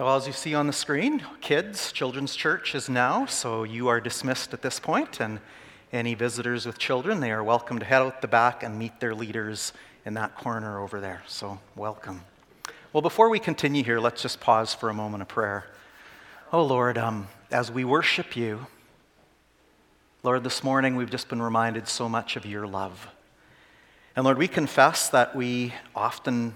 Well, 0.00 0.16
as 0.16 0.26
you 0.26 0.32
see 0.32 0.54
on 0.54 0.66
the 0.66 0.72
screen, 0.72 1.22
kids, 1.42 1.92
Children's 1.92 2.34
Church 2.34 2.74
is 2.74 2.88
now, 2.88 3.26
so 3.26 3.64
you 3.64 3.88
are 3.88 4.00
dismissed 4.00 4.54
at 4.54 4.62
this 4.62 4.80
point, 4.80 5.20
and 5.20 5.40
any 5.92 6.14
visitors 6.14 6.64
with 6.64 6.78
children, 6.78 7.20
they 7.20 7.30
are 7.30 7.44
welcome 7.44 7.78
to 7.78 7.84
head 7.84 8.00
out 8.00 8.22
the 8.22 8.26
back 8.26 8.62
and 8.62 8.78
meet 8.78 8.98
their 8.98 9.14
leaders 9.14 9.74
in 10.06 10.14
that 10.14 10.34
corner 10.36 10.80
over 10.80 11.02
there. 11.02 11.22
So, 11.26 11.60
welcome. 11.76 12.22
Well, 12.94 13.02
before 13.02 13.28
we 13.28 13.38
continue 13.38 13.84
here, 13.84 14.00
let's 14.00 14.22
just 14.22 14.40
pause 14.40 14.72
for 14.72 14.88
a 14.88 14.94
moment 14.94 15.20
of 15.20 15.28
prayer. 15.28 15.66
Oh, 16.50 16.64
Lord, 16.64 16.96
um, 16.96 17.28
as 17.50 17.70
we 17.70 17.84
worship 17.84 18.34
you, 18.34 18.68
Lord, 20.22 20.44
this 20.44 20.64
morning 20.64 20.96
we've 20.96 21.10
just 21.10 21.28
been 21.28 21.42
reminded 21.42 21.86
so 21.86 22.08
much 22.08 22.36
of 22.36 22.46
your 22.46 22.66
love. 22.66 23.06
And 24.16 24.24
Lord, 24.24 24.38
we 24.38 24.48
confess 24.48 25.10
that 25.10 25.36
we 25.36 25.74
often 25.94 26.54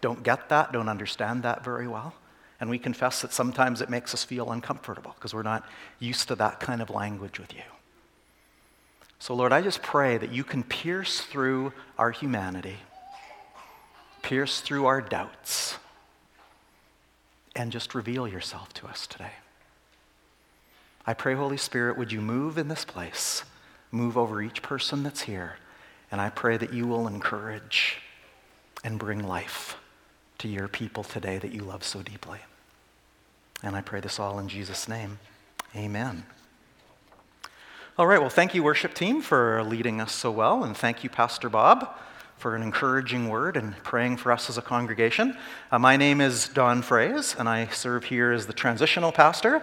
don't 0.00 0.22
get 0.22 0.48
that, 0.50 0.72
don't 0.72 0.88
understand 0.88 1.42
that 1.42 1.64
very 1.64 1.88
well. 1.88 2.14
And 2.60 2.70
we 2.70 2.78
confess 2.78 3.20
that 3.22 3.32
sometimes 3.32 3.80
it 3.80 3.90
makes 3.90 4.14
us 4.14 4.24
feel 4.24 4.50
uncomfortable 4.50 5.12
because 5.16 5.34
we're 5.34 5.42
not 5.42 5.64
used 5.98 6.28
to 6.28 6.34
that 6.36 6.60
kind 6.60 6.80
of 6.80 6.88
language 6.90 7.38
with 7.38 7.52
you. 7.52 7.62
So, 9.18 9.34
Lord, 9.34 9.52
I 9.52 9.60
just 9.62 9.82
pray 9.82 10.18
that 10.18 10.32
you 10.32 10.44
can 10.44 10.62
pierce 10.62 11.20
through 11.20 11.72
our 11.98 12.10
humanity, 12.10 12.76
pierce 14.22 14.60
through 14.60 14.86
our 14.86 15.00
doubts, 15.00 15.78
and 17.56 17.72
just 17.72 17.94
reveal 17.94 18.28
yourself 18.28 18.72
to 18.74 18.86
us 18.86 19.06
today. 19.06 19.32
I 21.06 21.14
pray, 21.14 21.34
Holy 21.34 21.56
Spirit, 21.56 21.98
would 21.98 22.12
you 22.12 22.20
move 22.20 22.58
in 22.58 22.68
this 22.68 22.84
place, 22.84 23.44
move 23.90 24.16
over 24.16 24.42
each 24.42 24.62
person 24.62 25.02
that's 25.02 25.22
here, 25.22 25.56
and 26.10 26.20
I 26.20 26.30
pray 26.30 26.56
that 26.56 26.72
you 26.72 26.86
will 26.86 27.06
encourage 27.06 27.98
and 28.82 28.98
bring 28.98 29.26
life 29.26 29.76
to 30.38 30.48
your 30.48 30.68
people 30.68 31.04
today 31.04 31.38
that 31.38 31.52
you 31.52 31.62
love 31.62 31.84
so 31.84 32.02
deeply. 32.02 32.40
And 33.62 33.74
I 33.76 33.80
pray 33.80 34.00
this 34.00 34.18
all 34.18 34.38
in 34.38 34.48
Jesus' 34.48 34.88
name. 34.88 35.18
Amen. 35.74 36.24
All 37.96 38.06
right, 38.06 38.20
well, 38.20 38.30
thank 38.30 38.54
you, 38.54 38.62
worship 38.62 38.92
team, 38.92 39.22
for 39.22 39.62
leading 39.62 40.00
us 40.00 40.12
so 40.12 40.30
well, 40.30 40.64
and 40.64 40.76
thank 40.76 41.04
you, 41.04 41.10
Pastor 41.10 41.48
Bob, 41.48 41.96
for 42.36 42.56
an 42.56 42.62
encouraging 42.62 43.28
word 43.28 43.56
and 43.56 43.76
praying 43.84 44.16
for 44.16 44.32
us 44.32 44.50
as 44.50 44.58
a 44.58 44.62
congregation. 44.62 45.36
Uh, 45.70 45.78
my 45.78 45.96
name 45.96 46.20
is 46.20 46.48
Don 46.48 46.82
Fraze, 46.82 47.38
and 47.38 47.48
I 47.48 47.68
serve 47.68 48.04
here 48.04 48.32
as 48.32 48.46
the 48.46 48.52
transitional 48.52 49.12
pastor. 49.12 49.62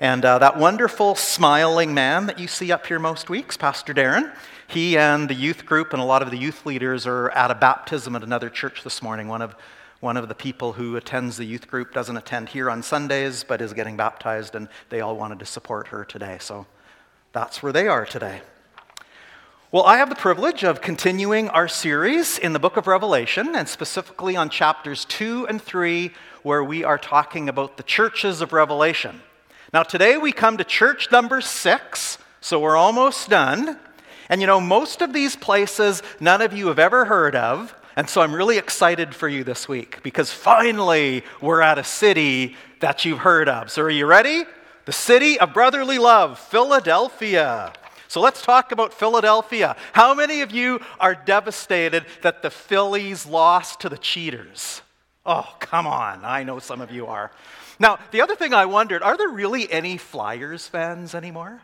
And 0.00 0.24
uh, 0.24 0.38
that 0.40 0.58
wonderful 0.58 1.14
smiling 1.14 1.94
man 1.94 2.26
that 2.26 2.38
you 2.38 2.48
see 2.48 2.70
up 2.70 2.86
here 2.86 2.98
most 2.98 3.30
weeks, 3.30 3.56
Pastor 3.56 3.94
Darren, 3.94 4.34
he 4.66 4.98
and 4.98 5.30
the 5.30 5.34
youth 5.34 5.64
group 5.64 5.92
and 5.92 6.02
a 6.02 6.04
lot 6.04 6.20
of 6.20 6.30
the 6.30 6.36
youth 6.36 6.66
leaders 6.66 7.06
are 7.06 7.30
at 7.30 7.50
a 7.50 7.54
baptism 7.54 8.14
at 8.14 8.22
another 8.22 8.50
church 8.50 8.84
this 8.84 9.00
morning. 9.02 9.28
One 9.28 9.40
of 9.40 9.56
one 10.04 10.18
of 10.18 10.28
the 10.28 10.34
people 10.34 10.74
who 10.74 10.96
attends 10.96 11.38
the 11.38 11.46
youth 11.46 11.66
group 11.66 11.94
doesn't 11.94 12.18
attend 12.18 12.50
here 12.50 12.68
on 12.68 12.82
Sundays, 12.82 13.42
but 13.42 13.62
is 13.62 13.72
getting 13.72 13.96
baptized, 13.96 14.54
and 14.54 14.68
they 14.90 15.00
all 15.00 15.16
wanted 15.16 15.38
to 15.38 15.46
support 15.46 15.88
her 15.88 16.04
today. 16.04 16.36
So 16.40 16.66
that's 17.32 17.62
where 17.62 17.72
they 17.72 17.88
are 17.88 18.04
today. 18.04 18.42
Well, 19.72 19.84
I 19.84 19.96
have 19.96 20.10
the 20.10 20.14
privilege 20.14 20.62
of 20.62 20.82
continuing 20.82 21.48
our 21.48 21.68
series 21.68 22.36
in 22.36 22.52
the 22.52 22.58
book 22.58 22.76
of 22.76 22.86
Revelation, 22.86 23.56
and 23.56 23.66
specifically 23.66 24.36
on 24.36 24.50
chapters 24.50 25.06
2 25.06 25.46
and 25.48 25.60
3, 25.60 26.10
where 26.42 26.62
we 26.62 26.84
are 26.84 26.98
talking 26.98 27.48
about 27.48 27.78
the 27.78 27.82
churches 27.82 28.42
of 28.42 28.52
Revelation. 28.52 29.22
Now, 29.72 29.84
today 29.84 30.18
we 30.18 30.32
come 30.32 30.58
to 30.58 30.64
church 30.64 31.10
number 31.10 31.40
6, 31.40 32.18
so 32.42 32.60
we're 32.60 32.76
almost 32.76 33.30
done. 33.30 33.78
And 34.28 34.42
you 34.42 34.46
know, 34.46 34.60
most 34.60 35.00
of 35.00 35.14
these 35.14 35.34
places 35.34 36.02
none 36.20 36.42
of 36.42 36.52
you 36.52 36.66
have 36.66 36.78
ever 36.78 37.06
heard 37.06 37.34
of, 37.34 37.74
and 37.96 38.08
so 38.08 38.22
I'm 38.22 38.34
really 38.34 38.58
excited 38.58 39.14
for 39.14 39.28
you 39.28 39.44
this 39.44 39.68
week 39.68 40.02
because 40.02 40.32
finally 40.32 41.22
we're 41.40 41.60
at 41.60 41.78
a 41.78 41.84
city 41.84 42.56
that 42.80 43.04
you've 43.04 43.20
heard 43.20 43.48
of. 43.48 43.70
So 43.70 43.82
are 43.82 43.90
you 43.90 44.06
ready? 44.06 44.44
The 44.84 44.92
city 44.92 45.38
of 45.38 45.54
brotherly 45.54 45.98
love, 45.98 46.38
Philadelphia. 46.38 47.72
So 48.08 48.20
let's 48.20 48.42
talk 48.42 48.72
about 48.72 48.92
Philadelphia. 48.92 49.76
How 49.92 50.14
many 50.14 50.40
of 50.40 50.52
you 50.52 50.80
are 51.00 51.14
devastated 51.14 52.04
that 52.22 52.42
the 52.42 52.50
Phillies 52.50 53.26
lost 53.26 53.80
to 53.80 53.88
the 53.88 53.98
Cheaters? 53.98 54.82
Oh, 55.24 55.54
come 55.58 55.86
on. 55.86 56.24
I 56.24 56.42
know 56.42 56.58
some 56.58 56.80
of 56.80 56.90
you 56.90 57.06
are. 57.06 57.30
Now, 57.78 57.98
the 58.10 58.20
other 58.20 58.36
thing 58.36 58.52
I 58.54 58.66
wondered 58.66 59.02
are 59.02 59.16
there 59.16 59.28
really 59.28 59.70
any 59.72 59.96
Flyers 59.96 60.68
fans 60.68 61.14
anymore? 61.14 61.62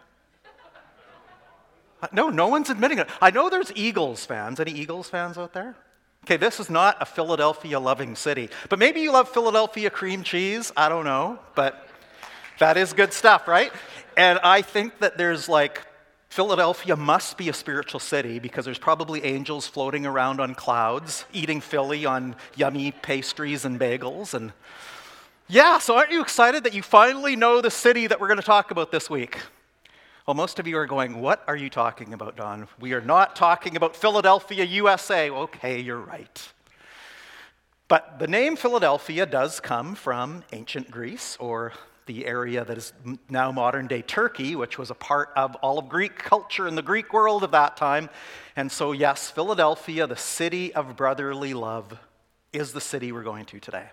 Uh, 2.02 2.08
no, 2.12 2.30
no 2.30 2.48
one's 2.48 2.70
admitting 2.70 2.98
it. 2.98 3.08
I 3.20 3.30
know 3.30 3.50
there's 3.50 3.72
Eagles 3.74 4.24
fans. 4.24 4.58
Any 4.58 4.72
Eagles 4.72 5.10
fans 5.10 5.36
out 5.36 5.52
there? 5.52 5.76
Okay, 6.24 6.36
this 6.36 6.60
is 6.60 6.70
not 6.70 6.96
a 7.00 7.06
Philadelphia 7.06 7.80
loving 7.80 8.14
city, 8.14 8.50
but 8.68 8.78
maybe 8.78 9.00
you 9.00 9.10
love 9.12 9.28
Philadelphia 9.28 9.90
cream 9.90 10.22
cheese. 10.22 10.70
I 10.76 10.88
don't 10.88 11.04
know, 11.04 11.38
but 11.54 11.88
that 12.58 12.76
is 12.76 12.92
good 12.92 13.12
stuff, 13.12 13.48
right? 13.48 13.72
And 14.16 14.38
I 14.42 14.62
think 14.62 14.98
that 14.98 15.16
there's 15.16 15.48
like, 15.48 15.86
Philadelphia 16.28 16.94
must 16.94 17.36
be 17.36 17.48
a 17.48 17.52
spiritual 17.52 17.98
city 17.98 18.38
because 18.38 18.64
there's 18.64 18.78
probably 18.78 19.24
angels 19.24 19.66
floating 19.66 20.06
around 20.06 20.40
on 20.40 20.54
clouds, 20.54 21.24
eating 21.32 21.60
Philly 21.60 22.06
on 22.06 22.36
yummy 22.54 22.92
pastries 22.92 23.64
and 23.64 23.80
bagels. 23.80 24.32
And 24.32 24.52
yeah, 25.48 25.78
so 25.78 25.96
aren't 25.96 26.12
you 26.12 26.22
excited 26.22 26.62
that 26.64 26.74
you 26.74 26.82
finally 26.82 27.34
know 27.34 27.60
the 27.60 27.70
city 27.70 28.06
that 28.06 28.20
we're 28.20 28.28
going 28.28 28.38
to 28.38 28.46
talk 28.46 28.70
about 28.70 28.92
this 28.92 29.10
week? 29.10 29.38
Well, 30.30 30.36
most 30.36 30.60
of 30.60 30.68
you 30.68 30.78
are 30.78 30.86
going, 30.86 31.20
What 31.20 31.42
are 31.48 31.56
you 31.56 31.68
talking 31.68 32.12
about, 32.12 32.36
Don? 32.36 32.68
We 32.78 32.92
are 32.92 33.00
not 33.00 33.34
talking 33.34 33.74
about 33.74 33.96
Philadelphia, 33.96 34.62
USA. 34.62 35.28
Okay, 35.28 35.80
you're 35.80 35.98
right. 35.98 36.52
But 37.88 38.20
the 38.20 38.28
name 38.28 38.54
Philadelphia 38.54 39.26
does 39.26 39.58
come 39.58 39.96
from 39.96 40.44
ancient 40.52 40.88
Greece, 40.88 41.36
or 41.40 41.72
the 42.06 42.26
area 42.26 42.64
that 42.64 42.78
is 42.78 42.92
now 43.28 43.50
modern 43.50 43.88
day 43.88 44.02
Turkey, 44.02 44.54
which 44.54 44.78
was 44.78 44.88
a 44.88 44.94
part 44.94 45.30
of 45.34 45.56
all 45.56 45.80
of 45.80 45.88
Greek 45.88 46.16
culture 46.18 46.68
in 46.68 46.76
the 46.76 46.82
Greek 46.82 47.12
world 47.12 47.42
of 47.42 47.50
that 47.50 47.76
time. 47.76 48.08
And 48.54 48.70
so, 48.70 48.92
yes, 48.92 49.32
Philadelphia, 49.32 50.06
the 50.06 50.14
city 50.14 50.72
of 50.74 50.94
brotherly 50.94 51.54
love, 51.54 51.98
is 52.52 52.72
the 52.72 52.80
city 52.80 53.10
we're 53.10 53.24
going 53.24 53.46
to 53.46 53.58
today. 53.58 53.88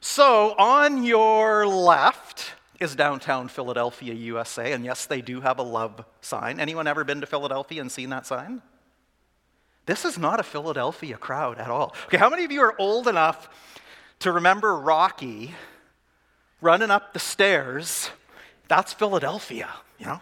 So, 0.00 0.54
on 0.56 1.04
your 1.04 1.66
left, 1.66 2.54
is 2.80 2.94
downtown 2.94 3.48
Philadelphia, 3.48 4.14
USA. 4.14 4.72
And 4.72 4.84
yes, 4.84 5.06
they 5.06 5.20
do 5.20 5.40
have 5.40 5.58
a 5.58 5.62
love 5.62 6.04
sign. 6.20 6.60
Anyone 6.60 6.86
ever 6.86 7.04
been 7.04 7.20
to 7.20 7.26
Philadelphia 7.26 7.80
and 7.80 7.90
seen 7.90 8.10
that 8.10 8.26
sign? 8.26 8.62
This 9.86 10.04
is 10.04 10.18
not 10.18 10.40
a 10.40 10.42
Philadelphia 10.42 11.16
crowd 11.16 11.58
at 11.58 11.70
all. 11.70 11.94
Okay, 12.06 12.16
how 12.16 12.28
many 12.28 12.44
of 12.44 12.50
you 12.50 12.60
are 12.60 12.74
old 12.78 13.06
enough 13.08 13.48
to 14.18 14.32
remember 14.32 14.76
Rocky 14.76 15.54
running 16.60 16.90
up 16.90 17.12
the 17.12 17.18
stairs? 17.18 18.10
That's 18.68 18.92
Philadelphia, 18.92 19.68
you 19.98 20.06
know? 20.06 20.20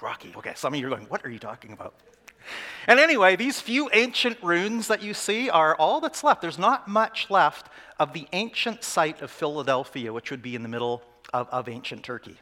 Rocky. 0.00 0.32
Okay, 0.36 0.52
some 0.54 0.74
of 0.74 0.80
you 0.80 0.86
are 0.86 0.90
going, 0.90 1.06
what 1.06 1.24
are 1.24 1.30
you 1.30 1.38
talking 1.38 1.72
about? 1.72 1.94
And 2.86 3.00
anyway, 3.00 3.36
these 3.36 3.60
few 3.60 3.90
ancient 3.92 4.38
ruins 4.42 4.88
that 4.88 5.02
you 5.02 5.14
see 5.14 5.50
are 5.50 5.74
all 5.76 6.00
that's 6.00 6.22
left. 6.22 6.40
There's 6.42 6.58
not 6.58 6.88
much 6.88 7.30
left 7.30 7.68
of 7.98 8.12
the 8.12 8.26
ancient 8.32 8.84
site 8.84 9.20
of 9.22 9.30
Philadelphia, 9.30 10.12
which 10.12 10.30
would 10.30 10.42
be 10.42 10.54
in 10.54 10.62
the 10.62 10.68
middle 10.68 11.02
of, 11.32 11.48
of 11.50 11.68
ancient 11.68 12.02
Turkey. 12.02 12.36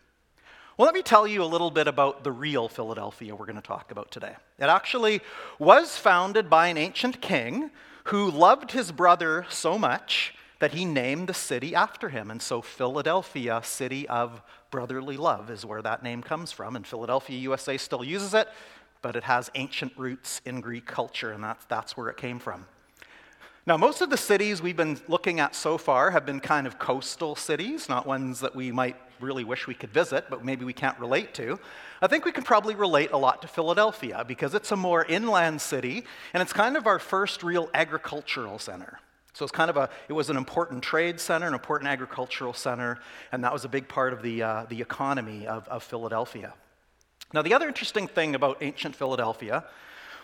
Well, 0.77 0.85
let 0.85 0.95
me 0.95 1.03
tell 1.03 1.27
you 1.27 1.43
a 1.43 1.47
little 1.47 1.71
bit 1.71 1.89
about 1.89 2.23
the 2.23 2.33
real 2.33 2.69
Philadelphia 2.69 3.35
we're 3.35 3.47
going 3.47 3.57
to 3.57 3.63
talk 3.63 3.91
about 3.91 4.11
today. 4.11 4.35
It 4.59 4.65
actually 4.65 5.21
was 5.59 5.97
founded 5.97 6.51
by 6.51 6.69
an 6.69 6.77
ancient 6.77 7.23
king 7.23 7.71
who 8.05 8.31
loved 8.31 8.73
his 8.73 8.93
brother 8.93 9.47
so 9.49 9.79
much 9.79 10.35
that 10.59 10.73
he 10.73 10.85
named 10.85 11.29
the 11.29 11.35
city 11.35 11.75
after 11.75 12.09
him. 12.09 12.31
And 12.31 12.41
so, 12.41 12.63
Philadelphia, 12.63 13.61
city 13.65 14.09
of 14.09 14.43
brotherly 14.71 15.17
love, 15.17 15.51
is 15.51 15.65
where 15.65 15.83
that 15.83 16.03
name 16.03 16.23
comes 16.23 16.53
from. 16.53 16.77
And 16.77 16.87
Philadelphia, 16.87 17.39
USA 17.39 17.77
still 17.77 18.05
uses 18.05 18.35
it, 18.35 18.49
but 19.03 19.17
it 19.17 19.25
has 19.25 19.51
ancient 19.55 19.93
roots 19.97 20.41
in 20.45 20.61
Greek 20.61 20.87
culture, 20.87 21.33
and 21.33 21.43
that's, 21.43 21.65
that's 21.67 21.97
where 21.97 22.09
it 22.09 22.17
came 22.17 22.39
from. 22.39 22.67
Now, 23.69 23.77
most 23.77 24.01
of 24.01 24.11
the 24.11 24.17
cities 24.17 24.63
we've 24.63 24.77
been 24.77 24.97
looking 25.09 25.41
at 25.41 25.57
so 25.57 25.77
far 25.77 26.13
have 26.13 26.25
been 26.25 26.39
kind 26.39 26.69
of 26.69 26.79
coastal 26.79 27.35
cities, 27.35 27.89
not 27.89 28.07
ones 28.07 28.39
that 28.39 28.55
we 28.55 28.71
might 28.71 28.95
really 29.19 29.43
wish 29.43 29.67
we 29.67 29.75
could 29.75 29.91
visit, 29.91 30.27
but 30.31 30.45
maybe 30.45 30.65
we 30.65 30.73
can't 30.73 30.97
relate 31.01 31.35
to. 31.35 31.59
I 32.01 32.07
think 32.07 32.25
we 32.25 32.31
can 32.31 32.45
probably 32.45 32.77
relate 32.77 33.11
a 33.11 33.17
lot 33.17 33.43
to 33.43 33.49
Philadelphia 33.49 34.25
because 34.25 34.55
it's 34.55 34.71
a 34.71 34.77
more 34.77 35.05
inland 35.05 35.61
city 35.61 36.05
and 36.33 36.41
it's 36.41 36.53
kind 36.53 36.77
of 36.77 36.87
our 36.87 37.01
first 37.01 37.43
real 37.43 37.69
agricultural 37.75 38.61
center. 38.61 39.01
So 39.33 39.45
it's 39.45 39.51
kind 39.51 39.69
of 39.69 39.77
a, 39.77 39.91
it 40.09 40.13
was 40.13 40.31
an 40.31 40.37
important 40.37 40.85
trade 40.85 41.19
center, 41.19 41.49
an 41.49 41.53
important 41.53 41.89
agricultural 41.89 42.53
center, 42.53 43.01
and 43.33 43.43
that 43.43 43.53
was 43.53 43.65
a 43.65 43.69
big 43.69 43.89
part 43.89 44.13
of 44.13 44.23
the, 44.23 44.45
uh, 44.45 44.67
the 44.69 44.81
economy 44.81 45.45
of, 45.45 45.67
of 45.67 45.83
Philadelphia. 45.83 46.55
Now, 47.35 47.43
the 47.43 47.53
other 47.53 47.67
interesting 47.67 48.07
thing 48.07 48.37
about 48.37 48.59
ancient 48.61 48.95
Philadelphia 48.95 49.65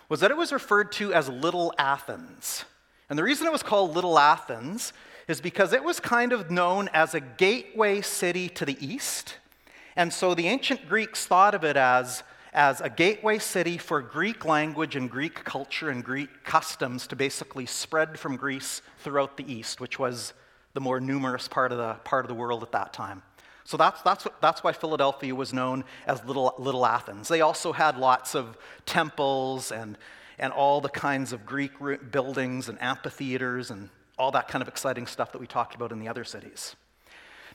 was 0.09 0.21
that 0.21 0.31
it 0.31 0.37
was 0.37 0.53
referred 0.53 0.93
to 0.93 1.13
as 1.13 1.29
Little 1.29 1.75
Athens. 1.77 2.67
And 3.13 3.19
the 3.19 3.25
reason 3.25 3.47
it 3.47 3.53
was 3.53 3.63
called 3.63 3.95
Little 3.95 4.19
Athens 4.19 4.95
is 5.29 5.43
because 5.43 5.75
it 5.75 5.85
was 5.85 6.01
kind 6.01 6.33
of 6.33 6.51
known 6.51 6.89
as 6.95 7.15
a 7.15 7.21
gateway 7.21 8.01
city 8.01 8.49
to 8.49 8.65
the 8.65 8.79
east. 8.81 9.37
And 9.97 10.11
so 10.11 10.33
the 10.35 10.49
ancient 10.49 10.89
Greeks 10.89 11.27
thought 11.27 11.55
of 11.55 11.63
it 11.63 11.77
as, 11.77 12.23
as 12.55 12.81
a 12.81 12.89
gateway 12.89 13.39
city 13.39 13.77
for 13.77 14.01
Greek 14.01 14.47
language 14.47 14.97
and 14.97 15.11
Greek 15.11 15.45
culture 15.45 15.91
and 15.91 16.03
Greek 16.03 16.43
customs 16.43 17.07
to 17.09 17.15
basically 17.15 17.67
spread 17.67 18.19
from 18.19 18.37
Greece 18.37 18.81
throughout 19.01 19.37
the 19.37 19.45
east, 19.53 19.79
which 19.79 19.99
was 19.99 20.33
the 20.73 20.81
more 20.81 20.99
numerous 20.99 21.49
part 21.49 21.71
of 21.71 21.77
the, 21.77 21.93
part 22.05 22.25
of 22.25 22.31
the 22.31 22.35
world 22.35 22.63
at 22.63 22.73
that 22.73 22.95
time. 22.95 23.23
So 23.65 23.77
that's, 23.77 24.01
that's, 24.01 24.27
that's 24.41 24.65
why 24.65 24.73
Philadelphia 24.73 25.35
was 25.35 25.53
known 25.53 25.85
as 26.07 26.25
Little, 26.25 26.55
Little 26.57 26.87
Athens. 26.87 27.29
They 27.29 27.43
also 27.43 27.75
had 27.75 27.99
lots 27.99 28.35
of 28.35 28.57
temples 28.87 29.71
and, 29.71 29.99
and 30.43 30.53
all 30.53 30.81
the 30.81 30.89
kinds 30.89 31.33
of 31.33 31.47
Greek 31.47 31.71
buildings 32.11 32.69
and 32.69 32.77
amphitheaters 32.83 33.71
and 33.71 33.89
all 34.19 34.33
that 34.33 34.49
kind 34.49 34.61
of 34.61 34.67
exciting 34.67 35.07
stuff 35.07 35.31
that 35.31 35.39
we 35.39 35.47
talked 35.47 35.77
about 35.77 35.93
in 35.93 36.01
the 36.01 36.09
other 36.09 36.25
cities. 36.25 36.75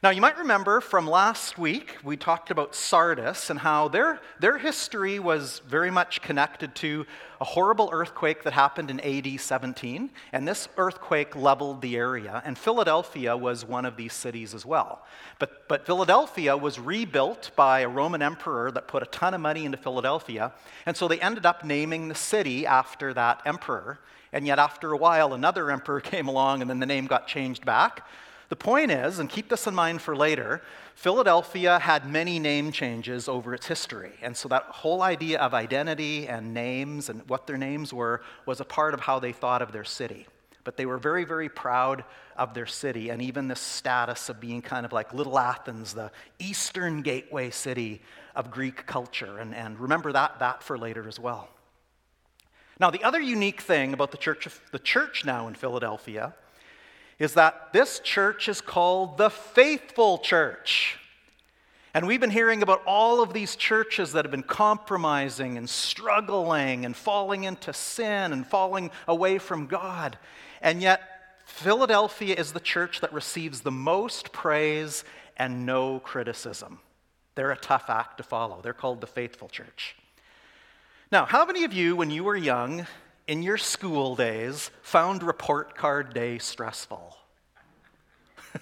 Now, 0.04 0.12
you 0.12 0.22
might 0.22 0.38
remember 0.38 0.80
from 0.80 1.08
last 1.08 1.58
week, 1.58 1.98
we 2.04 2.18
talked 2.18 2.52
about 2.52 2.76
Sardis 2.76 3.50
and 3.50 3.58
how 3.58 3.88
their, 3.88 4.20
their 4.40 4.60
history 4.60 5.18
was 5.18 5.64
very 5.68 5.90
much 5.90 6.22
connected 6.22 6.76
to 6.76 7.08
a 7.42 7.44
horrible 7.44 7.90
earthquake 7.92 8.44
that 8.44 8.54
happened 8.54 8.92
in 8.92 9.00
AD 9.00 9.40
17. 9.40 10.12
And 10.32 10.48
this 10.48 10.70
earthquake 10.78 11.36
leveled 11.36 11.82
the 11.82 11.96
area. 11.96 12.44
And 12.46 12.60
Philadelphia 12.60 13.36
was 13.36 13.66
one 13.66 13.86
of 13.86 13.98
these 13.98 14.14
cities 14.14 14.54
as 14.54 14.68
well. 14.68 15.04
But, 15.40 15.68
but 15.68 15.88
Philadelphia 15.88 16.56
was 16.56 16.78
rebuilt 16.78 17.50
by 17.56 17.80
a 17.80 17.90
Roman 17.90 18.22
emperor 18.22 18.70
that 18.70 18.88
put 18.88 19.02
a 19.02 19.08
ton 19.08 19.34
of 19.34 19.42
money 19.42 19.66
into 19.66 19.80
Philadelphia. 19.80 20.52
And 20.86 20.96
so 20.96 21.08
they 21.08 21.20
ended 21.20 21.48
up 21.48 21.66
naming 21.66 22.08
the 22.08 22.16
city 22.16 22.68
after 22.68 23.16
that 23.16 23.42
emperor. 23.48 23.98
And 24.32 24.46
yet, 24.46 24.60
after 24.60 24.92
a 24.92 24.98
while, 24.98 25.34
another 25.34 25.72
emperor 25.72 26.02
came 26.02 26.28
along, 26.28 26.62
and 26.62 26.70
then 26.70 26.80
the 26.80 26.86
name 26.86 27.08
got 27.08 27.28
changed 27.28 27.66
back. 27.66 28.04
The 28.50 28.56
point 28.56 28.92
is, 28.92 29.20
and 29.20 29.30
keep 29.30 29.50
this 29.50 29.68
in 29.68 29.76
mind 29.76 30.02
for 30.02 30.16
later, 30.16 30.62
Philadelphia 30.96 31.80
had 31.80 32.10
many 32.10 32.40
name 32.40 32.72
changes 32.72 33.28
over 33.28 33.54
its 33.54 33.68
history. 33.68 34.14
And 34.22 34.36
so 34.38 34.48
that 34.48 34.64
whole 34.64 35.02
idea 35.02 35.40
of 35.40 35.54
identity 35.54 36.28
and 36.28 36.54
names 36.54 37.10
and 37.10 37.28
what 37.30 37.46
their 37.46 37.58
names 37.58 37.94
were 37.94 38.22
was 38.46 38.62
a 38.62 38.66
part 38.66 38.94
of 38.94 39.02
how 39.02 39.20
they 39.20 39.34
thought 39.34 39.62
of 39.62 39.74
their 39.74 39.84
city. 39.84 40.28
But 40.64 40.78
they 40.78 40.86
were 40.86 40.98
very, 40.98 41.26
very 41.26 41.50
proud 41.50 42.06
of 42.38 42.54
their 42.54 42.66
city 42.66 43.10
and 43.10 43.22
even 43.22 43.48
this 43.48 43.60
status 43.60 44.30
of 44.30 44.40
being 44.40 44.62
kind 44.62 44.86
of 44.86 44.94
like 44.94 45.14
Little 45.14 45.38
Athens, 45.38 45.94
the 45.94 46.12
eastern 46.40 47.02
gateway 47.02 47.50
city 47.50 48.02
of 48.36 48.50
Greek 48.50 48.86
culture. 48.86 49.40
And, 49.40 49.54
and 49.54 49.78
remember 49.80 50.14
that, 50.14 50.40
that 50.40 50.64
for 50.64 50.78
later 50.78 51.08
as 51.08 51.20
well. 51.20 51.50
Now, 52.80 52.92
the 52.92 53.04
other 53.04 53.20
unique 53.20 53.62
thing 53.62 53.94
about 53.94 54.12
the 54.12 54.18
church, 54.18 54.48
the 54.72 54.80
church 54.80 55.26
now 55.26 55.48
in 55.48 55.56
Philadelphia 55.56 56.34
is 57.20 57.34
that 57.34 57.74
this 57.74 58.00
church 58.00 58.48
is 58.48 58.62
called 58.62 59.18
the 59.18 59.30
faithful 59.30 60.20
church. 60.20 60.98
And 61.94 62.06
we've 62.06 62.22
been 62.22 62.30
hearing 62.30 62.62
about 62.62 62.84
all 62.86 63.24
of 63.24 63.34
these 63.34 63.56
churches 63.56 64.12
that 64.12 64.24
have 64.24 64.32
been 64.32 64.44
compromising 64.44 65.58
and 65.58 65.68
struggling 65.68 66.86
and 66.86 66.96
falling 66.96 67.44
into 67.44 67.74
sin 67.74 68.34
and 68.34 68.46
falling 68.46 68.92
away 69.08 69.40
from 69.40 69.66
God. 69.66 70.18
And 70.62 70.82
yet, 70.82 71.02
Philadelphia 71.46 72.36
is 72.36 72.54
the 72.54 72.60
church 72.60 73.02
that 73.02 73.14
receives 73.14 73.62
the 73.62 73.72
most 73.72 74.32
praise 74.32 75.04
and 75.38 75.66
no 75.66 76.00
criticism. 76.00 76.80
They're 77.34 77.52
a 77.52 77.58
tough 77.58 77.90
act 77.90 78.18
to 78.18 78.24
follow. 78.24 78.60
They're 78.62 78.74
called 78.74 79.02
the 79.02 79.08
faithful 79.08 79.48
church. 79.48 79.96
Now, 81.12 81.26
how 81.26 81.46
many 81.46 81.64
of 81.64 81.74
you, 81.74 81.96
when 81.96 82.12
you 82.12 82.24
were 82.24 82.36
young, 82.36 82.86
in 83.28 83.44
your 83.44 83.58
school 83.58 84.16
days 84.16 84.72
found 84.82 85.24
report 85.24 85.76
card 85.76 86.14
day 86.14 86.38
stressful? 86.38 87.18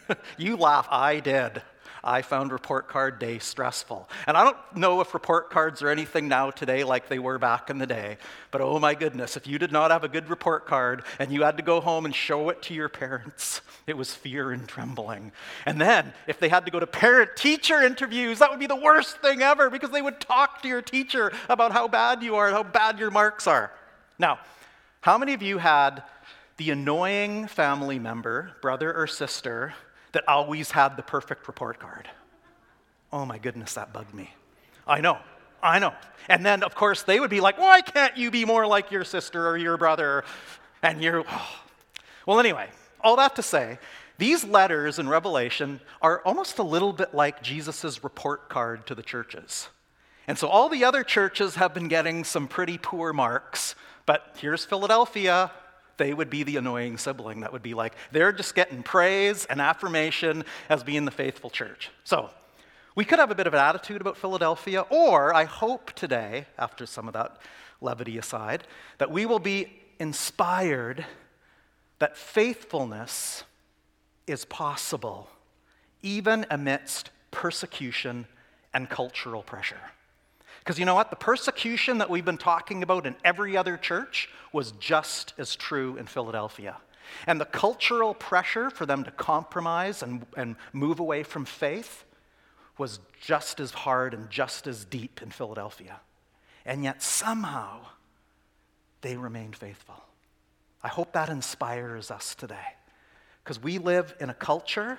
you 0.38 0.57
laugh, 0.57 0.88
I 0.89 1.19
did. 1.19 1.62
I 2.06 2.21
found 2.21 2.51
report 2.51 2.88
card 2.88 3.17
day 3.17 3.39
stressful. 3.39 4.07
And 4.27 4.38
I 4.38 4.44
don't 4.44 4.57
know 4.75 5.01
if 5.01 5.15
report 5.15 5.50
cards 5.50 5.81
are 5.81 5.89
anything 5.89 6.27
now 6.27 6.51
today 6.51 6.83
like 6.83 7.09
they 7.09 7.17
were 7.17 7.39
back 7.39 7.71
in 7.71 7.79
the 7.79 7.88
day, 7.88 8.17
but 8.51 8.62
oh 8.62 8.77
my 8.77 8.94
goodness, 8.94 9.35
if 9.35 9.47
you 9.47 9.57
did 9.57 9.71
not 9.71 9.89
have 9.89 10.03
a 10.03 10.07
good 10.07 10.29
report 10.29 10.67
card 10.67 11.03
and 11.17 11.31
you 11.31 11.41
had 11.41 11.57
to 11.57 11.63
go 11.63 11.81
home 11.81 12.06
and 12.06 12.13
show 12.13 12.50
it 12.50 12.62
to 12.63 12.75
your 12.75 12.89
parents, 12.89 13.62
it 13.88 13.97
was 13.97 14.13
fear 14.13 14.51
and 14.51 14.67
trembling. 14.67 15.31
And 15.65 15.81
then 15.81 16.13
if 16.27 16.39
they 16.39 16.47
had 16.47 16.65
to 16.65 16.71
go 16.71 16.79
to 16.79 16.85
parent 16.85 17.31
teacher 17.35 17.81
interviews, 17.81 18.38
that 18.38 18.51
would 18.51 18.59
be 18.59 18.67
the 18.67 18.75
worst 18.75 19.17
thing 19.17 19.41
ever 19.41 19.71
because 19.71 19.89
they 19.89 20.03
would 20.03 20.21
talk 20.21 20.62
to 20.62 20.67
your 20.67 20.83
teacher 20.83 21.33
about 21.50 21.71
how 21.71 21.88
bad 21.88 22.21
you 22.21 22.35
are 22.35 22.45
and 22.45 22.56
how 22.56 22.63
bad 22.63 23.00
your 23.00 23.09
marks 23.09 23.47
are. 23.47 23.71
Now, 24.19 24.39
how 25.06 25.19
many 25.19 25.36
of 25.36 25.44
you 25.44 25.60
had 25.60 26.02
the 26.57 26.72
annoying 26.72 27.46
family 27.46 28.00
member, 28.00 28.54
brother 28.60 28.92
or 28.92 29.06
sister, 29.06 29.75
that 30.13 30.28
always 30.28 30.72
had 30.72 30.98
the 30.98 31.04
perfect 31.04 31.48
report 31.48 31.78
card? 31.78 32.10
Oh 33.13 33.24
my 33.24 33.38
goodness, 33.38 33.75
that 33.75 33.94
bugged 33.94 34.16
me. 34.16 34.34
I 34.88 35.02
know, 35.02 35.19
I 35.62 35.78
know. 35.78 35.94
And 36.28 36.44
then, 36.44 36.63
of 36.63 36.74
course, 36.74 37.04
they 37.04 37.19
would 37.19 37.30
be 37.30 37.40
like, 37.40 37.60
why 37.60 37.81
can't 37.81 38.18
you 38.18 38.31
be 38.31 38.46
more 38.46 38.66
like 38.66 38.90
your 38.90 39.04
sister 39.04 39.48
or 39.48 39.57
your 39.57 39.78
brother? 39.78 40.24
And 40.81 41.04
you're, 41.04 41.24
oh. 41.30 41.56
well, 42.25 42.40
anyway, 42.40 42.68
all 43.00 43.18
that 43.18 43.36
to 43.36 43.44
say, 43.44 43.78
these 44.18 44.44
letters 44.44 44.98
in 44.98 45.08
Revelation 45.08 45.81
are 46.01 46.19
almost 46.25 46.58
a 46.58 46.63
little 46.63 46.94
bit 46.94 47.13
like 47.13 47.44
Jesus' 47.44 48.04
report 48.04 48.50
card 48.50 48.88
to 48.88 48.96
the 48.96 49.04
churches. 49.04 49.68
And 50.27 50.38
so 50.38 50.48
all 50.48 50.69
the 50.69 50.83
other 50.83 51.04
churches 51.04 51.56
have 51.56 51.74
been 51.74 51.88
getting 51.88 52.24
some 52.24 52.48
pretty 52.48 52.77
poor 52.77 53.13
marks, 53.13 53.75
but 54.06 54.36
here's 54.38 54.66
Philadelphia. 54.66 55.51
They 55.98 56.13
would 56.13 56.30
be 56.30 56.44
the 56.44 56.57
annoying 56.57 56.98
sibling 56.98 57.42
that 57.42 57.54
would 57.54 57.62
be 57.62 57.74
like, 57.74 57.94
they're 58.12 58.31
just 58.31 58.56
getting 58.56 58.83
praise 58.83 59.45
and 59.45 59.62
affirmation 59.62 60.44
as 60.69 60.83
being 60.83 61.06
the 61.06 61.12
faithful 61.12 61.50
church. 61.50 61.89
So 62.04 62.30
we 62.95 63.06
could 63.06 63.19
have 63.19 63.31
a 63.31 63.36
bit 63.36 63.48
of 63.48 63.54
an 63.54 63.60
attitude 63.60 64.01
about 64.01 64.18
Philadelphia, 64.18 64.81
or 64.89 65.33
I 65.33 65.45
hope 65.45 65.94
today, 65.94 66.48
after 66.57 66.86
some 66.86 67.07
of 67.07 67.13
that 67.13 67.38
levity 67.81 68.18
aside, 68.18 68.68
that 68.98 69.12
we 69.12 69.25
will 69.25 69.39
be 69.39 69.72
inspired 70.00 71.06
that 72.00 72.18
faithfulness 72.18 73.44
is 74.27 74.44
possible 74.45 75.30
even 76.01 76.45
amidst 76.50 77.10
persecution 77.31 78.27
and 78.74 78.89
cultural 78.89 79.42
pressure. 79.42 79.80
Because 80.65 80.79
you 80.79 80.85
know 80.85 80.95
what? 80.95 81.12
The 81.12 81.15
persecution 81.15 82.00
that 82.00 82.09
we've 82.09 82.25
been 82.25 82.39
talking 82.39 82.81
about 82.81 83.06
in 83.06 83.15
every 83.23 83.56
other 83.56 83.77
church 83.77 84.29
was 84.51 84.71
just 84.71 85.35
as 85.38 85.56
true 85.56 85.95
in 85.95 86.07
Philadelphia. 86.07 86.77
And 87.27 87.39
the 87.39 87.45
cultural 87.45 88.15
pressure 88.15 88.71
for 88.71 88.88
them 88.88 89.03
to 89.03 89.12
compromise 89.12 90.01
and, 90.01 90.25
and 90.35 90.56
move 90.73 91.00
away 91.00 91.21
from 91.21 91.45
faith 91.45 92.03
was 92.79 93.00
just 93.21 93.59
as 93.59 93.71
hard 93.71 94.15
and 94.15 94.27
just 94.31 94.65
as 94.65 94.85
deep 94.85 95.21
in 95.21 95.29
Philadelphia. 95.29 96.00
And 96.65 96.83
yet 96.83 97.03
somehow 97.03 97.81
they 99.01 99.17
remained 99.17 99.56
faithful. 99.56 100.03
I 100.83 100.88
hope 100.88 101.13
that 101.13 101.29
inspires 101.29 102.09
us 102.09 102.33
today. 102.33 102.73
Because 103.44 103.62
we 103.62 103.77
live 103.77 104.15
in 104.19 104.31
a 104.31 104.33
culture, 104.33 104.97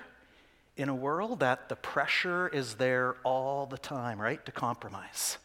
in 0.77 0.87
a 0.87 0.95
world 0.95 1.41
that 1.41 1.67
the 1.67 1.75
pressure 1.75 2.47
is 2.47 2.75
there 2.75 3.17
all 3.25 3.65
the 3.65 3.77
time, 3.77 4.21
right? 4.21 4.43
To 4.45 4.53
compromise. 4.53 5.37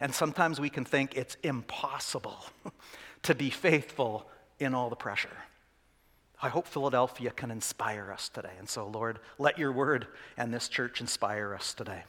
And 0.00 0.14
sometimes 0.14 0.60
we 0.60 0.70
can 0.70 0.84
think 0.84 1.16
it's 1.16 1.36
impossible 1.42 2.44
to 3.22 3.34
be 3.34 3.50
faithful 3.50 4.28
in 4.58 4.74
all 4.74 4.90
the 4.90 4.96
pressure. 4.96 5.28
I 6.42 6.48
hope 6.48 6.66
Philadelphia 6.66 7.30
can 7.30 7.50
inspire 7.50 8.12
us 8.12 8.28
today. 8.28 8.52
And 8.58 8.68
so, 8.68 8.86
Lord, 8.86 9.18
let 9.38 9.58
your 9.58 9.72
word 9.72 10.06
and 10.36 10.52
this 10.52 10.68
church 10.68 11.00
inspire 11.00 11.54
us 11.54 11.72
today. 11.72 12.04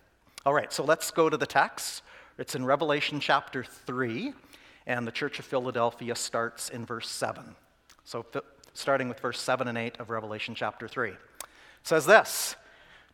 All 0.46 0.54
right, 0.54 0.72
so 0.72 0.84
let's 0.84 1.12
go 1.12 1.30
to 1.30 1.38
the 1.38 1.46
text. 1.46 2.04
It's 2.38 2.56
in 2.56 2.66
Revelation 2.66 3.20
chapter 3.20 3.64
3, 3.64 4.34
and 4.86 5.08
the 5.08 5.12
church 5.12 5.40
of 5.40 5.46
Philadelphia 5.46 6.16
starts 6.16 6.70
in 6.70 6.86
verse 6.86 7.10
7. 7.10 7.56
So, 8.04 8.26
starting 8.74 9.10
with 9.10 9.20
verse 9.20 9.42
7 9.42 9.68
and 9.68 9.78
8 9.78 10.00
of 10.00 10.10
Revelation 10.10 10.56
chapter 10.56 10.88
3. 10.88 11.10
It 11.10 11.18
says 11.84 12.06
this 12.06 12.56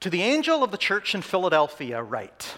To 0.02 0.10
the 0.10 0.22
angel 0.22 0.64
of 0.64 0.72
the 0.72 0.78
church 0.78 1.16
in 1.16 1.22
Philadelphia, 1.22 2.02
write, 2.02 2.58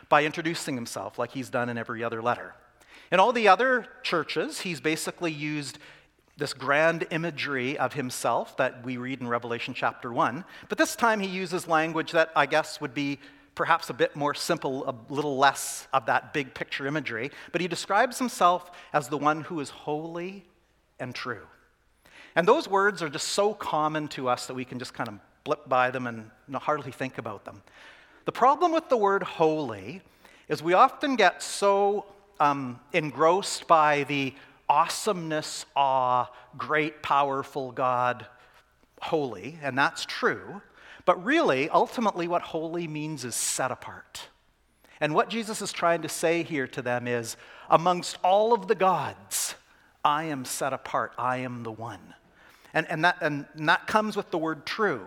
by 0.11 0.25
introducing 0.25 0.75
himself 0.75 1.17
like 1.17 1.31
he's 1.31 1.49
done 1.49 1.69
in 1.69 1.77
every 1.77 2.03
other 2.03 2.21
letter. 2.21 2.53
In 3.13 3.19
all 3.19 3.31
the 3.31 3.47
other 3.47 3.87
churches, 4.03 4.59
he's 4.59 4.81
basically 4.81 5.31
used 5.31 5.79
this 6.37 6.53
grand 6.53 7.07
imagery 7.11 7.77
of 7.77 7.93
himself 7.93 8.57
that 8.57 8.83
we 8.83 8.97
read 8.97 9.21
in 9.21 9.27
Revelation 9.27 9.73
chapter 9.73 10.11
1. 10.11 10.43
But 10.67 10.77
this 10.77 10.97
time 10.97 11.21
he 11.21 11.27
uses 11.27 11.65
language 11.65 12.11
that 12.11 12.29
I 12.35 12.45
guess 12.45 12.81
would 12.81 12.93
be 12.93 13.19
perhaps 13.55 13.89
a 13.89 13.93
bit 13.93 14.13
more 14.15 14.33
simple, 14.33 14.83
a 14.89 15.13
little 15.13 15.37
less 15.37 15.87
of 15.93 16.05
that 16.07 16.33
big 16.33 16.53
picture 16.53 16.85
imagery. 16.85 17.31
But 17.53 17.61
he 17.61 17.69
describes 17.69 18.19
himself 18.19 18.69
as 18.91 19.07
the 19.07 19.17
one 19.17 19.41
who 19.41 19.61
is 19.61 19.69
holy 19.69 20.45
and 20.99 21.15
true. 21.15 21.47
And 22.35 22.45
those 22.45 22.67
words 22.67 23.01
are 23.01 23.09
just 23.09 23.29
so 23.29 23.53
common 23.53 24.09
to 24.09 24.27
us 24.27 24.47
that 24.47 24.55
we 24.55 24.65
can 24.65 24.77
just 24.77 24.93
kind 24.93 25.07
of 25.07 25.19
blip 25.45 25.69
by 25.69 25.89
them 25.89 26.05
and 26.05 26.31
hardly 26.53 26.91
think 26.91 27.17
about 27.17 27.45
them. 27.45 27.61
The 28.25 28.31
problem 28.31 28.71
with 28.71 28.89
the 28.89 28.97
word 28.97 29.23
holy 29.23 30.01
is 30.47 30.61
we 30.61 30.73
often 30.73 31.15
get 31.15 31.41
so 31.41 32.05
um, 32.39 32.79
engrossed 32.93 33.67
by 33.67 34.03
the 34.03 34.33
awesomeness, 34.69 35.65
awe, 35.75 36.27
great, 36.57 37.01
powerful 37.01 37.71
God, 37.71 38.25
holy, 39.01 39.57
and 39.61 39.77
that's 39.77 40.05
true. 40.05 40.61
But 41.05 41.23
really, 41.23 41.69
ultimately, 41.69 42.27
what 42.27 42.41
holy 42.41 42.87
means 42.87 43.25
is 43.25 43.35
set 43.35 43.71
apart. 43.71 44.27
And 44.99 45.15
what 45.15 45.29
Jesus 45.29 45.61
is 45.61 45.73
trying 45.73 46.03
to 46.03 46.09
say 46.09 46.43
here 46.43 46.67
to 46.67 46.81
them 46.81 47.07
is 47.07 47.35
amongst 47.69 48.17
all 48.23 48.53
of 48.53 48.67
the 48.67 48.75
gods, 48.75 49.55
I 50.05 50.25
am 50.25 50.45
set 50.45 50.73
apart, 50.73 51.13
I 51.17 51.37
am 51.37 51.63
the 51.63 51.71
one. 51.71 52.13
And, 52.73 52.87
and, 52.89 53.03
that, 53.03 53.17
and 53.21 53.45
that 53.55 53.87
comes 53.87 54.15
with 54.15 54.31
the 54.31 54.37
word 54.37 54.65
true. 54.65 55.05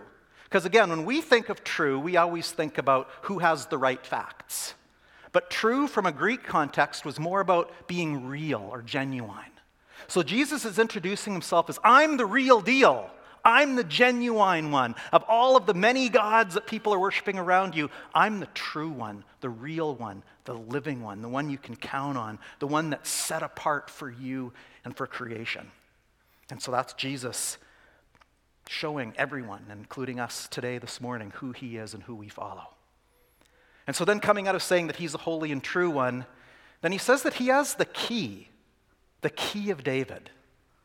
Because 0.55 0.65
again, 0.65 0.89
when 0.89 1.03
we 1.03 1.19
think 1.19 1.49
of 1.49 1.65
true, 1.65 1.99
we 1.99 2.15
always 2.15 2.49
think 2.49 2.77
about 2.77 3.09
who 3.23 3.39
has 3.39 3.65
the 3.65 3.77
right 3.77 4.05
facts. 4.05 4.73
But 5.33 5.49
true 5.49 5.85
from 5.85 6.05
a 6.05 6.13
Greek 6.13 6.45
context 6.45 7.03
was 7.03 7.19
more 7.19 7.41
about 7.41 7.73
being 7.87 8.25
real 8.25 8.65
or 8.71 8.81
genuine. 8.81 9.51
So 10.07 10.23
Jesus 10.23 10.63
is 10.63 10.79
introducing 10.79 11.33
himself 11.33 11.69
as 11.69 11.77
I'm 11.83 12.15
the 12.15 12.25
real 12.25 12.61
deal. 12.61 13.09
I'm 13.43 13.75
the 13.75 13.83
genuine 13.83 14.71
one. 14.71 14.95
Of 15.11 15.25
all 15.27 15.57
of 15.57 15.65
the 15.65 15.73
many 15.73 16.07
gods 16.07 16.53
that 16.53 16.67
people 16.67 16.93
are 16.93 16.99
worshiping 16.99 17.37
around 17.37 17.75
you, 17.75 17.89
I'm 18.13 18.39
the 18.39 18.47
true 18.53 18.91
one, 18.91 19.25
the 19.41 19.49
real 19.49 19.93
one, 19.93 20.23
the 20.45 20.53
living 20.53 21.01
one, 21.01 21.21
the 21.21 21.27
one 21.27 21.49
you 21.49 21.57
can 21.57 21.75
count 21.75 22.17
on, 22.17 22.39
the 22.59 22.67
one 22.67 22.91
that's 22.91 23.09
set 23.09 23.43
apart 23.43 23.89
for 23.89 24.09
you 24.09 24.53
and 24.85 24.95
for 24.95 25.05
creation. 25.05 25.69
And 26.49 26.61
so 26.61 26.71
that's 26.71 26.93
Jesus 26.93 27.57
showing 28.67 29.13
everyone, 29.17 29.65
including 29.71 30.19
us 30.19 30.47
today, 30.47 30.77
this 30.77 30.99
morning, 30.99 31.31
who 31.35 31.51
he 31.51 31.77
is 31.77 31.93
and 31.93 32.03
who 32.03 32.15
we 32.15 32.29
follow. 32.29 32.69
And 33.87 33.95
so 33.95 34.05
then, 34.05 34.19
coming 34.19 34.47
out 34.47 34.55
of 34.55 34.63
saying 34.63 34.87
that 34.87 34.95
he's 34.95 35.11
the 35.11 35.19
holy 35.19 35.51
and 35.51 35.63
true 35.63 35.89
one, 35.89 36.25
then 36.81 36.91
he 36.91 36.97
says 36.97 37.23
that 37.23 37.35
he 37.35 37.47
has 37.47 37.75
the 37.75 37.85
key, 37.85 38.49
the 39.21 39.29
key 39.29 39.69
of 39.69 39.83
David. 39.83 40.29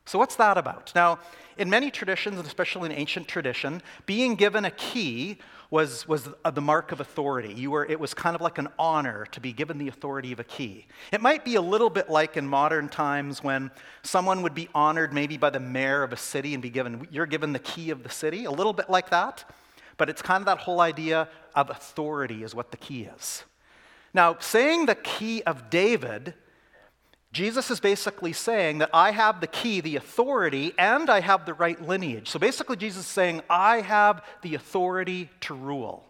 So, 0.05 0.19
what's 0.19 0.37
that 0.37 0.59
about? 0.59 0.93
Now, 0.95 1.19
in 1.57 1.69
many 1.69 1.91
traditions, 1.91 2.39
and 2.39 2.47
especially 2.47 2.91
in 2.91 2.97
ancient 2.97 3.29
tradition, 3.29 3.83
being 4.07 4.35
given 4.35 4.65
a 4.65 4.71
key 4.71 5.39
was, 5.71 6.09
was 6.09 6.29
the 6.53 6.61
mark 6.61 6.91
of 6.91 7.01
authority. 7.01 7.53
You 7.53 7.71
were, 7.71 7.85
it 7.85 8.01
was 8.01 8.13
kind 8.13 8.35
of 8.35 8.41
like 8.41 8.59
an 8.59 8.69
honor 8.79 9.27
to 9.33 9.41
be 9.41 9.53
given 9.53 9.79
the 9.79 9.89
authority 9.89 10.33
of 10.33 10.41
a 10.41 10.45
key. 10.45 10.87
It 11.13 11.21
might 11.21 11.45
be 11.45 11.55
a 11.55 11.61
little 11.61 11.91
bit 11.91 12.11
like 12.11 12.37
in 12.37 12.47
modern 12.47 12.89
times 12.89 13.45
when 13.45 13.71
someone 14.03 14.43
would 14.43 14.55
be 14.55 14.69
honored 14.75 15.13
maybe 15.13 15.37
by 15.37 15.51
the 15.51 15.61
mayor 15.61 16.03
of 16.03 16.13
a 16.13 16.17
city 16.17 16.55
and 16.55 16.63
be 16.63 16.71
given, 16.71 17.07
you're 17.11 17.27
given 17.27 17.53
the 17.53 17.61
key 17.61 17.91
of 17.91 18.03
the 18.03 18.09
city, 18.09 18.47
a 18.47 18.51
little 18.51 18.73
bit 18.73 18.91
like 18.91 19.11
that. 19.11 19.45
But 19.97 20.09
it's 20.09 20.23
kind 20.23 20.41
of 20.41 20.47
that 20.47 20.59
whole 20.59 20.81
idea 20.81 21.29
of 21.55 21.71
authority 21.71 22.43
is 22.43 22.55
what 22.55 22.71
the 22.71 22.79
key 22.79 23.03
is. 23.03 23.45
Now, 24.13 24.39
saying 24.41 24.87
the 24.87 24.95
key 24.97 25.43
of 25.43 25.71
David 25.71 26.35
Jesus 27.33 27.71
is 27.71 27.79
basically 27.79 28.33
saying 28.33 28.79
that 28.79 28.91
I 28.93 29.13
have 29.13 29.41
the 29.41 29.47
key, 29.47 29.81
the 29.81 29.97
authority, 29.97 30.73
and 30.77 31.09
I 31.09 31.21
have 31.21 31.47
the 31.47 31.55
right 31.55 31.81
lineage. 31.81 32.29
So 32.29 32.41
basically, 32.41 32.77
Jesus 32.77 33.05
is 33.05 33.11
saying, 33.11 33.43
I 33.49 33.83
have 33.83 34.25
the 34.43 34.57
authority 34.57 35.31
to 35.43 35.55
rule. 35.55 36.05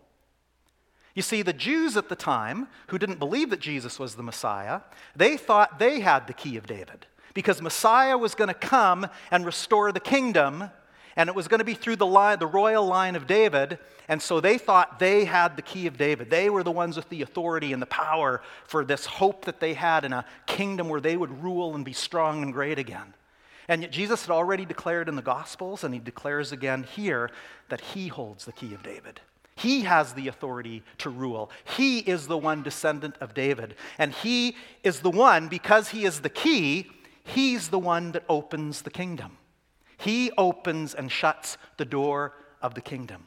You 1.15 1.23
see, 1.23 1.43
the 1.43 1.53
Jews 1.53 1.97
at 1.97 2.09
the 2.09 2.17
time, 2.17 2.69
who 2.87 2.99
didn't 2.99 3.19
believe 3.19 3.51
that 3.51 3.61
Jesus 3.61 3.99
was 3.99 4.15
the 4.15 4.23
Messiah, 4.23 4.81
they 5.15 5.37
thought 5.37 5.79
they 5.79 6.01
had 6.01 6.27
the 6.27 6.33
key 6.33 6.57
of 6.57 6.67
David 6.67 7.07
because 7.35 7.61
Messiah 7.61 8.17
was 8.17 8.35
going 8.35 8.49
to 8.49 8.55
come 8.55 9.07
and 9.31 9.45
restore 9.45 9.93
the 9.93 10.01
kingdom 10.01 10.71
and 11.17 11.29
it 11.29 11.35
was 11.35 11.49
going 11.49 11.59
to 11.59 11.65
be 11.65 11.75
through 11.75 11.97
the, 11.97 12.07
line, 12.07 12.39
the 12.39 12.47
royal 12.47 12.87
line 12.87 13.17
of 13.17 13.27
David. 13.27 13.79
And 14.09 14.21
so 14.21 14.41
they 14.41 14.59
thought 14.59 14.99
they 14.99 15.25
had 15.25 15.57
the 15.57 15.63
key 15.63 15.87
of 15.87 15.97
David. 15.97 16.31
They 16.31 16.51
were 16.51 16.63
the 16.63 16.71
ones 16.71 16.97
with 16.97 17.09
the 17.09 17.23
authority 17.23 17.73
and 17.73 17.81
the 17.81 17.87
power 17.87 18.43
for 18.65 18.85
this 18.85 19.07
hope 19.07 19.45
that 19.45 19.61
they 19.61 19.75
had 19.75 20.05
in 20.05 20.13
a 20.13 20.25
kingdom 20.47 20.89
where 20.89 21.01
they 21.01 21.17
would 21.17 21.43
rule 21.43 21.75
and 21.75 21.85
be 21.85 21.93
strong 21.93 22.43
and 22.43 22.53
great 22.53 22.79
again. 22.79 23.15
And 23.69 23.83
yet 23.83 23.93
Jesus 23.93 24.27
had 24.27 24.33
already 24.33 24.65
declared 24.65 25.09
in 25.09 25.15
the 25.15 25.23
Gospels, 25.23 25.85
and 25.85 25.95
he 25.95 26.01
declares 26.01 26.51
again 26.51 26.83
here, 26.83 27.31
that 27.69 27.81
he 27.81 28.09
holds 28.09 28.45
the 28.45 28.53
key 28.53 28.75
of 28.75 28.83
David. 28.83 29.21
He 29.55 29.83
has 29.83 30.15
the 30.15 30.27
authority 30.27 30.83
to 30.99 31.11
rule. 31.11 31.51
He 31.77 31.99
is 32.01 32.27
the 32.27 32.39
one 32.39 32.63
descendant 32.63 33.17
of 33.21 33.35
David. 33.35 33.77
And 33.99 34.13
he 34.13 34.57
is 34.83 35.01
the 35.01 35.11
one, 35.11 35.49
because 35.49 35.91
he 35.91 36.05
is 36.05 36.21
the 36.21 36.31
key, 36.31 36.91
he's 37.23 37.69
the 37.69 37.79
one 37.79 38.11
that 38.13 38.25
opens 38.29 38.83
the 38.83 38.91
kingdom. 38.91 39.37
He 40.01 40.31
opens 40.37 40.95
and 40.95 41.11
shuts 41.11 41.59
the 41.77 41.85
door 41.85 42.33
of 42.63 42.75
the 42.75 42.81
kingdom. 42.81 43.27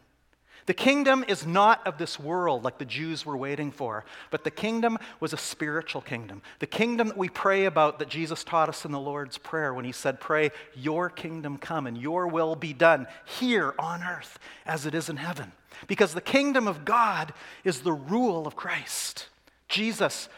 The 0.65 0.73
kingdom 0.73 1.25
is 1.27 1.45
not 1.45 1.85
of 1.85 1.97
this 1.97 2.17
world 2.17 2.63
like 2.63 2.77
the 2.77 2.85
Jews 2.85 3.25
were 3.25 3.35
waiting 3.35 3.69
for, 3.69 4.05
but 4.31 4.45
the 4.45 4.51
kingdom 4.51 4.97
was 5.19 5.33
a 5.33 5.37
spiritual 5.37 6.01
kingdom. 6.01 6.41
The 6.59 6.67
kingdom 6.67 7.09
that 7.09 7.17
we 7.17 7.27
pray 7.27 7.65
about 7.65 7.99
that 7.99 8.07
Jesus 8.07 8.45
taught 8.45 8.69
us 8.69 8.85
in 8.85 8.91
the 8.91 8.99
Lord's 8.99 9.37
Prayer 9.37 9.73
when 9.73 9.83
he 9.83 9.91
said, 9.91 10.21
Pray, 10.21 10.51
your 10.73 11.09
kingdom 11.09 11.57
come 11.57 11.85
and 11.85 11.97
your 11.97 12.27
will 12.27 12.55
be 12.55 12.71
done 12.71 13.07
here 13.25 13.75
on 13.77 14.03
earth 14.03 14.39
as 14.65 14.85
it 14.85 14.95
is 14.95 15.09
in 15.09 15.17
heaven. 15.17 15.51
Because 15.87 16.13
the 16.13 16.21
kingdom 16.21 16.67
of 16.67 16.85
God 16.85 17.33
is 17.65 17.81
the 17.81 17.91
rule 17.91 18.47
of 18.47 18.55
Christ. 18.55 19.27
Jesus, 19.67 20.29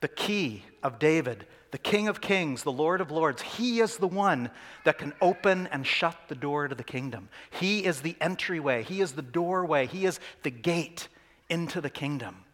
the 0.00 0.08
key 0.08 0.64
of 0.82 0.98
David, 0.98 1.46
the 1.70 1.78
King 1.78 2.08
of 2.08 2.20
Kings, 2.20 2.62
the 2.62 2.72
Lord 2.72 3.00
of 3.00 3.10
Lords, 3.10 3.42
He 3.42 3.80
is 3.80 3.96
the 3.96 4.06
one 4.08 4.50
that 4.84 4.98
can 4.98 5.12
open 5.20 5.66
and 5.68 5.86
shut 5.86 6.16
the 6.28 6.34
door 6.34 6.68
to 6.68 6.74
the 6.74 6.84
kingdom. 6.84 7.28
He 7.50 7.84
is 7.84 8.00
the 8.00 8.16
entryway, 8.20 8.82
He 8.82 9.00
is 9.00 9.12
the 9.12 9.22
doorway, 9.22 9.86
He 9.86 10.06
is 10.06 10.20
the 10.42 10.50
gate 10.50 11.08
into 11.48 11.80
the 11.80 11.90
kingdom. 11.90 12.44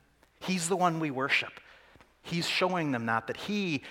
He's 0.41 0.69
the 0.69 0.77
one 0.77 1.01
we 1.01 1.11
worship. 1.11 1.61
He's 2.23 2.49
showing 2.49 2.93
them 2.93 3.07
that, 3.07 3.27
that 3.29 3.37
He, 3.37 3.83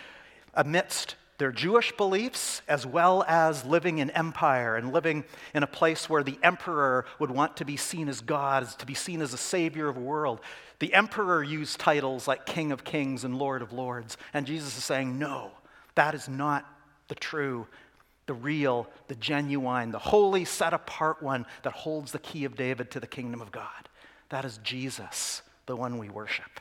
amidst 0.53 1.15
their 1.38 1.51
Jewish 1.51 1.92
beliefs, 1.94 2.62
as 2.68 2.86
well 2.86 3.24
as 3.27 3.65
living 3.65 3.98
in 3.98 4.10
empire 4.12 4.75
and 4.75 4.94
living 4.94 5.24
in 5.53 5.63
a 5.63 5.68
place 5.68 6.10
where 6.10 6.24
the 6.24 6.38
emperor 6.44 7.06
would 7.20 7.32
want 7.32 7.58
to 7.58 7.65
be 7.65 7.75
seen 7.75 8.08
as 8.08 8.22
God, 8.22 8.68
to 8.80 8.86
be 8.86 8.94
seen 8.94 9.22
as 9.22 9.34
a 9.34 9.38
savior 9.38 9.88
of 9.88 9.96
the 9.96 10.01
world. 10.01 10.42
The 10.83 10.93
emperor 10.93 11.41
used 11.41 11.79
titles 11.79 12.27
like 12.27 12.45
King 12.45 12.73
of 12.73 12.83
Kings 12.83 13.23
and 13.23 13.37
Lord 13.37 13.61
of 13.61 13.71
Lords. 13.71 14.17
And 14.33 14.45
Jesus 14.45 14.77
is 14.77 14.83
saying, 14.83 15.17
no, 15.17 15.51
that 15.95 16.13
is 16.13 16.27
not 16.27 16.65
the 17.07 17.15
true, 17.15 17.67
the 18.25 18.33
real, 18.33 18.89
the 19.07 19.15
genuine, 19.15 19.91
the 19.91 19.97
holy, 19.99 20.43
set 20.43 20.73
apart 20.73 21.23
one 21.23 21.45
that 21.61 21.71
holds 21.71 22.11
the 22.11 22.19
key 22.19 22.43
of 22.43 22.57
David 22.57 22.91
to 22.91 22.99
the 22.99 23.07
kingdom 23.07 23.39
of 23.39 23.49
God. 23.49 23.87
That 24.27 24.43
is 24.43 24.57
Jesus, 24.61 25.41
the 25.67 25.75
one 25.77 25.99
we 25.99 26.09
worship. 26.09 26.59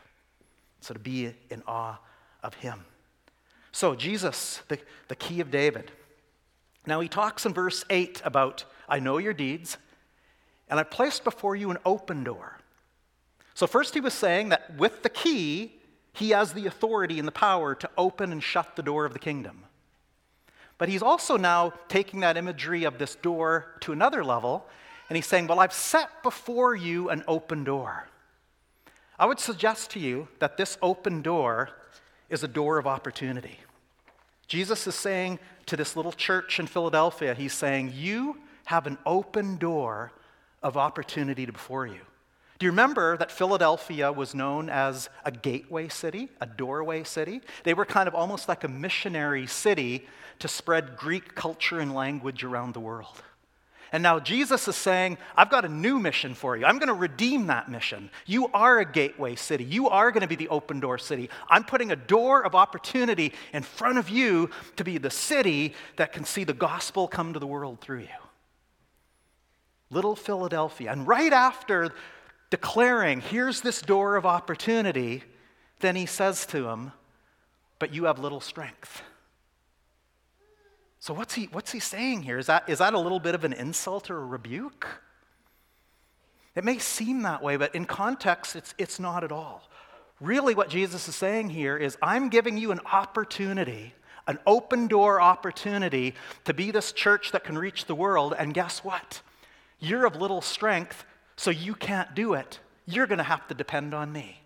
So 0.82 0.94
to 0.94 1.00
be 1.00 1.34
in 1.50 1.64
awe 1.66 1.98
of 2.44 2.54
him. 2.54 2.84
So, 3.72 3.96
Jesus, 3.96 4.62
the, 4.68 4.78
the 5.08 5.16
key 5.16 5.40
of 5.40 5.50
David. 5.50 5.90
Now, 6.86 7.00
he 7.00 7.08
talks 7.08 7.44
in 7.44 7.54
verse 7.54 7.84
8 7.90 8.22
about, 8.24 8.66
I 8.88 9.00
know 9.00 9.18
your 9.18 9.34
deeds, 9.34 9.78
and 10.68 10.78
I 10.78 10.84
placed 10.84 11.24
before 11.24 11.56
you 11.56 11.72
an 11.72 11.78
open 11.84 12.22
door. 12.22 12.60
So, 13.54 13.66
first, 13.66 13.94
he 13.94 14.00
was 14.00 14.14
saying 14.14 14.48
that 14.50 14.76
with 14.76 15.02
the 15.02 15.10
key, 15.10 15.72
he 16.12 16.30
has 16.30 16.52
the 16.52 16.66
authority 16.66 17.18
and 17.18 17.26
the 17.26 17.32
power 17.32 17.74
to 17.74 17.90
open 17.96 18.32
and 18.32 18.42
shut 18.42 18.76
the 18.76 18.82
door 18.82 19.04
of 19.04 19.12
the 19.12 19.18
kingdom. 19.18 19.64
But 20.78 20.88
he's 20.88 21.02
also 21.02 21.36
now 21.36 21.72
taking 21.88 22.20
that 22.20 22.36
imagery 22.36 22.84
of 22.84 22.98
this 22.98 23.14
door 23.14 23.76
to 23.80 23.92
another 23.92 24.24
level, 24.24 24.66
and 25.08 25.16
he's 25.16 25.26
saying, 25.26 25.46
Well, 25.46 25.60
I've 25.60 25.72
set 25.72 26.22
before 26.22 26.74
you 26.74 27.08
an 27.08 27.24
open 27.28 27.64
door. 27.64 28.08
I 29.18 29.26
would 29.26 29.38
suggest 29.38 29.90
to 29.92 30.00
you 30.00 30.28
that 30.38 30.56
this 30.56 30.78
open 30.82 31.22
door 31.22 31.70
is 32.28 32.42
a 32.42 32.48
door 32.48 32.78
of 32.78 32.86
opportunity. 32.86 33.58
Jesus 34.48 34.86
is 34.86 34.94
saying 34.94 35.38
to 35.66 35.76
this 35.76 35.96
little 35.96 36.12
church 36.12 36.58
in 36.58 36.66
Philadelphia, 36.66 37.34
He's 37.34 37.52
saying, 37.52 37.92
You 37.94 38.38
have 38.64 38.86
an 38.86 38.98
open 39.06 39.58
door 39.58 40.12
of 40.62 40.76
opportunity 40.76 41.46
before 41.46 41.86
you. 41.86 42.00
Do 42.62 42.66
you 42.66 42.70
remember 42.70 43.16
that 43.16 43.32
Philadelphia 43.32 44.12
was 44.12 44.36
known 44.36 44.70
as 44.70 45.10
a 45.24 45.32
gateway 45.32 45.88
city, 45.88 46.28
a 46.40 46.46
doorway 46.46 47.02
city? 47.02 47.40
They 47.64 47.74
were 47.74 47.84
kind 47.84 48.06
of 48.06 48.14
almost 48.14 48.48
like 48.48 48.62
a 48.62 48.68
missionary 48.68 49.48
city 49.48 50.06
to 50.38 50.46
spread 50.46 50.96
Greek 50.96 51.34
culture 51.34 51.80
and 51.80 51.92
language 51.92 52.44
around 52.44 52.74
the 52.74 52.78
world. 52.78 53.20
And 53.90 54.00
now 54.00 54.20
Jesus 54.20 54.68
is 54.68 54.76
saying, 54.76 55.18
I've 55.36 55.50
got 55.50 55.64
a 55.64 55.68
new 55.68 55.98
mission 55.98 56.34
for 56.34 56.56
you. 56.56 56.64
I'm 56.64 56.78
going 56.78 56.86
to 56.86 56.94
redeem 56.94 57.48
that 57.48 57.68
mission. 57.68 58.10
You 58.26 58.46
are 58.54 58.78
a 58.78 58.84
gateway 58.84 59.34
city. 59.34 59.64
You 59.64 59.88
are 59.88 60.12
going 60.12 60.20
to 60.20 60.28
be 60.28 60.36
the 60.36 60.48
open 60.48 60.78
door 60.78 60.98
city. 60.98 61.30
I'm 61.50 61.64
putting 61.64 61.90
a 61.90 61.96
door 61.96 62.46
of 62.46 62.54
opportunity 62.54 63.32
in 63.52 63.64
front 63.64 63.98
of 63.98 64.08
you 64.08 64.50
to 64.76 64.84
be 64.84 64.98
the 64.98 65.10
city 65.10 65.74
that 65.96 66.12
can 66.12 66.24
see 66.24 66.44
the 66.44 66.52
gospel 66.52 67.08
come 67.08 67.32
to 67.32 67.40
the 67.40 67.46
world 67.48 67.80
through 67.80 68.02
you. 68.02 68.22
Little 69.90 70.14
Philadelphia. 70.14 70.92
And 70.92 71.08
right 71.08 71.32
after 71.32 71.92
declaring, 72.52 73.22
here's 73.22 73.62
this 73.62 73.80
door 73.80 74.14
of 74.14 74.26
opportunity, 74.26 75.24
then 75.80 75.96
he 75.96 76.04
says 76.04 76.44
to 76.44 76.68
him, 76.68 76.92
But 77.78 77.94
you 77.94 78.04
have 78.04 78.18
little 78.18 78.42
strength. 78.42 79.00
So, 81.00 81.14
what's 81.14 81.32
he, 81.32 81.46
what's 81.46 81.72
he 81.72 81.80
saying 81.80 82.24
here? 82.24 82.38
Is 82.38 82.46
that, 82.46 82.68
is 82.68 82.80
that 82.80 82.92
a 82.92 82.98
little 82.98 83.20
bit 83.20 83.34
of 83.34 83.44
an 83.44 83.54
insult 83.54 84.10
or 84.10 84.18
a 84.18 84.26
rebuke? 84.26 84.86
It 86.54 86.62
may 86.62 86.76
seem 86.76 87.22
that 87.22 87.42
way, 87.42 87.56
but 87.56 87.74
in 87.74 87.86
context, 87.86 88.54
it's, 88.54 88.74
it's 88.76 89.00
not 89.00 89.24
at 89.24 89.32
all. 89.32 89.66
Really, 90.20 90.54
what 90.54 90.68
Jesus 90.68 91.08
is 91.08 91.16
saying 91.16 91.48
here 91.48 91.78
is 91.78 91.96
I'm 92.02 92.28
giving 92.28 92.58
you 92.58 92.70
an 92.70 92.80
opportunity, 92.92 93.94
an 94.26 94.38
open 94.46 94.88
door 94.88 95.22
opportunity 95.22 96.14
to 96.44 96.52
be 96.52 96.70
this 96.70 96.92
church 96.92 97.32
that 97.32 97.44
can 97.44 97.56
reach 97.56 97.86
the 97.86 97.94
world. 97.94 98.34
And 98.38 98.52
guess 98.52 98.84
what? 98.84 99.22
You're 99.80 100.04
of 100.04 100.16
little 100.16 100.42
strength, 100.42 101.06
so 101.42 101.50
you 101.50 101.74
can't 101.74 102.14
do 102.14 102.34
it. 102.34 102.60
You're 102.86 103.08
going 103.08 103.18
to 103.18 103.24
have 103.24 103.48
to 103.48 103.54
depend 103.54 103.94
on 103.94 104.12
me. 104.12 104.40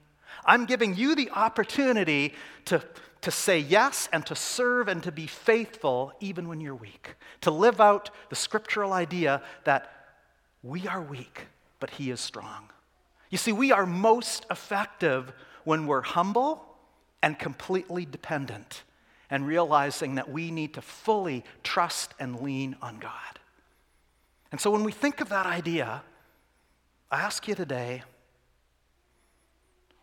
I'm 0.47 0.65
giving 0.65 0.97
you 0.97 1.15
the 1.15 1.31
opportunity 1.31 2.33
to, 2.65 2.83
to 3.21 3.31
say 3.31 3.59
yes 3.59 4.09
and 4.15 4.25
to 4.25 4.35
serve 4.35 4.89
and 4.89 5.03
to 5.03 5.13
be 5.13 5.27
faithful 5.27 6.15
even 6.21 6.49
when 6.49 6.59
you're 6.59 6.75
weak, 6.75 7.17
to 7.43 7.51
live 7.51 7.83
out 7.83 8.09
the 8.31 8.35
scriptural 8.35 8.95
idea 8.95 9.43
that 9.65 9.93
we 10.63 10.87
are 10.89 11.03
weak, 11.03 11.49
but 11.81 11.91
He 11.91 12.11
is 12.11 12.19
strong. 12.19 12.71
You 13.29 13.37
see, 13.37 13.53
we 13.53 13.73
are 13.73 13.85
most 13.85 14.47
effective 14.51 15.35
when 15.65 15.87
we're 15.87 16.01
humble 16.01 16.65
and 17.23 17.39
completely 17.39 18.07
dependent 18.07 18.85
and 19.29 19.47
realizing 19.47 20.15
that 20.15 20.31
we 20.31 20.51
need 20.51 20.73
to 20.75 20.81
fully 20.81 21.45
trust 21.63 22.15
and 22.19 22.41
lean 22.41 22.75
on 22.81 23.01
God. 23.01 23.39
And 24.51 24.59
so 24.59 24.71
when 24.71 24.83
we 24.83 24.93
think 24.93 25.21
of 25.21 25.29
that 25.29 25.45
idea, 25.45 26.03
I 27.11 27.21
ask 27.21 27.47
you 27.47 27.55
today 27.55 28.03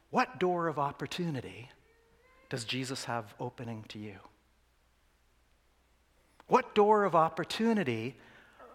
what 0.10 0.40
door 0.40 0.68
of 0.68 0.78
opportunity 0.78 1.70
does 2.50 2.66
Jesus 2.66 3.06
have 3.06 3.34
opening 3.40 3.84
to 3.90 4.00
you? 4.00 4.16
What 6.48 6.76
door 6.76 7.04
of 7.04 7.16
opportunity 7.16 8.16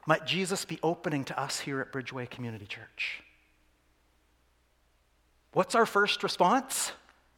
might 0.07 0.27
Jesus 0.27 0.65
be 0.65 0.79
opening 0.83 1.25
to 1.25 1.41
us 1.41 1.61
here 1.61 1.81
at 1.81 1.93
Bridgeway 1.93 2.29
Community 2.29 2.67
Church? 2.67 3.23
What's 5.53 5.75
our 5.75 5.87
first 5.87 6.23
response? 6.23 6.93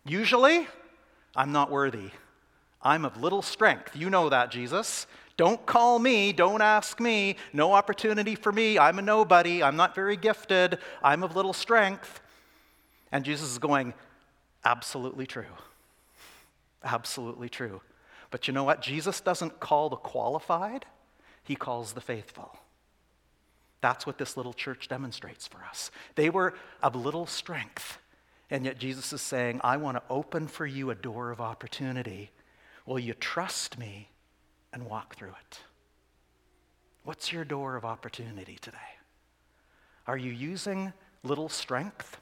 Usually, 0.04 0.66
I'm 1.36 1.52
not 1.52 1.70
worthy. 1.70 2.10
I'm 2.82 3.04
of 3.04 3.20
little 3.20 3.42
strength. 3.42 3.94
You 3.94 4.08
know 4.08 4.30
that, 4.30 4.50
Jesus. 4.50 5.06
Don't 5.40 5.64
call 5.64 5.98
me. 5.98 6.34
Don't 6.34 6.60
ask 6.60 7.00
me. 7.00 7.36
No 7.54 7.72
opportunity 7.72 8.34
for 8.34 8.52
me. 8.52 8.78
I'm 8.78 8.98
a 8.98 9.02
nobody. 9.02 9.62
I'm 9.62 9.74
not 9.74 9.94
very 9.94 10.18
gifted. 10.18 10.76
I'm 11.02 11.22
of 11.22 11.34
little 11.34 11.54
strength. 11.54 12.20
And 13.10 13.24
Jesus 13.24 13.50
is 13.50 13.56
going, 13.56 13.94
absolutely 14.66 15.26
true. 15.26 15.56
Absolutely 16.84 17.48
true. 17.48 17.80
But 18.30 18.48
you 18.48 18.52
know 18.52 18.64
what? 18.64 18.82
Jesus 18.82 19.22
doesn't 19.22 19.60
call 19.60 19.88
the 19.88 19.96
qualified, 19.96 20.84
he 21.42 21.56
calls 21.56 21.94
the 21.94 22.02
faithful. 22.02 22.58
That's 23.80 24.06
what 24.06 24.18
this 24.18 24.36
little 24.36 24.52
church 24.52 24.88
demonstrates 24.88 25.46
for 25.46 25.64
us. 25.64 25.90
They 26.16 26.28
were 26.28 26.52
of 26.82 26.94
little 26.94 27.24
strength, 27.24 27.96
and 28.50 28.66
yet 28.66 28.76
Jesus 28.76 29.10
is 29.10 29.22
saying, 29.22 29.62
I 29.64 29.78
want 29.78 29.96
to 29.96 30.02
open 30.10 30.48
for 30.48 30.66
you 30.66 30.90
a 30.90 30.94
door 30.94 31.30
of 31.30 31.40
opportunity. 31.40 32.30
Will 32.84 32.98
you 32.98 33.14
trust 33.14 33.78
me 33.78 34.10
and 34.72 34.86
walk 34.86 35.16
through 35.16 35.34
it? 35.40 35.60
What's 37.04 37.32
your 37.32 37.44
door 37.44 37.76
of 37.76 37.84
opportunity 37.84 38.58
today? 38.60 38.76
Are 40.06 40.16
you 40.16 40.32
using 40.32 40.92
little 41.22 41.48
strength 41.48 42.18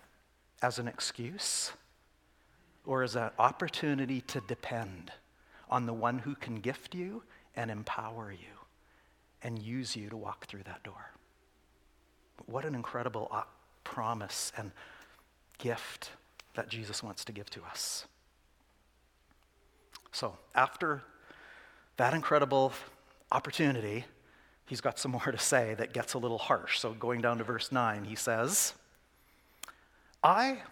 as 0.63 0.79
an 0.79 0.89
excuse 0.89 1.73
or 2.87 3.03
as 3.03 3.17
an 3.17 3.31
opportunity 3.39 4.21
to 4.23 4.41
depend 4.41 5.13
on 5.71 5.87
the 5.87 5.93
one 5.93 6.21
who 6.21 6.35
can 6.35 6.61
gift 6.61 6.95
you 6.95 7.23
and 7.57 7.71
empower 7.71 8.33
you 8.33 8.57
and 9.43 9.59
use 9.63 9.95
you 9.95 10.09
to 10.09 10.17
walk 10.17 10.47
through 10.47 10.63
that 10.65 10.83
door? 10.83 11.13
What 12.47 12.65
an 12.65 12.75
incredible 12.75 13.29
uh, 13.31 13.43
promise 13.85 14.53
and 14.57 14.71
gift 15.59 16.11
that 16.55 16.69
Jesus 16.69 17.03
wants 17.03 17.25
to 17.25 17.33
give 17.33 17.51
to 17.51 17.63
us. 17.65 18.07
So, 20.13 20.37
after 20.55 21.03
that 21.99 22.15
incredible 22.15 22.73
opportunity, 23.31 24.07
he's 24.67 24.81
got 24.81 24.99
some 24.99 25.11
more 25.11 25.31
to 25.31 25.39
say 25.39 25.75
that 25.75 25.93
gets 25.93 26.15
a 26.15 26.19
little 26.19 26.39
harsh. 26.39 26.79
So, 26.79 26.93
going 26.95 27.21
down 27.21 27.39
to 27.39 27.45
verse 27.45 27.71
9, 27.71 28.05
he 28.05 28.15
says, 28.15 28.73
I 30.23 30.63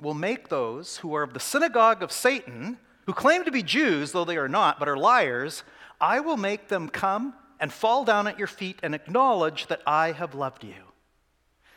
will 0.00 0.14
make 0.14 0.48
those 0.48 0.98
who 0.98 1.14
are 1.14 1.22
of 1.22 1.34
the 1.34 1.40
synagogue 1.40 2.02
of 2.02 2.12
Satan, 2.12 2.78
who 3.06 3.12
claim 3.12 3.44
to 3.44 3.50
be 3.50 3.62
Jews, 3.62 4.12
though 4.12 4.24
they 4.24 4.36
are 4.36 4.48
not, 4.48 4.78
but 4.78 4.88
are 4.88 4.96
liars, 4.96 5.64
I 6.00 6.20
will 6.20 6.36
make 6.36 6.68
them 6.68 6.88
come 6.88 7.34
and 7.58 7.72
fall 7.72 8.04
down 8.04 8.26
at 8.26 8.38
your 8.38 8.48
feet 8.48 8.78
and 8.82 8.94
acknowledge 8.94 9.68
that 9.68 9.82
I 9.86 10.12
have 10.12 10.34
loved 10.34 10.64
you. 10.64 10.74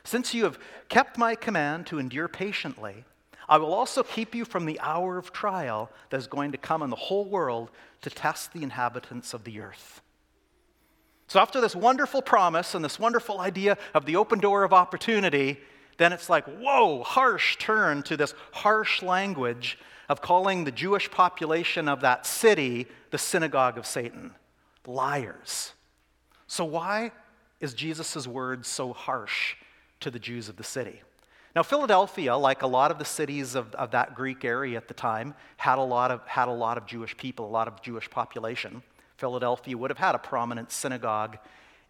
Since 0.04 0.34
you 0.34 0.44
have 0.44 0.60
kept 0.90 1.18
my 1.18 1.36
command 1.36 1.88
to 1.88 2.00
endure 2.00 2.28
patiently, 2.28 3.06
I 3.48 3.58
will 3.58 3.74
also 3.74 4.04
keep 4.04 4.34
you 4.34 4.46
from 4.46 4.66
the 4.66 4.80
hour 4.80 5.18
of 5.18 5.32
trial 5.32 5.92
that 6.10 6.18
is 6.18 6.28
going 6.28 6.52
to 6.52 6.58
come 6.58 6.82
on 6.82 6.90
the 6.90 6.96
whole 6.96 7.26
world 7.26 7.70
to 8.02 8.10
test 8.10 8.54
the 8.54 8.64
inhabitants 8.64 9.34
of 9.34 9.44
the 9.44 9.60
earth. 9.60 10.02
So, 11.28 11.40
after 11.40 11.60
this 11.60 11.76
wonderful 11.76 12.22
promise 12.22 12.76
and 12.76 12.86
this 12.86 13.00
wonderful 13.00 13.40
idea 13.40 13.78
of 13.94 14.06
the 14.06 14.16
open 14.16 14.40
door 14.40 14.64
of 14.64 14.74
opportunity, 14.74 15.60
then 15.98 16.14
it's 16.14 16.30
like, 16.30 16.46
whoa, 16.60 17.04
harsh 17.04 17.58
turn 17.58 18.04
to 18.04 18.18
this 18.18 18.34
harsh 18.52 19.02
language 19.02 19.78
of 20.08 20.22
calling 20.22 20.64
the 20.64 20.72
Jewish 20.72 21.10
population 21.10 21.88
of 21.88 22.02
that 22.02 22.26
city 22.26 22.88
the 23.10 23.18
synagogue 23.18 23.78
of 23.78 23.86
Satan. 23.86 24.34
Liars. 24.86 25.74
So, 26.46 26.64
why 26.64 27.12
is 27.60 27.74
Jesus' 27.74 28.28
words 28.28 28.68
so 28.68 28.94
harsh 28.94 29.56
to 30.06 30.12
the 30.12 30.20
Jews 30.20 30.50
of 30.50 30.58
the 30.58 30.64
city. 30.64 31.02
Now, 31.56 31.64
Philadelphia, 31.64 32.36
like 32.36 32.64
a 32.64 32.68
lot 32.68 32.92
of 32.92 33.00
the 33.00 33.06
cities 33.06 33.56
of, 33.56 33.74
of 33.76 33.92
that 33.92 34.14
Greek 34.14 34.44
area 34.44 34.76
at 34.76 34.90
the 34.90 34.94
time, 34.94 35.34
had 35.56 35.78
a, 35.78 35.84
lot 35.84 36.12
of, 36.12 36.26
had 36.28 36.50
a 36.50 36.52
lot 36.52 36.78
of 36.78 36.86
Jewish 36.86 37.16
people, 37.16 37.46
a 37.46 37.48
lot 37.48 37.70
of 37.70 37.82
Jewish 37.82 38.10
population. 38.10 38.84
Philadelphia 39.16 39.78
would 39.78 39.90
have 39.90 39.98
had 39.98 40.16
a 40.16 40.20
prominent 40.20 40.70
synagogue 40.72 41.38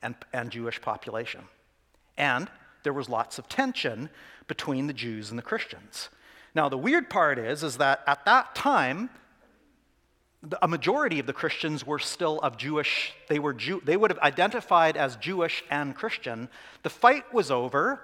and, 0.04 0.13
and 0.32 0.51
Jewish 0.51 0.80
population. 0.80 1.41
And 2.15 2.47
there 2.84 2.93
was 2.93 3.10
lots 3.10 3.39
of 3.39 3.49
tension 3.49 4.12
between 4.47 4.86
the 4.86 4.93
Jews 4.93 5.32
and 5.32 5.39
the 5.39 5.43
Christians. 5.43 6.10
Now, 6.54 6.69
the 6.69 6.78
weird 6.78 7.10
part 7.10 7.39
is, 7.39 7.63
is 7.63 7.78
that 7.78 8.04
at 8.06 8.23
that 8.25 8.54
time, 8.54 9.10
a 10.62 10.67
majority 10.67 11.19
of 11.19 11.25
the 11.25 11.34
Christians 11.34 11.88
were 11.88 11.97
still 11.97 12.39
of 12.41 12.58
Jewish, 12.58 13.13
they, 13.30 13.39
were 13.39 13.54
Jew, 13.54 13.82
they 13.84 13.97
would 13.97 14.12
have 14.12 14.19
identified 14.19 14.95
as 14.95 15.15
Jewish 15.15 15.63
and 15.71 15.95
Christian. 15.95 16.49
The 16.84 16.91
fight 16.91 17.34
was 17.34 17.49
over. 17.49 17.99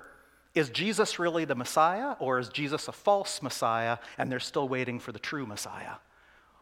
Is 0.53 0.69
Jesus 0.69 1.17
really 1.17 1.45
the 1.45 1.55
Messiah, 1.55 2.15
or 2.19 2.39
is 2.39 2.49
Jesus 2.49 2.87
a 2.87 2.91
false 2.91 3.41
Messiah, 3.41 3.97
and 4.17 4.31
they're 4.31 4.39
still 4.39 4.67
waiting 4.67 4.99
for 4.99 5.11
the 5.11 5.19
true 5.19 5.45
Messiah? 5.45 5.95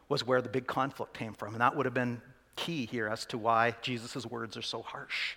Was 0.08 0.26
where 0.26 0.40
the 0.42 0.48
big 0.48 0.66
conflict 0.66 1.14
came 1.14 1.32
from. 1.32 1.54
And 1.54 1.60
that 1.60 1.76
would 1.76 1.86
have 1.86 1.94
been 1.94 2.20
key 2.56 2.86
here 2.86 3.08
as 3.08 3.24
to 3.26 3.38
why 3.38 3.74
Jesus' 3.82 4.26
words 4.26 4.56
are 4.56 4.62
so 4.62 4.82
harsh. 4.82 5.36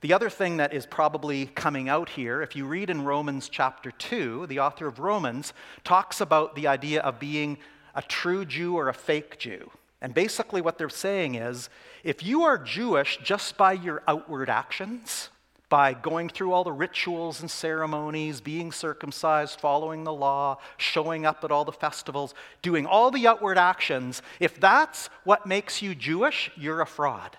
The 0.00 0.12
other 0.12 0.28
thing 0.28 0.58
that 0.58 0.74
is 0.74 0.84
probably 0.84 1.46
coming 1.46 1.88
out 1.88 2.10
here, 2.10 2.42
if 2.42 2.54
you 2.54 2.66
read 2.66 2.90
in 2.90 3.04
Romans 3.04 3.48
chapter 3.48 3.90
2, 3.90 4.46
the 4.48 4.60
author 4.60 4.86
of 4.86 4.98
Romans 4.98 5.54
talks 5.82 6.20
about 6.20 6.54
the 6.54 6.66
idea 6.66 7.00
of 7.00 7.18
being 7.18 7.56
a 7.94 8.02
true 8.02 8.44
Jew 8.44 8.76
or 8.76 8.88
a 8.88 8.94
fake 8.94 9.38
Jew. 9.38 9.70
And 10.02 10.12
basically, 10.12 10.60
what 10.60 10.76
they're 10.76 10.90
saying 10.90 11.36
is 11.36 11.70
if 12.02 12.22
you 12.22 12.42
are 12.42 12.58
Jewish 12.58 13.18
just 13.22 13.56
by 13.56 13.72
your 13.72 14.02
outward 14.06 14.50
actions, 14.50 15.30
by 15.74 15.92
going 15.92 16.28
through 16.28 16.52
all 16.52 16.62
the 16.62 16.70
rituals 16.70 17.40
and 17.40 17.50
ceremonies, 17.50 18.40
being 18.40 18.70
circumcised, 18.70 19.58
following 19.58 20.04
the 20.04 20.12
law, 20.12 20.56
showing 20.76 21.26
up 21.26 21.42
at 21.42 21.50
all 21.50 21.64
the 21.64 21.72
festivals, 21.72 22.32
doing 22.62 22.86
all 22.86 23.10
the 23.10 23.26
outward 23.26 23.58
actions, 23.58 24.22
if 24.38 24.60
that's 24.60 25.08
what 25.24 25.46
makes 25.46 25.82
you 25.82 25.92
Jewish, 25.92 26.48
you're 26.56 26.80
a 26.80 26.86
fraud. 26.86 27.36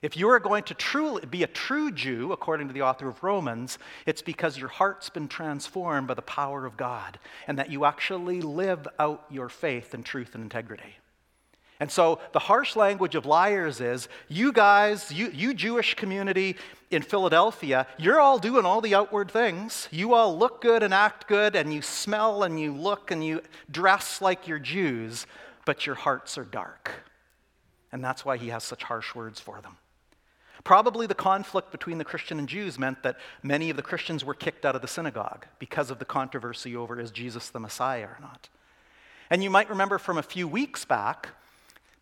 If 0.00 0.16
you 0.16 0.30
are 0.30 0.40
going 0.40 0.62
to 0.62 0.72
truly 0.72 1.26
be 1.26 1.42
a 1.42 1.46
true 1.46 1.92
Jew, 1.92 2.32
according 2.32 2.68
to 2.68 2.72
the 2.72 2.80
author 2.80 3.06
of 3.06 3.22
Romans, 3.22 3.78
it's 4.06 4.22
because 4.22 4.56
your 4.56 4.70
heart's 4.70 5.10
been 5.10 5.28
transformed 5.28 6.08
by 6.08 6.14
the 6.14 6.22
power 6.22 6.64
of 6.64 6.78
God 6.78 7.18
and 7.46 7.58
that 7.58 7.70
you 7.70 7.84
actually 7.84 8.40
live 8.40 8.88
out 8.98 9.26
your 9.28 9.50
faith 9.50 9.92
in 9.92 10.02
truth 10.04 10.34
and 10.34 10.42
integrity. 10.42 10.96
And 11.80 11.90
so 11.90 12.18
the 12.32 12.40
harsh 12.40 12.74
language 12.74 13.14
of 13.14 13.24
liars 13.24 13.80
is 13.80 14.08
you 14.28 14.52
guys, 14.52 15.12
you, 15.12 15.30
you 15.30 15.54
Jewish 15.54 15.94
community 15.94 16.56
in 16.90 17.02
Philadelphia, 17.02 17.86
you're 17.98 18.18
all 18.18 18.38
doing 18.38 18.64
all 18.64 18.80
the 18.80 18.94
outward 18.94 19.30
things. 19.30 19.88
You 19.92 20.14
all 20.14 20.36
look 20.36 20.60
good 20.60 20.82
and 20.82 20.92
act 20.92 21.28
good, 21.28 21.54
and 21.54 21.72
you 21.72 21.82
smell 21.82 22.42
and 22.42 22.58
you 22.58 22.72
look 22.72 23.10
and 23.10 23.24
you 23.24 23.42
dress 23.70 24.20
like 24.20 24.48
you're 24.48 24.58
Jews, 24.58 25.26
but 25.64 25.86
your 25.86 25.94
hearts 25.94 26.36
are 26.36 26.44
dark. 26.44 26.90
And 27.92 28.02
that's 28.02 28.24
why 28.24 28.36
he 28.38 28.48
has 28.48 28.64
such 28.64 28.82
harsh 28.82 29.14
words 29.14 29.38
for 29.38 29.60
them. 29.60 29.76
Probably 30.64 31.06
the 31.06 31.14
conflict 31.14 31.70
between 31.70 31.98
the 31.98 32.04
Christian 32.04 32.40
and 32.40 32.48
Jews 32.48 32.78
meant 32.78 33.04
that 33.04 33.16
many 33.42 33.70
of 33.70 33.76
the 33.76 33.82
Christians 33.82 34.24
were 34.24 34.34
kicked 34.34 34.66
out 34.66 34.74
of 34.74 34.82
the 34.82 34.88
synagogue 34.88 35.46
because 35.60 35.90
of 35.90 36.00
the 36.00 36.04
controversy 36.04 36.74
over 36.74 36.98
is 37.00 37.12
Jesus 37.12 37.50
the 37.50 37.60
Messiah 37.60 38.04
or 38.06 38.18
not. 38.20 38.48
And 39.30 39.44
you 39.44 39.50
might 39.50 39.70
remember 39.70 39.98
from 39.98 40.18
a 40.18 40.22
few 40.22 40.48
weeks 40.48 40.84
back 40.84 41.28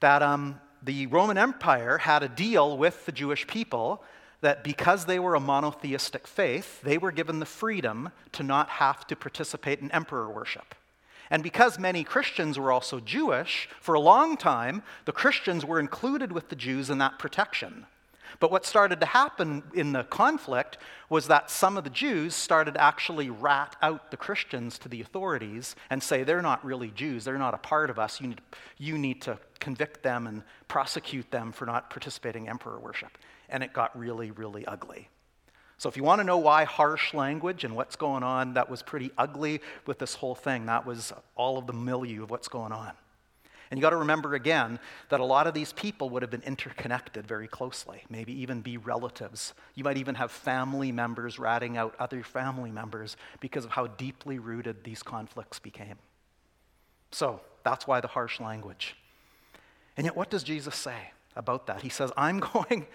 that 0.00 0.22
um, 0.22 0.60
the 0.82 1.06
Roman 1.06 1.38
Empire 1.38 1.98
had 1.98 2.22
a 2.22 2.28
deal 2.28 2.76
with 2.76 3.06
the 3.06 3.12
Jewish 3.12 3.46
people 3.46 4.02
that 4.40 4.62
because 4.62 5.06
they 5.06 5.18
were 5.18 5.34
a 5.34 5.40
monotheistic 5.40 6.26
faith, 6.26 6.80
they 6.82 6.98
were 6.98 7.10
given 7.10 7.40
the 7.40 7.46
freedom 7.46 8.10
to 8.32 8.42
not 8.42 8.68
have 8.68 9.06
to 9.08 9.16
participate 9.16 9.80
in 9.80 9.90
emperor 9.90 10.30
worship. 10.30 10.74
And 11.30 11.42
because 11.42 11.78
many 11.78 12.04
Christians 12.04 12.58
were 12.58 12.70
also 12.70 13.00
Jewish, 13.00 13.68
for 13.80 13.94
a 13.94 14.00
long 14.00 14.36
time, 14.36 14.82
the 15.06 15.12
Christians 15.12 15.64
were 15.64 15.80
included 15.80 16.30
with 16.30 16.48
the 16.48 16.56
Jews 16.56 16.90
in 16.90 16.98
that 16.98 17.18
protection. 17.18 17.86
But 18.38 18.50
what 18.50 18.66
started 18.66 19.00
to 19.00 19.06
happen 19.06 19.62
in 19.74 19.92
the 19.92 20.04
conflict 20.04 20.78
was 21.08 21.28
that 21.28 21.50
some 21.50 21.76
of 21.76 21.84
the 21.84 21.90
Jews 21.90 22.34
started 22.34 22.74
to 22.74 22.82
actually 22.82 23.30
rat 23.30 23.76
out 23.82 24.10
the 24.10 24.16
Christians 24.16 24.78
to 24.78 24.88
the 24.88 25.00
authorities 25.00 25.74
and 25.90 26.02
say, 26.02 26.22
they're 26.22 26.42
not 26.42 26.64
really 26.64 26.90
Jews, 26.90 27.24
they're 27.24 27.38
not 27.38 27.54
a 27.54 27.58
part 27.58 27.90
of 27.90 27.98
us. 27.98 28.20
You 28.20 28.28
need, 28.28 28.40
you 28.78 28.98
need 28.98 29.22
to 29.22 29.38
convict 29.60 30.02
them 30.02 30.26
and 30.26 30.42
prosecute 30.68 31.30
them 31.30 31.52
for 31.52 31.66
not 31.66 31.90
participating 31.90 32.44
in 32.44 32.50
emperor 32.50 32.78
worship. 32.78 33.18
And 33.48 33.62
it 33.62 33.72
got 33.72 33.96
really, 33.98 34.30
really 34.30 34.66
ugly. 34.66 35.08
So, 35.78 35.90
if 35.90 35.96
you 35.96 36.02
want 36.04 36.20
to 36.20 36.24
know 36.24 36.38
why 36.38 36.64
harsh 36.64 37.12
language 37.12 37.62
and 37.62 37.76
what's 37.76 37.96
going 37.96 38.22
on, 38.22 38.54
that 38.54 38.70
was 38.70 38.82
pretty 38.82 39.10
ugly 39.18 39.60
with 39.84 39.98
this 39.98 40.14
whole 40.14 40.34
thing. 40.34 40.66
That 40.66 40.86
was 40.86 41.12
all 41.34 41.58
of 41.58 41.66
the 41.66 41.74
milieu 41.74 42.22
of 42.22 42.30
what's 42.30 42.48
going 42.48 42.72
on. 42.72 42.92
And 43.70 43.78
you 43.78 43.82
got 43.82 43.90
to 43.90 43.96
remember 43.96 44.34
again 44.34 44.78
that 45.08 45.20
a 45.20 45.24
lot 45.24 45.46
of 45.46 45.54
these 45.54 45.72
people 45.72 46.08
would 46.10 46.22
have 46.22 46.30
been 46.30 46.42
interconnected 46.42 47.26
very 47.26 47.48
closely, 47.48 48.04
maybe 48.08 48.32
even 48.40 48.60
be 48.60 48.76
relatives. 48.76 49.54
You 49.74 49.84
might 49.84 49.96
even 49.98 50.14
have 50.14 50.30
family 50.30 50.92
members 50.92 51.38
ratting 51.38 51.76
out 51.76 51.94
other 51.98 52.22
family 52.22 52.70
members 52.70 53.16
because 53.40 53.64
of 53.64 53.72
how 53.72 53.88
deeply 53.88 54.38
rooted 54.38 54.84
these 54.84 55.02
conflicts 55.02 55.58
became. 55.58 55.96
So 57.10 57.40
that's 57.64 57.86
why 57.86 58.00
the 58.00 58.08
harsh 58.08 58.40
language. 58.40 58.96
And 59.96 60.04
yet, 60.04 60.16
what 60.16 60.30
does 60.30 60.42
Jesus 60.42 60.74
say 60.74 61.12
about 61.34 61.66
that? 61.66 61.82
He 61.82 61.88
says, 61.88 62.12
I'm 62.16 62.40
going 62.52 62.86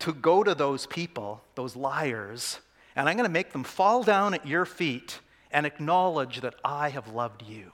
to 0.00 0.12
go 0.12 0.42
to 0.42 0.54
those 0.54 0.86
people, 0.86 1.42
those 1.54 1.76
liars, 1.76 2.60
and 2.96 3.08
I'm 3.08 3.16
going 3.16 3.28
to 3.28 3.32
make 3.32 3.52
them 3.52 3.64
fall 3.64 4.02
down 4.02 4.34
at 4.34 4.46
your 4.46 4.64
feet 4.64 5.20
and 5.50 5.66
acknowledge 5.66 6.40
that 6.40 6.54
I 6.64 6.90
have 6.90 7.08
loved 7.08 7.42
you. 7.42 7.72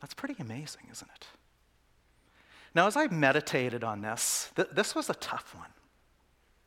That's 0.00 0.14
pretty 0.14 0.36
amazing, 0.38 0.82
isn't 0.92 1.10
it? 1.14 1.26
Now, 2.74 2.86
as 2.86 2.96
I 2.96 3.06
meditated 3.06 3.84
on 3.84 4.02
this, 4.02 4.50
th- 4.56 4.68
this 4.72 4.94
was 4.94 5.08
a 5.08 5.14
tough 5.14 5.54
one. 5.54 5.68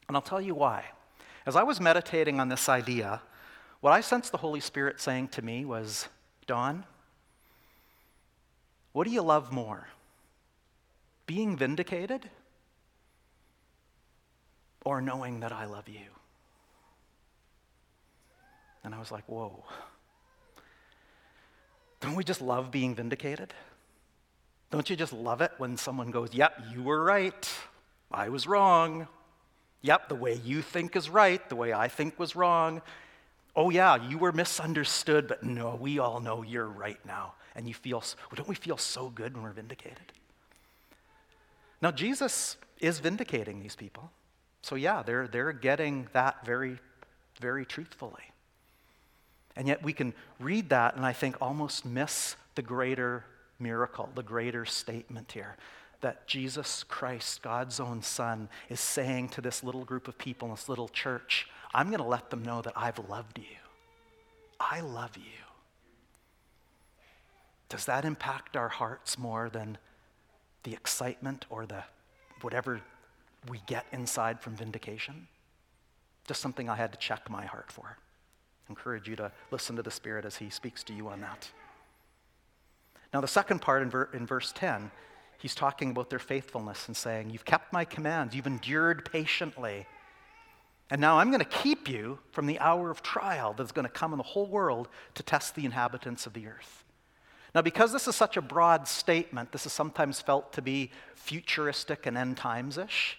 And 0.08 0.16
I'll 0.16 0.22
tell 0.22 0.42
you 0.42 0.56
why. 0.56 0.86
As 1.46 1.56
I 1.56 1.64
was 1.64 1.82
meditating 1.82 2.40
on 2.40 2.50
this 2.50 2.70
idea, 2.70 3.22
what 3.82 3.92
I 3.92 4.02
sensed 4.02 4.32
the 4.32 4.38
Holy 4.38 4.60
Spirit 4.60 5.02
saying 5.02 5.30
to 5.30 5.42
me 5.42 5.66
was, 5.66 6.08
Don, 6.46 6.86
what 8.94 9.06
do 9.06 9.12
you 9.12 9.22
love 9.22 9.52
more? 9.52 9.88
Being 11.28 11.56
vindicated 11.56 12.28
or 14.84 15.02
knowing 15.02 15.42
that 15.42 15.52
I 15.52 15.66
love 15.66 15.88
you? 15.88 16.00
And 18.84 18.96
I 18.96 19.00
was 19.00 19.12
like, 19.12 19.26
whoa. 19.28 19.64
Don't 22.00 22.16
we 22.16 22.24
just 22.24 22.42
love 22.42 22.72
being 22.72 22.96
vindicated? 22.96 23.54
Don't 24.72 24.90
you 24.90 24.96
just 24.96 25.14
love 25.14 25.42
it 25.42 25.52
when 25.58 25.78
someone 25.78 26.12
goes, 26.12 26.34
Yep, 26.34 26.62
you 26.74 26.84
were 26.84 27.04
right. 27.04 27.50
I 28.12 28.30
was 28.30 28.48
wrong. 28.48 29.08
Yep, 29.82 30.10
the 30.10 30.16
way 30.16 30.40
you 30.44 30.62
think 30.62 30.96
is 30.96 31.10
right. 31.10 31.48
The 31.50 31.56
way 31.56 31.74
I 31.74 31.88
think 31.88 32.20
was 32.20 32.36
wrong. 32.36 32.82
Oh, 33.56 33.70
yeah, 33.70 33.96
you 34.08 34.18
were 34.18 34.32
misunderstood, 34.32 35.28
but 35.28 35.44
no, 35.44 35.76
we 35.76 36.00
all 36.00 36.20
know 36.20 36.44
you're 36.44 36.68
right 36.68 37.04
now. 37.06 37.34
And 37.56 37.68
you 37.68 37.74
feel, 37.74 38.04
don't 38.36 38.48
we 38.48 38.56
feel 38.56 38.78
so 38.78 39.10
good 39.10 39.34
when 39.34 39.44
we're 39.44 39.52
vindicated? 39.52 40.14
Now, 41.82 41.92
Jesus 41.92 42.58
is 42.80 43.00
vindicating 43.00 43.60
these 43.60 43.76
people. 43.76 44.12
So, 44.62 44.76
yeah, 44.76 45.04
they're, 45.04 45.28
they're 45.28 45.54
getting 45.54 46.08
that 46.14 46.46
very, 46.46 46.80
very 47.40 47.66
truthfully. 47.66 48.32
And 49.56 49.68
yet 49.68 49.84
we 49.84 49.94
can 49.94 50.14
read 50.40 50.70
that 50.70 50.96
and 50.96 51.06
I 51.06 51.14
think 51.14 51.38
almost 51.42 51.86
miss 51.86 52.36
the 52.56 52.62
greater 52.62 53.26
miracle, 53.60 54.10
the 54.14 54.24
greater 54.24 54.66
statement 54.66 55.32
here 55.32 55.58
that 56.02 56.28
Jesus 56.28 56.84
Christ, 56.84 57.42
God's 57.42 57.80
own 57.80 58.02
Son, 58.02 58.50
is 58.70 58.80
saying 58.80 59.30
to 59.30 59.42
this 59.42 59.64
little 59.64 59.84
group 59.84 60.08
of 60.08 60.18
people 60.18 60.48
in 60.48 60.54
this 60.54 60.70
little 60.70 60.88
church, 60.88 61.48
I'm 61.74 61.88
going 61.88 62.02
to 62.02 62.08
let 62.08 62.30
them 62.30 62.44
know 62.44 62.62
that 62.62 62.74
I've 62.76 63.00
loved 63.10 63.40
you. 63.40 63.58
I 64.60 64.82
love 64.82 65.18
you. 65.18 65.24
Does 67.70 67.86
that 67.86 68.06
impact 68.06 68.56
our 68.56 68.70
hearts 68.70 69.18
more 69.18 69.50
than 69.50 69.78
the 70.68 70.74
excitement 70.74 71.46
or 71.50 71.66
the 71.66 71.84
whatever 72.42 72.82
we 73.50 73.62
get 73.68 73.86
inside 73.94 74.42
from 74.42 74.56
vindication? 74.56 75.28
Just 76.28 76.42
something 76.42 76.68
I 76.68 76.76
had 76.76 76.92
to 76.92 76.98
check 76.98 77.30
my 77.30 77.46
heart 77.46 77.72
for 77.72 77.98
encourage 78.70 79.08
you 79.08 79.16
to 79.16 79.32
listen 79.50 79.78
to 79.78 79.82
the 79.82 79.92
Spirit 79.92 80.26
as 80.26 80.36
He 80.36 80.50
speaks 80.50 80.84
to 80.84 80.94
you 80.94 81.08
on 81.08 81.22
that. 81.22 81.50
Now, 83.14 83.22
the 83.22 83.28
second 83.28 83.62
part 83.62 83.82
in, 83.82 83.90
ver- 83.90 84.10
in 84.14 84.26
verse 84.26 84.52
10, 84.54 84.92
he's 85.38 85.56
talking 85.56 85.92
about 85.92 86.10
their 86.10 86.20
faithfulness 86.20 86.88
and 86.88 86.98
saying, 86.98 87.30
You've 87.30 87.46
kept 87.46 87.72
my 87.72 87.86
commands, 87.86 88.36
you've 88.36 88.48
endured 88.48 89.10
patiently. 89.10 89.86
And 90.90 91.02
now 91.02 91.20
I'm 91.20 91.30
going 91.30 91.40
to 91.40 91.46
keep 91.46 91.90
you 91.90 92.20
from 92.32 92.46
the 92.46 92.60
hour 92.60 92.90
of 92.90 93.02
trial 93.02 93.54
that's 93.58 93.74
going 93.74 93.88
to 93.88 93.92
come 93.92 94.14
in 94.14 94.18
the 94.18 94.24
whole 94.24 94.48
world 94.48 94.88
to 95.16 95.24
test 95.24 95.56
the 95.56 95.66
inhabitants 95.66 96.26
of 96.26 96.34
the 96.34 96.48
earth. 96.48 96.86
Now, 97.58 97.64
because 97.64 97.92
this 97.92 98.08
is 98.08 98.16
such 98.16 98.38
a 98.38 98.42
broad 98.44 98.88
statement, 98.88 99.52
this 99.52 99.66
is 99.66 99.74
sometimes 99.74 100.22
felt 100.22 100.54
to 100.54 100.62
be 100.62 100.92
futuristic 101.16 102.06
and 102.06 102.16
end 102.16 102.38
times 102.38 102.78
ish. 102.78 103.18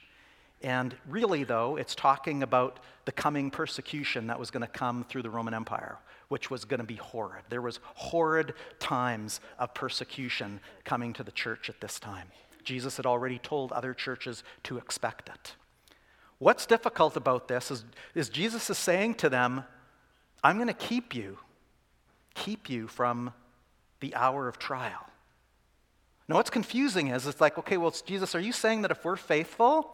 And 0.62 0.94
really, 1.08 1.42
though, 1.42 1.74
it's 1.74 1.96
talking 1.96 2.44
about 2.44 2.78
the 3.04 3.10
coming 3.10 3.50
persecution 3.50 4.28
that 4.28 4.38
was 4.38 4.52
going 4.52 4.60
to 4.60 4.68
come 4.68 5.02
through 5.02 5.22
the 5.22 5.28
Roman 5.30 5.54
Empire, 5.54 5.98
which 6.28 6.52
was 6.52 6.64
going 6.64 6.78
to 6.78 6.86
be 6.86 6.94
horrid. 6.94 7.46
There 7.48 7.60
was 7.60 7.80
horrid 7.94 8.54
times 8.78 9.40
of 9.58 9.74
persecution 9.74 10.60
coming 10.84 11.12
to 11.14 11.24
the 11.24 11.32
church 11.32 11.68
at 11.68 11.80
this 11.80 11.98
time. 11.98 12.28
Jesus 12.62 12.96
had 12.96 13.06
already 13.06 13.40
told 13.40 13.72
other 13.72 13.92
churches 13.92 14.44
to 14.62 14.78
expect 14.78 15.28
it. 15.30 15.56
What's 16.38 16.64
difficult 16.64 17.16
about 17.16 17.48
this 17.48 17.72
is, 17.72 17.84
is 18.14 18.28
Jesus 18.28 18.70
is 18.70 18.78
saying 18.78 19.14
to 19.14 19.28
them, 19.28 19.64
I'm 20.44 20.58
going 20.58 20.68
to 20.68 20.74
keep 20.74 21.12
you, 21.12 21.38
keep 22.36 22.70
you 22.70 22.86
from 22.86 23.32
the 24.00 24.14
hour 24.14 24.48
of 24.48 24.58
trial. 24.58 25.06
Now, 26.28 26.36
what's 26.36 26.50
confusing 26.50 27.08
is 27.08 27.26
it's 27.26 27.40
like, 27.40 27.58
okay, 27.58 27.78
well, 27.78 27.94
Jesus, 28.04 28.34
are 28.34 28.40
you 28.40 28.52
saying 28.52 28.82
that 28.82 28.90
if 28.90 29.04
we're 29.04 29.16
faithful, 29.16 29.90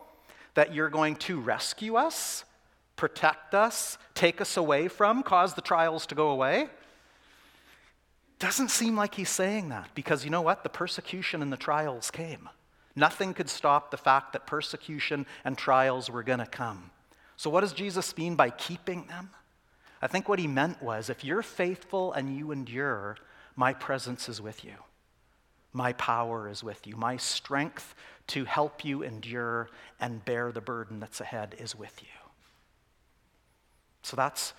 that 0.54 0.74
you're 0.74 0.88
going 0.88 1.16
to 1.16 1.40
rescue 1.40 1.96
us, 1.96 2.44
protect 2.96 3.54
us, 3.54 3.98
take 4.14 4.40
us 4.40 4.56
away 4.56 4.88
from, 4.88 5.22
cause 5.22 5.54
the 5.54 5.62
trials 5.62 6.06
to 6.06 6.14
go 6.14 6.30
away? 6.30 6.68
Doesn't 8.40 8.70
seem 8.70 8.96
like 8.96 9.14
he's 9.14 9.28
saying 9.28 9.68
that 9.68 9.90
because 9.94 10.24
you 10.24 10.30
know 10.30 10.42
what? 10.42 10.64
The 10.64 10.68
persecution 10.68 11.40
and 11.40 11.52
the 11.52 11.56
trials 11.56 12.10
came. 12.10 12.48
Nothing 12.96 13.32
could 13.32 13.48
stop 13.48 13.90
the 13.90 13.96
fact 13.96 14.32
that 14.32 14.46
persecution 14.46 15.26
and 15.44 15.56
trials 15.56 16.10
were 16.10 16.22
going 16.22 16.40
to 16.40 16.46
come. 16.46 16.90
So, 17.36 17.50
what 17.50 17.62
does 17.62 17.72
Jesus 17.72 18.16
mean 18.16 18.36
by 18.36 18.50
keeping 18.50 19.06
them? 19.06 19.30
I 20.00 20.06
think 20.06 20.28
what 20.28 20.38
he 20.38 20.46
meant 20.46 20.82
was 20.82 21.08
if 21.08 21.24
you're 21.24 21.42
faithful 21.42 22.12
and 22.12 22.36
you 22.36 22.52
endure, 22.52 23.16
my 23.56 23.72
presence 23.72 24.28
is 24.28 24.40
with 24.40 24.64
you. 24.64 24.74
My 25.72 25.92
power 25.94 26.48
is 26.48 26.62
with 26.62 26.86
you. 26.86 26.96
My 26.96 27.16
strength 27.16 27.94
to 28.28 28.44
help 28.44 28.84
you 28.84 29.02
endure 29.02 29.68
and 30.00 30.24
bear 30.24 30.52
the 30.52 30.60
burden 30.60 31.00
that's 31.00 31.20
ahead 31.20 31.56
is 31.58 31.74
with 31.74 32.00
you. 32.00 32.08
So 34.02 34.16
that's 34.16 34.52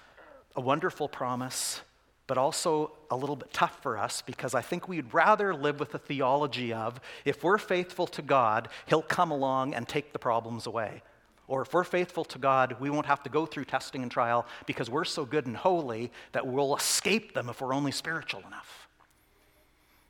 a 0.56 0.62
wonderful 0.62 1.08
promise, 1.08 1.82
but 2.28 2.38
also 2.38 2.92
a 3.10 3.16
little 3.16 3.36
bit 3.36 3.54
tough 3.54 3.82
for 3.82 3.98
us 3.98 4.22
because 4.24 4.54
I 4.54 4.62
think 4.62 4.88
we'd 4.88 5.14
rather 5.14 5.54
live 5.54 5.80
with 5.80 5.92
the 5.92 6.00
theology 6.00 6.74
of 6.74 7.00
if 7.24 7.44
we're 7.44 7.58
faithful 7.58 8.08
to 8.08 8.22
God, 8.22 8.70
He'll 8.88 9.02
come 9.02 9.32
along 9.32 9.74
and 9.74 9.88
take 9.88 10.14
the 10.14 10.20
problems 10.20 10.68
away. 10.68 11.02
Or 11.48 11.62
if 11.62 11.74
we're 11.74 11.84
faithful 11.84 12.26
to 12.26 12.40
God, 12.40 12.78
we 12.80 12.90
won't 12.90 13.06
have 13.06 13.22
to 13.24 13.30
go 13.30 13.46
through 13.46 13.66
testing 13.66 14.02
and 14.02 14.12
trial 14.12 14.48
because 14.66 14.90
we're 14.90 15.06
so 15.06 15.26
good 15.26 15.46
and 15.46 15.56
holy 15.56 16.12
that 16.32 16.46
we'll 16.46 16.76
escape 16.76 17.34
them 17.34 17.50
if 17.50 17.62
we're 17.62 17.74
only 17.74 17.92
spiritual 17.92 18.42
enough. 18.48 18.85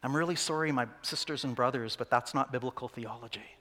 I'm 0.06 0.15
really 0.15 0.36
sorry, 0.36 0.72
my 0.72 0.86
sisters 1.02 1.46
and 1.46 1.56
brothers, 1.56 1.96
but 1.96 2.12
that's 2.12 2.36
not 2.36 2.52
biblical 2.52 2.88
theology. 2.88 3.58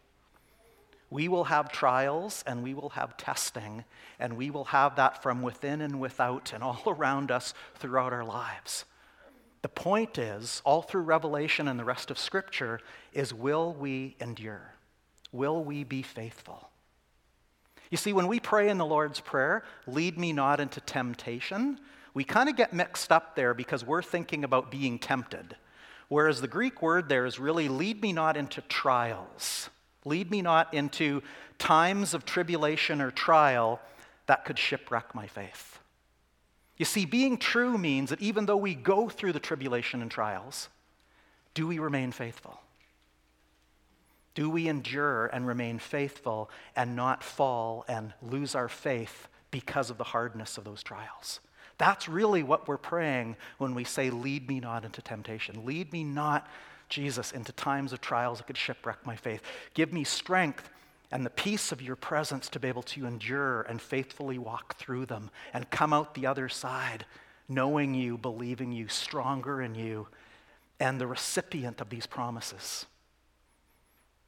We 1.08 1.26
will 1.26 1.44
have 1.44 1.72
trials 1.72 2.44
and 2.46 2.62
we 2.62 2.74
will 2.74 2.90
have 2.90 3.16
testing, 3.16 3.82
and 4.20 4.36
we 4.36 4.50
will 4.50 4.66
have 4.66 4.96
that 4.96 5.22
from 5.22 5.40
within 5.40 5.80
and 5.80 5.98
without 6.00 6.52
and 6.52 6.62
all 6.62 6.82
around 6.86 7.30
us 7.30 7.54
throughout 7.76 8.12
our 8.12 8.26
lives. 8.26 8.84
The 9.62 9.70
point 9.70 10.18
is, 10.18 10.60
all 10.66 10.82
through 10.82 11.04
Revelation 11.04 11.66
and 11.66 11.80
the 11.80 11.84
rest 11.84 12.10
of 12.10 12.18
Scripture, 12.18 12.78
is 13.14 13.32
will 13.32 13.72
we 13.72 14.14
endure? 14.20 14.74
Will 15.32 15.64
we 15.64 15.82
be 15.82 16.02
faithful? 16.02 16.68
You 17.90 17.96
see, 17.96 18.12
when 18.12 18.28
we 18.28 18.38
pray 18.38 18.68
in 18.68 18.76
the 18.76 18.84
Lord's 18.84 19.20
Prayer, 19.20 19.64
lead 19.86 20.18
me 20.18 20.34
not 20.34 20.60
into 20.60 20.82
temptation, 20.82 21.80
we 22.12 22.22
kind 22.22 22.50
of 22.50 22.56
get 22.56 22.74
mixed 22.74 23.10
up 23.10 23.34
there 23.34 23.54
because 23.54 23.82
we're 23.82 24.02
thinking 24.02 24.44
about 24.44 24.70
being 24.70 24.98
tempted 24.98 25.56
Whereas 26.08 26.40
the 26.40 26.48
Greek 26.48 26.82
word 26.82 27.08
there 27.08 27.26
is 27.26 27.38
really 27.38 27.68
lead 27.68 28.02
me 28.02 28.12
not 28.12 28.36
into 28.36 28.60
trials, 28.62 29.70
lead 30.04 30.30
me 30.30 30.42
not 30.42 30.72
into 30.74 31.22
times 31.58 32.14
of 32.14 32.24
tribulation 32.24 33.00
or 33.00 33.10
trial 33.10 33.80
that 34.26 34.44
could 34.44 34.58
shipwreck 34.58 35.14
my 35.14 35.26
faith. 35.26 35.78
You 36.76 36.84
see, 36.84 37.04
being 37.04 37.38
true 37.38 37.78
means 37.78 38.10
that 38.10 38.20
even 38.20 38.46
though 38.46 38.56
we 38.56 38.74
go 38.74 39.08
through 39.08 39.32
the 39.32 39.40
tribulation 39.40 40.02
and 40.02 40.10
trials, 40.10 40.68
do 41.54 41.66
we 41.66 41.78
remain 41.78 42.10
faithful? 42.10 42.60
Do 44.34 44.50
we 44.50 44.66
endure 44.66 45.26
and 45.26 45.46
remain 45.46 45.78
faithful 45.78 46.50
and 46.74 46.96
not 46.96 47.22
fall 47.22 47.84
and 47.86 48.12
lose 48.20 48.56
our 48.56 48.68
faith 48.68 49.28
because 49.52 49.90
of 49.90 49.98
the 49.98 50.04
hardness 50.04 50.58
of 50.58 50.64
those 50.64 50.82
trials? 50.82 51.38
That's 51.78 52.08
really 52.08 52.42
what 52.42 52.68
we're 52.68 52.76
praying 52.76 53.36
when 53.58 53.74
we 53.74 53.84
say, 53.84 54.10
Lead 54.10 54.48
me 54.48 54.60
not 54.60 54.84
into 54.84 55.02
temptation. 55.02 55.64
Lead 55.64 55.92
me 55.92 56.04
not, 56.04 56.46
Jesus, 56.88 57.32
into 57.32 57.52
times 57.52 57.92
of 57.92 58.00
trials 58.00 58.38
that 58.38 58.46
could 58.46 58.56
shipwreck 58.56 59.04
my 59.04 59.16
faith. 59.16 59.42
Give 59.74 59.92
me 59.92 60.04
strength 60.04 60.70
and 61.10 61.24
the 61.24 61.30
peace 61.30 61.72
of 61.72 61.82
your 61.82 61.96
presence 61.96 62.48
to 62.48 62.60
be 62.60 62.68
able 62.68 62.82
to 62.82 63.06
endure 63.06 63.62
and 63.62 63.80
faithfully 63.80 64.38
walk 64.38 64.76
through 64.78 65.06
them 65.06 65.30
and 65.52 65.70
come 65.70 65.92
out 65.92 66.14
the 66.14 66.26
other 66.26 66.48
side, 66.48 67.06
knowing 67.48 67.94
you, 67.94 68.18
believing 68.18 68.72
you, 68.72 68.88
stronger 68.88 69.62
in 69.62 69.74
you, 69.74 70.08
and 70.80 71.00
the 71.00 71.06
recipient 71.06 71.80
of 71.80 71.88
these 71.88 72.06
promises. 72.06 72.86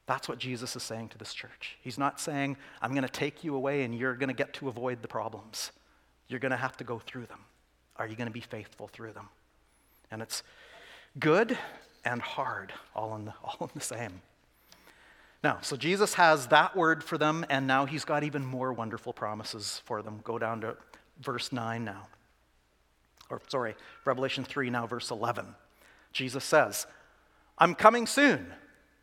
That's 0.07 0.29
what 0.29 0.39
Jesus 0.39 0.77
is 0.77 0.83
saying 0.85 1.09
to 1.09 1.19
this 1.19 1.35
church. 1.35 1.77
He's 1.83 1.99
not 1.99 2.21
saying, 2.21 2.57
I'm 2.81 2.93
going 2.93 3.03
to 3.03 3.09
take 3.09 3.43
you 3.43 3.57
away 3.57 3.83
and 3.83 3.93
you're 3.93 4.15
going 4.15 4.29
to 4.29 4.35
get 4.35 4.53
to 4.55 4.69
avoid 4.69 5.03
the 5.03 5.09
problems. 5.09 5.73
You're 6.29 6.41
going 6.41 6.51
to 6.51 6.57
have 6.57 6.77
to 6.79 6.85
go 6.85 6.99
through 6.99 7.27
them. 7.27 7.41
Are 7.97 8.07
you 8.07 8.17
going 8.17 8.29
to 8.29 8.33
be 8.33 8.41
faithful 8.41 8.89
through 8.89 9.13
them? 9.13 9.29
And 10.11 10.23
it's 10.23 10.43
good 11.19 11.57
and 12.05 12.21
hard, 12.21 12.73
all 12.95 13.15
in 13.17 13.27
the, 13.27 13.35
all 13.45 13.67
in 13.67 13.71
the 13.75 13.81
same. 13.81 14.21
Now, 15.43 15.59
so 15.63 15.77
Jesus 15.77 16.15
has 16.15 16.49
that 16.49 16.77
word 16.77 17.05
for 17.05 17.19
them, 17.19 17.47
and 17.49 17.67
now 17.67 17.87
he's 17.87 18.05
got 18.05 18.25
even 18.25 18.45
more 18.45 18.73
wonderful 18.73 19.13
promises 19.13 19.81
for 19.85 20.03
them. 20.03 20.21
Go 20.25 20.39
down 20.39 20.63
to 20.63 20.77
verse 21.21 21.53
9 21.53 21.85
now. 21.85 22.09
Or, 23.31 23.41
sorry, 23.49 23.75
Revelation 24.05 24.45
3 24.45 24.71
now, 24.71 24.87
verse 24.87 25.11
11. 25.11 25.47
Jesus 26.13 26.45
says, 26.45 26.87
I'm 27.59 27.75
coming 27.75 28.07
soon. 28.07 28.53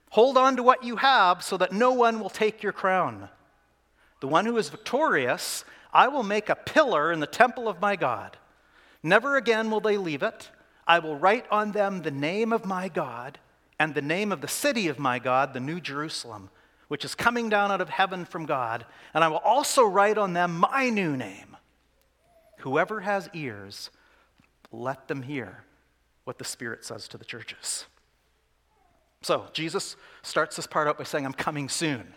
Hold 0.10 0.38
on 0.38 0.58
to 0.58 0.64
what 0.64 0.84
you 0.84 0.98
have 0.98 1.44
so 1.44 1.58
that 1.58 1.72
no 1.72 1.92
one 1.92 2.20
will 2.20 2.30
take 2.30 2.62
your 2.62 2.72
crown. 2.72 3.30
The 4.20 4.28
one 4.28 4.46
who 4.46 4.58
is 4.58 4.70
victorious, 4.70 5.66
I 5.94 6.08
will 6.08 6.24
make 6.24 6.50
a 6.50 6.56
pillar 6.56 7.12
in 7.12 7.20
the 7.20 7.28
temple 7.28 7.68
of 7.70 7.80
my 7.80 7.96
God. 7.96 8.38
Never 9.04 9.38
again 9.38 9.70
will 9.70 9.80
they 9.80 9.98
leave 9.98 10.24
it. 10.24 10.50
I 10.88 11.00
will 11.00 11.18
write 11.18 11.46
on 11.52 11.72
them 11.72 12.02
the 12.02 12.12
name 12.12 12.52
of 12.52 12.66
my 12.66 12.90
God 12.90 13.38
and 13.80 13.94
the 13.94 14.02
name 14.02 14.32
of 14.32 14.42
the 14.42 14.48
city 14.48 14.88
of 14.88 14.98
my 14.98 15.20
God, 15.20 15.54
the 15.54 15.60
New 15.60 15.80
Jerusalem, 15.80 16.50
which 16.88 17.06
is 17.06 17.16
coming 17.16 17.50
down 17.50 17.72
out 17.72 17.82
of 17.82 17.90
heaven 17.90 18.26
from 18.26 18.46
God. 18.46 18.86
And 19.14 19.24
I 19.24 19.28
will 19.28 19.38
also 19.38 19.84
write 19.84 20.18
on 20.18 20.34
them 20.34 20.58
my 20.58 20.90
new 20.90 21.16
name. 21.16 21.58
Whoever 22.60 23.02
has 23.02 23.30
ears, 23.34 23.90
let 24.72 25.08
them 25.08 25.22
hear 25.22 25.64
what 26.24 26.38
the 26.38 26.46
Spirit 26.46 26.86
says 26.86 27.08
to 27.10 27.18
the 27.18 27.26
churches. 27.26 27.86
So 29.22 29.46
Jesus 29.54 29.96
starts 30.22 30.56
this 30.56 30.68
part 30.68 30.88
out 30.88 30.98
by 30.98 31.04
saying, 31.04 31.26
I'm 31.26 31.34
coming 31.34 31.70
soon. 31.70 32.14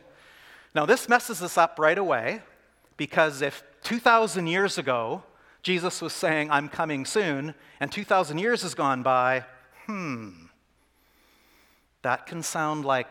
Now, 0.75 0.87
this 0.87 1.09
messes 1.09 1.43
us 1.43 1.57
up 1.57 1.79
right 1.79 1.99
away 1.99 2.43
because 2.97 3.43
if 3.43 3.63
2,000 3.83 4.47
years 4.47 4.79
ago 4.79 5.23
Jesus 5.67 6.01
was 6.01 6.13
saying, 6.13 6.49
I'm 6.53 6.69
coming 6.69 7.05
soon, 7.05 7.53
and 7.81 7.91
2,000 7.91 8.39
years 8.39 8.63
has 8.63 8.77
gone 8.77 9.03
by, 9.03 9.45
hmm, 9.87 10.31
that 12.03 12.27
can 12.27 12.45
sound 12.45 12.85
like, 12.85 13.09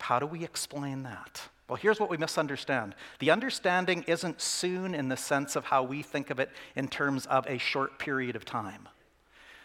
how 0.00 0.18
do 0.18 0.24
we 0.24 0.42
explain 0.42 1.02
that? 1.02 1.42
Well, 1.68 1.76
here's 1.76 2.00
what 2.00 2.08
we 2.08 2.16
misunderstand. 2.16 2.94
The 3.18 3.30
understanding 3.30 4.04
isn't 4.06 4.40
soon 4.40 4.94
in 4.94 5.10
the 5.10 5.18
sense 5.18 5.54
of 5.54 5.66
how 5.66 5.82
we 5.82 6.02
think 6.02 6.30
of 6.30 6.40
it 6.40 6.48
in 6.76 6.88
terms 6.88 7.26
of 7.26 7.46
a 7.46 7.58
short 7.58 7.98
period 7.98 8.36
of 8.36 8.46
time. 8.46 8.88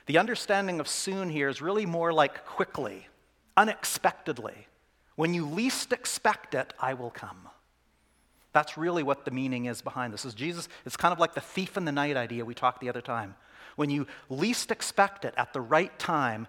The 0.06 0.18
understanding 0.18 0.82
of 0.82 0.90
soon 0.90 1.30
here 1.30 1.48
is 1.48 1.62
really 1.62 1.86
more 1.86 2.12
like 2.12 2.46
quickly 2.46 3.08
unexpectedly. 3.56 4.68
When 5.16 5.34
you 5.34 5.46
least 5.46 5.94
expect 5.94 6.56
it, 6.56 6.74
I 6.78 6.94
will 6.94 7.12
come. 7.12 7.48
That's 8.54 8.78
really 8.78 9.04
what 9.04 9.26
the 9.26 9.32
meaning 9.32 9.66
is 9.66 9.82
behind 9.82 10.14
this. 10.14 10.26
Is 10.26 10.34
Jesus, 10.34 10.68
it's 10.86 10.98
kind 10.98 11.14
of 11.14 11.20
like 11.20 11.34
the 11.34 11.42
thief 11.42 11.78
in 11.78 11.86
the 11.86 11.92
night 11.92 12.18
idea 12.18 12.44
we 12.44 12.54
talked 12.54 12.82
the 12.82 12.90
other 12.90 13.02
time. 13.02 13.36
When 13.76 13.90
you 13.90 14.08
least 14.30 14.72
expect 14.72 15.24
it 15.24 15.34
at 15.38 15.54
the 15.54 15.62
right 15.62 15.98
time, 15.98 16.48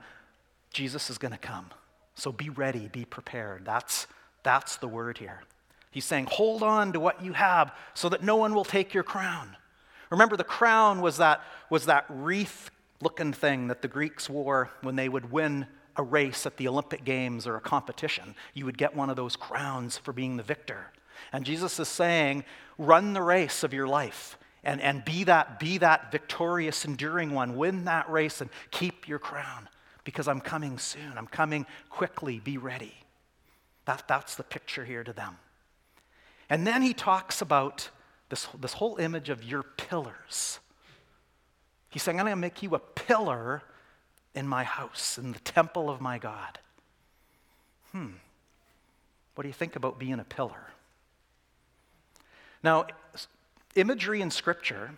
Jesus 0.72 1.10
is 1.10 1.18
going 1.18 1.32
to 1.32 1.38
come. 1.38 1.70
So 2.14 2.32
be 2.32 2.48
ready, 2.48 2.88
be 2.88 3.04
prepared. 3.04 3.64
That's, 3.64 4.06
that's 4.42 4.76
the 4.76 4.88
word 4.88 5.18
here. 5.18 5.42
He's 5.90 6.04
saying, 6.04 6.26
hold 6.30 6.62
on 6.62 6.92
to 6.94 7.00
what 7.00 7.22
you 7.22 7.34
have 7.34 7.72
so 7.94 8.08
that 8.08 8.22
no 8.22 8.36
one 8.36 8.54
will 8.54 8.64
take 8.64 8.94
your 8.94 9.02
crown. 9.02 9.56
Remember, 10.10 10.36
the 10.36 10.44
crown 10.44 11.00
was 11.00 11.18
that, 11.18 11.42
was 11.70 11.86
that 11.86 12.06
wreath 12.08 12.70
looking 13.00 13.32
thing 13.32 13.68
that 13.68 13.82
the 13.82 13.88
Greeks 13.88 14.28
wore 14.28 14.70
when 14.80 14.96
they 14.96 15.08
would 15.08 15.30
win 15.30 15.66
a 15.96 16.02
race 16.02 16.46
at 16.46 16.56
the 16.56 16.68
Olympic 16.68 17.04
Games 17.04 17.46
or 17.46 17.56
a 17.56 17.60
competition. 17.60 18.34
You 18.54 18.64
would 18.64 18.78
get 18.78 18.96
one 18.96 19.10
of 19.10 19.16
those 19.16 19.36
crowns 19.36 19.98
for 19.98 20.12
being 20.12 20.36
the 20.36 20.42
victor. 20.42 20.90
And 21.32 21.44
Jesus 21.44 21.78
is 21.78 21.88
saying, 21.88 22.44
run 22.78 23.12
the 23.12 23.22
race 23.22 23.62
of 23.62 23.74
your 23.74 23.87
life 23.87 24.38
and, 24.64 24.80
and 24.80 25.04
be, 25.04 25.24
that, 25.24 25.58
be 25.58 25.78
that 25.78 26.12
victorious, 26.12 26.85
enduring 26.85 27.32
one. 27.32 27.56
Win 27.56 27.85
that 27.85 28.08
race 28.11 28.40
and 28.40 28.50
keep 28.70 29.08
your 29.08 29.18
crown 29.18 29.68
because 30.04 30.28
I'm 30.28 30.40
coming 30.40 30.78
soon. 30.78 31.12
I'm 31.16 31.26
coming 31.26 31.66
quickly. 31.90 32.38
Be 32.38 32.58
ready. 32.58 32.94
That, 33.85 34.04
that's 34.06 34.37
the 34.37 34.44
picture 34.44 34.85
here 34.85 35.02
to 35.02 35.12
them. 35.12 35.37
And 36.48 36.66
then 36.66 36.82
he 36.82 36.94
talks 36.94 37.40
about 37.40 37.90
this, 38.28 38.46
this 38.61 38.74
whole 38.74 38.96
image 38.96 39.30
of 39.30 39.42
your 39.42 39.62
pillars. 39.62 40.61
He's 41.90 42.02
saying, 42.02 42.20
I'm 42.20 42.26
going 42.26 42.37
to 42.37 42.40
make 42.40 42.62
you 42.62 42.74
a 42.74 42.78
pillar 42.78 43.62
in 44.35 44.46
my 44.46 44.64
house, 44.64 45.18
in 45.18 45.32
the 45.32 45.38
temple 45.40 45.90
of 45.90 46.00
my 46.00 46.18
God. 46.18 46.58
Hmm. 47.90 48.12
What 49.35 49.42
do 49.42 49.48
you 49.48 49.54
think 49.54 49.76
about 49.76 49.98
being 49.98 50.20
a 50.20 50.24
pillar? 50.24 50.71
Now, 52.62 52.87
imagery 53.75 54.20
in 54.20 54.31
Scripture 54.31 54.90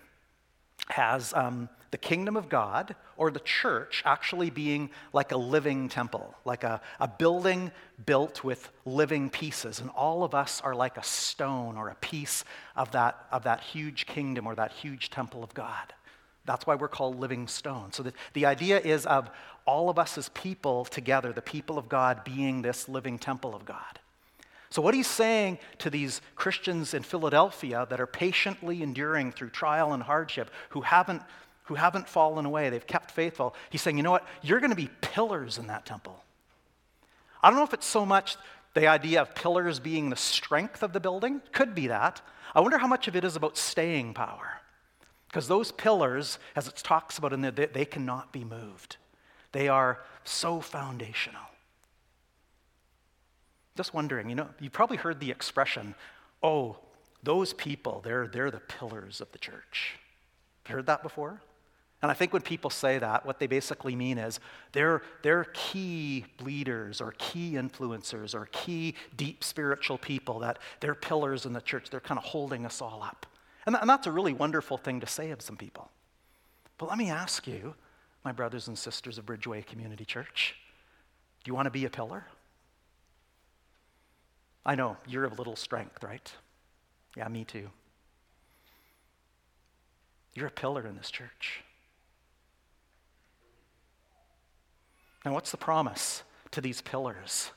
has 0.89 1.33
um, 1.35 1.69
the 1.91 1.99
kingdom 1.99 2.37
of 2.37 2.49
God 2.49 2.95
or 3.17 3.31
the 3.31 3.41
church 3.41 4.03
actually 4.05 4.51
being 4.51 4.91
like 5.13 5.33
a 5.33 5.37
living 5.37 5.89
temple, 5.89 6.35
like 6.45 6.65
a, 6.65 6.81
a 7.01 7.09
building 7.09 7.71
built 8.05 8.43
with 8.43 8.69
living 8.85 9.31
pieces. 9.31 9.81
And 9.81 9.91
all 9.91 10.25
of 10.25 10.35
us 10.35 10.61
are 10.61 10.75
like 10.75 10.97
a 10.97 11.03
stone 11.05 11.77
or 11.77 11.89
a 11.89 11.95
piece 11.95 12.45
of 12.75 12.91
that, 12.93 13.27
of 13.31 13.45
that 13.45 13.61
huge 13.61 14.07
kingdom 14.07 14.47
or 14.47 14.55
that 14.57 14.73
huge 14.73 15.11
temple 15.11 15.45
of 15.45 15.55
God. 15.55 15.95
That's 16.45 16.67
why 16.67 16.75
we're 16.75 16.89
called 16.89 17.19
living 17.19 17.47
stones. 17.49 17.97
So 17.97 18.03
the, 18.03 18.13
the 18.35 18.47
idea 18.47 18.79
is 18.79 19.07
of 19.07 19.31
all 19.67 19.89
of 19.89 19.99
us 19.99 20.19
as 20.19 20.29
people 20.31 20.85
together, 20.85 21.33
the 21.33 21.43
people 21.43 21.79
of 21.79 21.89
God 21.89 22.25
being 22.25 22.61
this 22.61 22.89
living 22.89 23.19
temple 23.19 23.55
of 23.55 23.65
God. 23.65 24.01
So, 24.75 24.83
what 24.83 24.93
he's 24.95 25.07
saying 25.07 25.61
to 25.79 25.89
these 25.89 26.21
Christians 26.35 26.95
in 26.95 27.05
Philadelphia 27.05 27.87
that 27.91 28.01
are 28.01 28.09
patiently 28.09 28.83
enduring 28.83 29.31
through 29.31 29.51
trial 29.51 29.93
and 29.93 30.03
hardship, 30.03 30.51
who 30.71 30.81
haven't, 30.81 31.23
who 31.67 31.77
haven't 31.77 32.09
fallen 32.09 32.45
away, 32.45 32.71
they've 32.71 32.85
kept 32.85 33.13
faithful, 33.13 33.55
he's 33.71 33.83
saying, 33.83 33.99
you 33.99 34.03
know 34.03 34.11
what? 34.11 34.27
You're 34.43 34.59
going 34.59 34.71
to 34.71 34.77
be 34.77 34.91
pillars 35.01 35.59
in 35.59 35.69
that 35.69 35.87
temple. 35.87 36.25
I 37.41 37.51
don't 37.51 37.57
know 37.57 37.65
if 37.65 37.73
it's 37.73 37.87
so 37.87 38.05
much 38.05 38.37
the 38.75 38.89
idea 38.89 39.23
of 39.23 39.37
pillars 39.37 39.79
being 39.79 40.11
the 40.11 40.17
strength 40.17 40.83
of 40.83 40.93
the 40.93 40.99
building, 40.99 41.41
could 41.53 41.77
be 41.77 41.87
that. 41.87 42.21
I 42.53 42.61
wonder 42.61 42.79
how 42.79 42.89
much 42.89 43.07
of 43.07 43.15
it 43.15 43.23
is 43.23 43.37
about 43.37 43.57
staying 43.57 44.15
power. 44.15 44.61
Because 45.29 45.47
those 45.47 45.71
pillars, 45.71 46.41
as 46.57 46.67
it 46.67 46.75
talks 46.75 47.17
about 47.17 47.33
in 47.33 47.43
there, 47.43 47.53
they, 47.53 47.67
they 47.67 47.85
cannot 47.85 48.33
be 48.33 48.43
moved. 48.43 48.97
They 49.53 49.69
are 49.69 50.01
so 50.25 50.61
foundational. 50.61 51.43
Just 53.77 53.93
wondering, 53.93 54.29
you 54.29 54.35
know, 54.35 54.49
you 54.61 54.71
probably 54.71 54.97
heard 54.97 55.21
the 55.21 55.31
expression, 55.31 55.95
oh, 56.43 56.77
those 57.23 57.53
people, 57.53 58.01
they're, 58.05 58.29
they're 58.29 58.51
the 58.51 58.61
pillars 58.61 59.21
of 59.21 59.33
the 59.33 59.39
church. 59.39 59.97
Heard 60.67 60.87
that 60.87 61.03
before? 61.03 61.41
And 62.03 62.11
I 62.11 62.15
think 62.15 62.35
when 62.35 62.43
people 62.43 62.69
say 62.69 62.99
that, 62.99 63.25
what 63.25 63.39
they 63.39 63.47
basically 63.47 63.97
mean 63.97 64.19
is 64.19 64.39
they're, 64.73 65.01
they're 65.23 65.47
key 65.55 66.27
leaders 66.43 67.01
or 67.01 67.15
key 67.17 67.53
influencers 67.53 68.35
or 68.35 68.47
key 68.53 68.95
deep 69.17 69.43
spiritual 69.43 69.97
people, 69.97 70.39
that 70.41 70.59
they're 70.81 70.95
pillars 70.95 71.47
in 71.47 71.55
the 71.55 71.63
church. 71.63 71.89
They're 71.89 72.01
kind 72.01 72.19
of 72.19 72.25
holding 72.25 72.67
us 72.67 72.83
all 72.83 73.03
up. 73.03 73.27
And, 73.67 73.75
and 73.75 73.89
that's 73.89 74.07
a 74.07 74.13
really 74.13 74.35
wonderful 74.35 74.77
thing 74.77 75.01
to 75.01 75.07
say 75.07 75.31
of 75.31 75.41
some 75.41 75.57
people. 75.57 75.91
But 76.77 76.91
let 76.91 76.99
me 76.99 77.09
ask 77.09 77.47
you, 77.47 77.75
my 78.23 78.33
brothers 78.33 78.69
and 78.69 78.79
sisters 78.79 79.17
of 79.17 79.25
Bridgeway 79.25 79.65
Community 79.65 80.05
Church, 80.05 80.57
do 81.43 81.49
you 81.49 81.55
want 81.55 81.67
to 81.67 81.71
be 81.71 81.87
a 81.87 81.91
pillar? 81.91 82.27
I 84.67 84.75
know, 84.75 84.97
you're 85.07 85.25
of 85.25 85.39
little 85.39 85.57
strength, 85.57 86.03
right? 86.03 86.33
Yeah, 87.17 87.29
me 87.29 87.45
too. 87.45 87.71
You're 90.35 90.49
a 90.49 90.51
pillar 90.51 90.87
in 90.87 90.97
this 90.97 91.11
church. 91.11 91.63
Now, 95.25 95.33
what's 95.33 95.51
the 95.51 95.57
promise 95.57 96.23
to 96.51 96.61
these 96.61 96.81
pillars? 96.81 97.51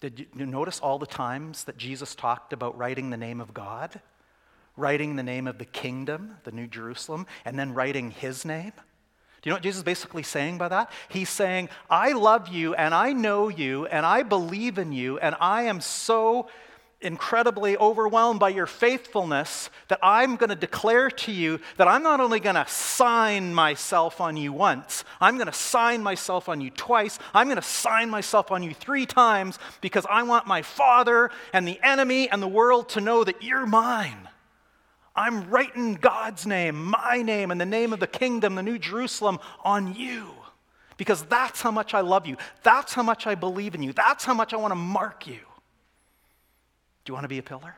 Did 0.00 0.26
you 0.36 0.46
notice 0.46 0.80
all 0.80 0.98
the 0.98 1.06
times 1.06 1.64
that 1.64 1.76
Jesus 1.76 2.14
talked 2.14 2.52
about 2.52 2.76
writing 2.76 3.10
the 3.10 3.16
name 3.16 3.40
of 3.40 3.54
God, 3.54 4.00
writing 4.76 5.16
the 5.16 5.22
name 5.22 5.46
of 5.46 5.58
the 5.58 5.64
kingdom, 5.64 6.36
the 6.44 6.52
New 6.52 6.66
Jerusalem, 6.66 7.26
and 7.44 7.58
then 7.58 7.74
writing 7.74 8.10
his 8.10 8.44
name? 8.44 8.72
Do 9.44 9.50
you 9.50 9.52
know 9.52 9.56
what 9.56 9.62
Jesus 9.62 9.80
is 9.80 9.84
basically 9.84 10.22
saying 10.22 10.56
by 10.56 10.68
that? 10.68 10.90
He's 11.10 11.28
saying, 11.28 11.68
I 11.90 12.12
love 12.12 12.48
you 12.48 12.74
and 12.74 12.94
I 12.94 13.12
know 13.12 13.50
you 13.50 13.84
and 13.84 14.06
I 14.06 14.22
believe 14.22 14.78
in 14.78 14.90
you 14.90 15.18
and 15.18 15.36
I 15.38 15.64
am 15.64 15.82
so 15.82 16.48
incredibly 17.02 17.76
overwhelmed 17.76 18.40
by 18.40 18.48
your 18.48 18.64
faithfulness 18.64 19.68
that 19.88 19.98
I'm 20.02 20.36
going 20.36 20.48
to 20.48 20.56
declare 20.56 21.10
to 21.10 21.30
you 21.30 21.60
that 21.76 21.86
I'm 21.86 22.02
not 22.02 22.20
only 22.20 22.40
going 22.40 22.54
to 22.54 22.66
sign 22.66 23.52
myself 23.52 24.18
on 24.18 24.38
you 24.38 24.50
once, 24.50 25.04
I'm 25.20 25.34
going 25.34 25.48
to 25.48 25.52
sign 25.52 26.02
myself 26.02 26.48
on 26.48 26.62
you 26.62 26.70
twice, 26.70 27.18
I'm 27.34 27.48
going 27.48 27.56
to 27.56 27.62
sign 27.62 28.08
myself 28.08 28.50
on 28.50 28.62
you 28.62 28.72
three 28.72 29.04
times 29.04 29.58
because 29.82 30.06
I 30.08 30.22
want 30.22 30.46
my 30.46 30.62
Father 30.62 31.30
and 31.52 31.68
the 31.68 31.78
enemy 31.82 32.30
and 32.30 32.42
the 32.42 32.48
world 32.48 32.88
to 32.90 33.02
know 33.02 33.22
that 33.24 33.42
you're 33.42 33.66
mine. 33.66 34.30
I'm 35.16 35.48
writing 35.48 35.94
God's 35.94 36.46
name, 36.46 36.86
my 36.86 37.22
name, 37.22 37.50
and 37.50 37.60
the 37.60 37.66
name 37.66 37.92
of 37.92 38.00
the 38.00 38.06
kingdom, 38.06 38.56
the 38.56 38.62
New 38.62 38.78
Jerusalem, 38.78 39.38
on 39.62 39.94
you. 39.94 40.30
Because 40.96 41.22
that's 41.24 41.60
how 41.60 41.70
much 41.70 41.94
I 41.94 42.00
love 42.00 42.26
you. 42.26 42.36
That's 42.62 42.94
how 42.94 43.02
much 43.02 43.26
I 43.26 43.34
believe 43.34 43.74
in 43.74 43.82
you. 43.82 43.92
That's 43.92 44.24
how 44.24 44.34
much 44.34 44.52
I 44.52 44.56
want 44.56 44.72
to 44.72 44.76
mark 44.76 45.26
you. 45.26 45.40
Do 47.04 47.10
you 47.10 47.14
want 47.14 47.24
to 47.24 47.28
be 47.28 47.38
a 47.38 47.42
pillar? 47.42 47.74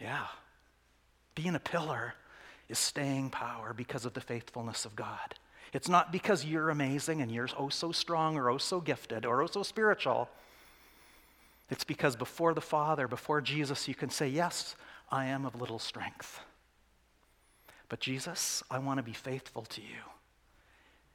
Yeah. 0.00 0.26
Being 1.34 1.54
a 1.54 1.60
pillar 1.60 2.14
is 2.68 2.78
staying 2.78 3.30
power 3.30 3.72
because 3.72 4.04
of 4.04 4.14
the 4.14 4.20
faithfulness 4.20 4.84
of 4.84 4.94
God. 4.96 5.34
It's 5.72 5.88
not 5.88 6.12
because 6.12 6.44
you're 6.44 6.70
amazing 6.70 7.20
and 7.22 7.30
you're 7.30 7.48
oh 7.58 7.68
so 7.68 7.92
strong 7.92 8.36
or 8.36 8.50
oh 8.50 8.58
so 8.58 8.80
gifted 8.80 9.24
or 9.24 9.42
oh 9.42 9.46
so 9.46 9.62
spiritual. 9.62 10.28
It's 11.70 11.84
because 11.84 12.16
before 12.16 12.54
the 12.54 12.60
Father, 12.60 13.08
before 13.08 13.40
Jesus, 13.40 13.88
you 13.88 13.94
can 13.94 14.10
say, 14.10 14.28
Yes, 14.28 14.76
I 15.10 15.26
am 15.26 15.44
of 15.44 15.60
little 15.60 15.78
strength. 15.78 16.40
But 17.88 18.00
Jesus, 18.00 18.62
I 18.70 18.78
want 18.78 18.98
to 18.98 19.02
be 19.02 19.12
faithful 19.12 19.62
to 19.62 19.80
you. 19.80 20.02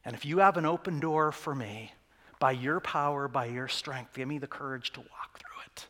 And 0.05 0.15
if 0.15 0.25
you 0.25 0.39
have 0.39 0.57
an 0.57 0.65
open 0.65 0.99
door 0.99 1.31
for 1.31 1.53
me, 1.53 1.93
by 2.39 2.51
your 2.51 2.79
power, 2.79 3.27
by 3.27 3.45
your 3.45 3.67
strength, 3.67 4.15
give 4.15 4.27
me 4.27 4.39
the 4.39 4.47
courage 4.47 4.91
to 4.93 4.99
walk 4.99 5.39
through 5.39 5.61
it. 5.67 5.87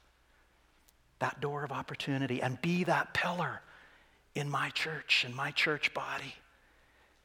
that 1.19 1.39
door 1.39 1.63
of 1.63 1.71
opportunity 1.71 2.41
and 2.41 2.59
be 2.61 2.83
that 2.83 3.13
pillar 3.13 3.61
in 4.35 4.49
my 4.49 4.69
church, 4.71 5.23
in 5.27 5.35
my 5.35 5.51
church 5.51 5.93
body. 5.93 6.35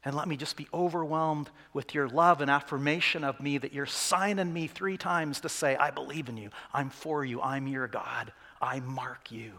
And 0.06 0.14
let 0.14 0.28
me 0.28 0.36
just 0.36 0.56
be 0.56 0.68
overwhelmed 0.72 1.50
with 1.72 1.92
your 1.92 2.08
love 2.08 2.40
and 2.40 2.48
affirmation 2.48 3.24
of 3.24 3.40
me 3.40 3.58
that 3.58 3.72
your 3.72 3.86
signing 3.86 4.52
me 4.52 4.68
three 4.68 4.96
times 4.96 5.40
to 5.40 5.48
say, 5.48 5.74
I 5.74 5.90
believe 5.90 6.28
in 6.28 6.36
you, 6.36 6.50
I'm 6.72 6.90
for 6.90 7.24
you, 7.24 7.42
I'm 7.42 7.66
your 7.66 7.88
God, 7.88 8.32
I 8.62 8.78
mark 8.78 9.32
you. 9.32 9.50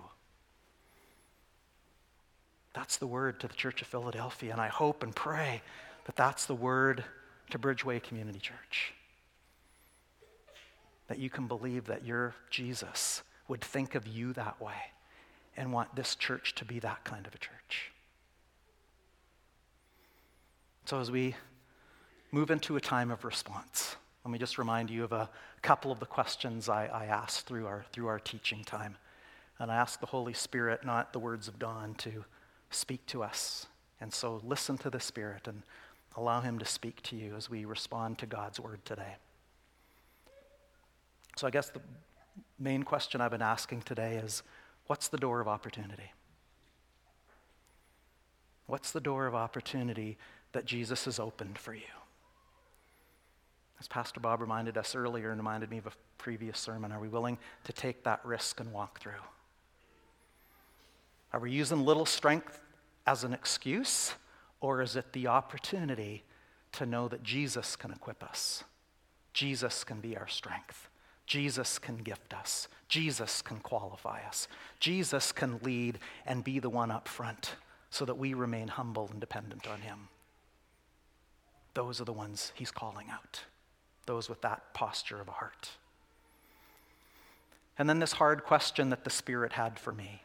That's 2.74 2.96
the 2.96 3.08
word 3.08 3.42
to 3.42 3.50
the 3.50 3.56
Church 3.56 3.82
of 3.82 3.90
Philadelphia, 3.90 4.54
and 4.54 4.62
I 4.62 4.70
hope 4.70 5.04
and 5.04 5.14
pray 5.14 5.62
that 6.06 6.16
that's 6.16 6.46
the 6.46 6.56
word 6.56 7.04
to 7.50 7.60
Bridgeway 7.60 8.02
Community 8.02 8.40
Church. 8.40 8.94
That 11.10 11.20
you 11.20 11.30
can 11.30 11.50
believe 11.50 11.88
that 11.88 12.06
you're 12.06 12.36
Jesus 12.50 13.22
would 13.50 13.62
think 13.62 13.96
of 13.96 14.08
you 14.08 14.32
that 14.32 14.62
way 14.62 14.94
and 15.58 15.74
want 15.74 15.94
this 15.94 16.16
church 16.16 16.56
to 16.56 16.64
be 16.64 16.80
that 16.80 17.04
kind 17.04 17.28
of 17.28 17.36
a 17.36 17.38
church. 17.38 17.92
So, 20.88 21.02
as 21.02 21.12
we 21.12 21.36
move 22.32 22.50
into 22.50 22.78
a 22.78 22.80
time 22.80 23.12
of 23.12 23.26
response, 23.26 23.98
let 24.24 24.32
me 24.32 24.40
just 24.40 24.58
remind 24.58 24.90
you 24.90 25.04
of 25.04 25.12
a 25.12 25.30
couple 25.62 25.92
of 25.92 26.00
the 26.00 26.06
questions 26.06 26.70
I, 26.70 26.86
I 26.86 27.08
asked 27.08 27.46
through 27.46 27.68
our, 27.68 27.84
through 27.92 28.08
our 28.08 28.20
teaching 28.20 28.64
time. 28.64 28.96
And 29.60 29.70
I 29.70 29.76
ask 29.76 30.00
the 30.00 30.06
Holy 30.06 30.32
Spirit, 30.32 30.86
not 30.86 31.12
the 31.12 31.20
words 31.20 31.50
of 31.50 31.60
Don, 31.60 31.96
to 31.96 32.24
speak 32.70 33.06
to 33.08 33.22
us. 33.22 33.66
And 34.00 34.14
so 34.14 34.40
listen 34.46 34.78
to 34.78 34.90
the 34.90 35.02
Spirit 35.02 35.50
and 35.50 35.62
allow 36.16 36.40
Him 36.40 36.58
to 36.58 36.66
speak 36.66 37.02
to 37.04 37.18
you 37.18 37.36
as 37.36 37.50
we 37.50 37.66
respond 37.66 38.18
to 38.20 38.26
God's 38.26 38.58
word 38.58 38.80
today. 38.86 39.18
So 41.36 41.48
I 41.48 41.50
guess 41.50 41.70
the 41.70 41.82
main 42.58 42.84
question 42.84 43.20
I've 43.20 43.32
been 43.32 43.42
asking 43.42 43.82
today 43.82 44.16
is 44.16 44.42
what's 44.86 45.10
the 45.10 45.18
door 45.18 45.42
of 45.42 45.50
opportunity? 45.50 46.14
What's 48.68 48.92
the 48.92 49.02
door 49.02 49.28
of 49.28 49.36
opportunity 49.36 50.18
that 50.52 50.66
Jesus 50.66 51.06
has 51.06 51.20
opened 51.20 51.58
for 51.58 51.74
you? 51.74 51.82
As 53.80 53.88
Pastor 53.88 54.20
Bob 54.20 54.42
reminded 54.42 54.78
us 54.78 54.96
earlier 54.96 55.30
and 55.30 55.40
reminded 55.40 55.70
me 55.70 55.78
of 55.78 55.88
a 55.88 55.92
previous 56.18 56.58
sermon, 56.58 56.92
are 56.92 57.00
we 57.00 57.08
willing 57.08 57.38
to 57.66 57.74
take 57.74 58.04
that 58.04 58.26
risk 58.26 58.60
and 58.60 58.74
walk 58.74 59.00
through? 59.00 59.12
Are 61.32 61.40
we 61.40 61.52
using 61.52 61.86
little 61.86 62.06
strength 62.06 62.60
as 63.06 63.24
an 63.24 63.34
excuse, 63.34 64.14
or 64.62 64.82
is 64.82 64.96
it 64.96 65.14
the 65.14 65.28
opportunity 65.28 66.24
to 66.74 66.86
know 66.86 67.08
that 67.08 67.24
Jesus 67.24 67.76
can 67.76 67.92
equip 67.92 68.24
us? 68.24 68.64
Jesus 69.34 69.84
can 69.84 70.00
be 70.00 70.18
our 70.18 70.28
strength. 70.28 70.90
Jesus 71.28 71.78
can 71.78 71.98
gift 71.98 72.34
us. 72.34 72.68
Jesus 72.88 73.42
can 73.42 73.58
qualify 73.58 74.22
us. 74.28 74.48
Jesus 74.80 75.32
can 75.32 75.60
lead 75.62 76.00
and 76.26 76.44
be 76.44 76.58
the 76.60 76.70
one 76.70 76.90
up 76.90 77.08
front 77.08 77.56
so 77.90 78.06
that 78.06 78.18
we 78.18 78.34
remain 78.34 78.70
humble 78.70 79.10
and 79.12 79.20
dependent 79.20 79.68
on 79.68 79.82
Him. 79.82 80.08
Those 81.78 82.02
are 82.02 82.06
the 82.06 82.12
ones 82.12 82.54
He's 82.56 82.72
calling 82.72 83.06
out, 83.12 83.44
those 84.08 84.28
with 84.28 84.42
that 84.42 84.74
posture 84.74 85.22
of 85.22 85.28
a 85.28 85.34
heart. 85.34 85.70
And 87.78 87.88
then 87.88 88.00
this 88.00 88.14
hard 88.14 88.44
question 88.44 88.90
that 88.90 89.04
the 89.04 89.12
Spirit 89.12 89.54
had 89.54 89.78
for 89.78 89.92
me 89.92 90.24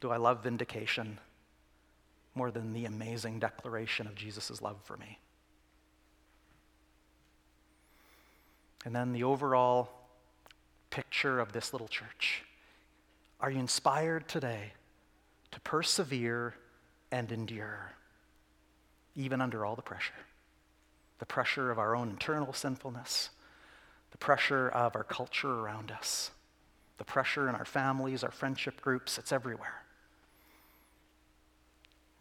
Do 0.00 0.10
I 0.10 0.16
love 0.16 0.42
vindication 0.42 1.20
more 2.34 2.50
than 2.50 2.72
the 2.72 2.84
amazing 2.84 3.38
declaration 3.38 4.08
of 4.08 4.16
Jesus' 4.16 4.60
love 4.60 4.78
for 4.82 4.96
me? 4.96 5.20
And 8.84 8.92
then 8.92 9.12
the 9.12 9.22
overall 9.22 9.88
picture 10.90 11.38
of 11.38 11.52
this 11.52 11.72
little 11.72 11.86
church. 11.86 12.42
Are 13.38 13.52
you 13.52 13.60
inspired 13.60 14.26
today 14.26 14.72
to 15.52 15.60
persevere 15.60 16.56
and 17.12 17.30
endure, 17.30 17.92
even 19.16 19.40
under 19.40 19.64
all 19.64 19.74
the 19.74 19.82
pressure? 19.82 20.12
The 21.18 21.26
pressure 21.26 21.70
of 21.70 21.78
our 21.78 21.96
own 21.96 22.10
internal 22.10 22.52
sinfulness, 22.52 23.30
the 24.10 24.18
pressure 24.18 24.68
of 24.68 24.94
our 24.94 25.04
culture 25.04 25.50
around 25.50 25.90
us, 25.90 26.30
the 26.98 27.04
pressure 27.04 27.48
in 27.48 27.54
our 27.54 27.64
families, 27.64 28.22
our 28.22 28.30
friendship 28.30 28.80
groups, 28.80 29.18
it's 29.18 29.32
everywhere. 29.32 29.82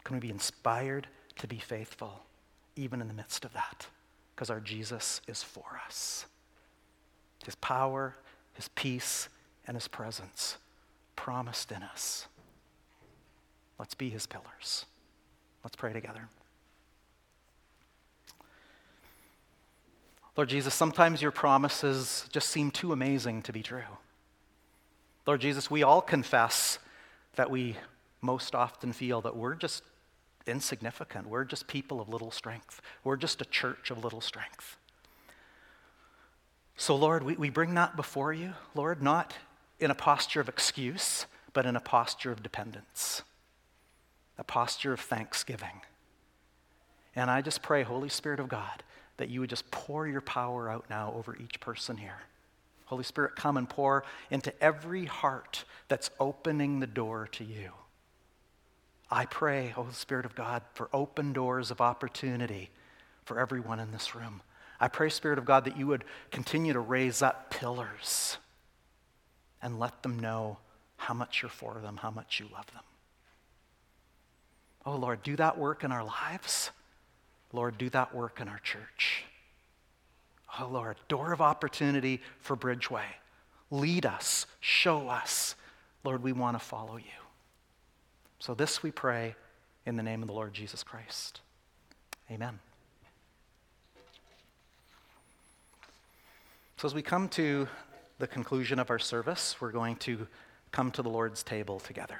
Can 0.03 0.15
we 0.15 0.19
be 0.19 0.29
inspired 0.29 1.08
to 1.38 1.47
be 1.47 1.58
faithful 1.58 2.23
even 2.75 3.01
in 3.01 3.08
the 3.08 3.13
midst 3.13 3.43
of 3.43 3.53
that? 3.53 3.88
Because 4.36 4.49
our 4.49 4.60
Jesus 4.60 5.21
is 5.27 5.41
for 5.41 5.79
us. 5.86 6.25
His 7.43 7.55
power, 7.55 8.15
His 8.53 8.67
peace, 8.69 9.29
and 9.67 9.75
His 9.75 9.88
presence 9.88 10.58
promised 11.15 11.71
in 11.71 11.84
us. 11.84 12.27
Let's 13.79 13.93
be 13.93 14.10
His 14.10 14.25
pillars. 14.25 14.86
Let's 15.63 15.75
pray 15.75 15.93
together. 15.93 16.29
Lord 20.37 20.49
Jesus, 20.49 20.73
sometimes 20.73 21.21
your 21.21 21.31
promises 21.31 22.25
just 22.31 22.49
seem 22.49 22.71
too 22.71 22.91
amazing 22.91 23.41
to 23.43 23.53
be 23.53 23.63
true. 23.63 23.81
Lord 25.25 25.41
Jesus, 25.41 25.71
we 25.71 25.81
all 25.81 26.01
confess 26.01 26.77
that 27.35 27.49
we 27.49 27.77
most 28.21 28.53
often 28.53 28.91
feel 28.91 29.21
that 29.21 29.35
we're 29.35 29.55
just 29.55 29.83
insignificant. 30.45 31.27
We're 31.27 31.45
just 31.45 31.67
people 31.67 32.01
of 32.01 32.09
little 32.09 32.31
strength. 32.31 32.81
We're 33.03 33.15
just 33.15 33.41
a 33.41 33.45
church 33.45 33.91
of 33.91 34.03
little 34.03 34.21
strength. 34.21 34.77
So, 36.77 36.95
Lord, 36.95 37.23
we, 37.23 37.36
we 37.36 37.49
bring 37.49 37.73
that 37.75 37.95
before 37.95 38.33
you, 38.33 38.53
Lord, 38.73 39.01
not 39.01 39.33
in 39.79 39.91
a 39.91 39.95
posture 39.95 40.41
of 40.41 40.49
excuse, 40.49 41.25
but 41.53 41.65
in 41.65 41.75
a 41.75 41.79
posture 41.79 42.31
of 42.31 42.43
dependence, 42.43 43.23
a 44.38 44.43
posture 44.43 44.91
of 44.91 44.99
thanksgiving. 44.99 45.81
And 47.15 47.31
I 47.31 47.41
just 47.41 47.61
pray, 47.61 47.83
Holy 47.83 48.09
Spirit 48.09 48.41
of 48.41 48.49
God, 48.49 48.83
that 49.18 49.30
you 49.30 49.39
would 49.39 49.49
just 49.49 49.70
pour 49.72 50.07
your 50.07 50.22
power 50.22 50.70
out 50.70 50.86
now 50.89 51.13
over 51.16 51.36
each 51.36 51.59
person 51.59 51.97
here. 51.97 52.22
Holy 52.86 53.03
Spirit, 53.03 53.36
come 53.36 53.57
and 53.57 53.68
pour 53.68 54.03
into 54.30 54.53
every 54.63 55.05
heart 55.05 55.63
that's 55.88 56.09
opening 56.20 56.80
the 56.80 56.88
door 56.88 57.28
to 57.34 57.43
you. 57.43 57.72
I 59.09 59.26
pray, 59.26 59.70
Holy 59.70 59.93
Spirit 59.93 60.26
of 60.26 60.36
God, 60.36 60.61
for 60.74 60.89
open 60.93 61.34
doors 61.34 61.72
of 61.72 61.82
opportunity 61.82 62.70
for 63.24 63.39
everyone 63.39 63.80
in 63.80 63.91
this 63.91 64.16
room. 64.16 64.41
I 64.80 64.88
pray, 64.88 65.09
Spirit 65.09 65.39
of 65.39 65.45
God, 65.45 65.66
that 65.66 65.78
you 65.78 65.88
would 65.88 66.03
continue 66.32 66.74
to 66.74 66.80
raise 66.80 67.22
up 67.22 67.49
pillars 67.49 68.38
and 69.61 69.80
let 69.80 70.03
them 70.03 70.20
know 70.20 70.57
how 70.97 71.13
much 71.13 71.41
you're 71.41 71.49
for 71.49 71.76
them, 71.82 71.97
how 71.97 72.11
much 72.11 72.39
you 72.39 72.47
love 72.53 72.68
them. 72.68 72.84
Oh, 74.86 74.95
Lord, 74.95 75.24
do 75.24 75.36
that 75.38 75.57
work 75.57 75.84
in 75.84 75.91
our 75.91 76.03
lives. 76.03 76.72
Lord, 77.51 77.77
do 77.77 77.89
that 77.91 78.13
work 78.13 78.41
in 78.41 78.47
our 78.47 78.59
church. 78.59 79.23
Oh, 80.59 80.67
Lord, 80.67 80.97
door 81.07 81.33
of 81.33 81.41
opportunity 81.41 82.21
for 82.39 82.55
Bridgeway. 82.55 83.05
Lead 83.71 84.05
us, 84.05 84.45
show 84.59 85.09
us. 85.09 85.55
Lord, 86.03 86.23
we 86.23 86.31
want 86.31 86.57
to 86.57 86.63
follow 86.63 86.97
you. 86.97 87.03
So, 88.39 88.53
this 88.53 88.83
we 88.83 88.91
pray 88.91 89.35
in 89.85 89.95
the 89.95 90.03
name 90.03 90.21
of 90.21 90.27
the 90.27 90.33
Lord 90.33 90.53
Jesus 90.53 90.83
Christ. 90.83 91.41
Amen. 92.31 92.59
So, 96.77 96.87
as 96.87 96.93
we 96.93 97.01
come 97.01 97.27
to 97.29 97.67
the 98.19 98.27
conclusion 98.27 98.79
of 98.79 98.89
our 98.89 98.99
service, 98.99 99.55
we're 99.59 99.71
going 99.71 99.95
to 99.97 100.27
come 100.71 100.91
to 100.91 101.01
the 101.01 101.09
Lord's 101.09 101.41
table 101.41 101.79
together. 101.79 102.19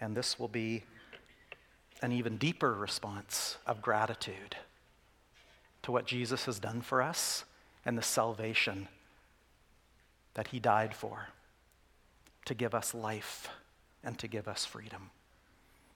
And 0.00 0.16
this 0.16 0.38
will 0.38 0.48
be 0.48 0.84
an 2.02 2.12
even 2.12 2.36
deeper 2.36 2.74
response 2.74 3.56
of 3.66 3.80
gratitude 3.80 4.56
to 5.82 5.92
what 5.92 6.06
Jesus 6.06 6.44
has 6.44 6.58
done 6.58 6.80
for 6.80 7.00
us 7.00 7.44
and 7.84 7.96
the 7.96 8.02
salvation 8.02 8.88
that 10.34 10.48
he 10.48 10.58
died 10.58 10.94
for 10.94 11.28
to 12.44 12.54
give 12.54 12.74
us 12.74 12.94
life 12.94 13.48
and 14.04 14.18
to 14.18 14.26
give 14.26 14.48
us 14.48 14.64
freedom. 14.64 15.10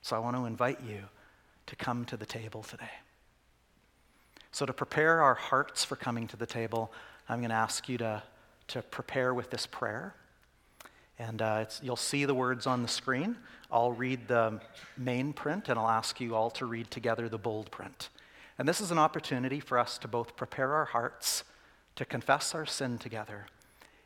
So 0.03 0.15
I 0.17 0.21
want 0.21 0.37
to 0.37 0.45
invite 0.45 0.81
you 0.83 1.01
to 1.67 1.77
come 1.77 2.05
to 2.07 2.17
the 2.17 2.27
table 2.27 2.63
today. 2.63 2.91
So, 4.53 4.65
to 4.65 4.73
prepare 4.73 5.21
our 5.21 5.35
hearts 5.35 5.85
for 5.85 5.97
coming 5.97 6.27
to 6.29 6.37
the 6.37 6.47
table, 6.47 6.91
I'm 7.29 7.41
going 7.41 7.51
to 7.51 7.57
ask 7.57 7.89
you 7.89 7.99
to, 7.99 8.23
to 8.69 8.83
prepare 8.83 9.35
with 9.35 9.51
this 9.51 9.67
prayer. 9.67 10.15
And 11.19 11.41
uh, 11.41 11.64
you'll 11.83 11.97
see 11.97 12.25
the 12.25 12.35
words 12.35 12.67
on 12.67 12.83
the 12.83 12.89
screen. 12.89 13.37
I'll 13.71 13.93
read 13.93 14.29
the 14.29 14.61
main 14.97 15.33
print, 15.33 15.69
and 15.69 15.79
I'll 15.79 15.89
ask 15.89 16.21
you 16.21 16.35
all 16.35 16.51
to 16.51 16.67
read 16.67 16.91
together 16.91 17.29
the 17.29 17.39
bold 17.39 17.71
print. 17.71 18.11
And 18.59 18.69
this 18.69 18.81
is 18.81 18.91
an 18.91 18.99
opportunity 18.99 19.61
for 19.61 19.79
us 19.79 19.99
to 19.99 20.09
both 20.09 20.37
prepare 20.37 20.73
our 20.73 20.85
hearts, 20.85 21.45
to 21.97 22.05
confess 22.05 22.55
our 22.55 22.67
sin 22.67 22.99
together, 22.99 23.47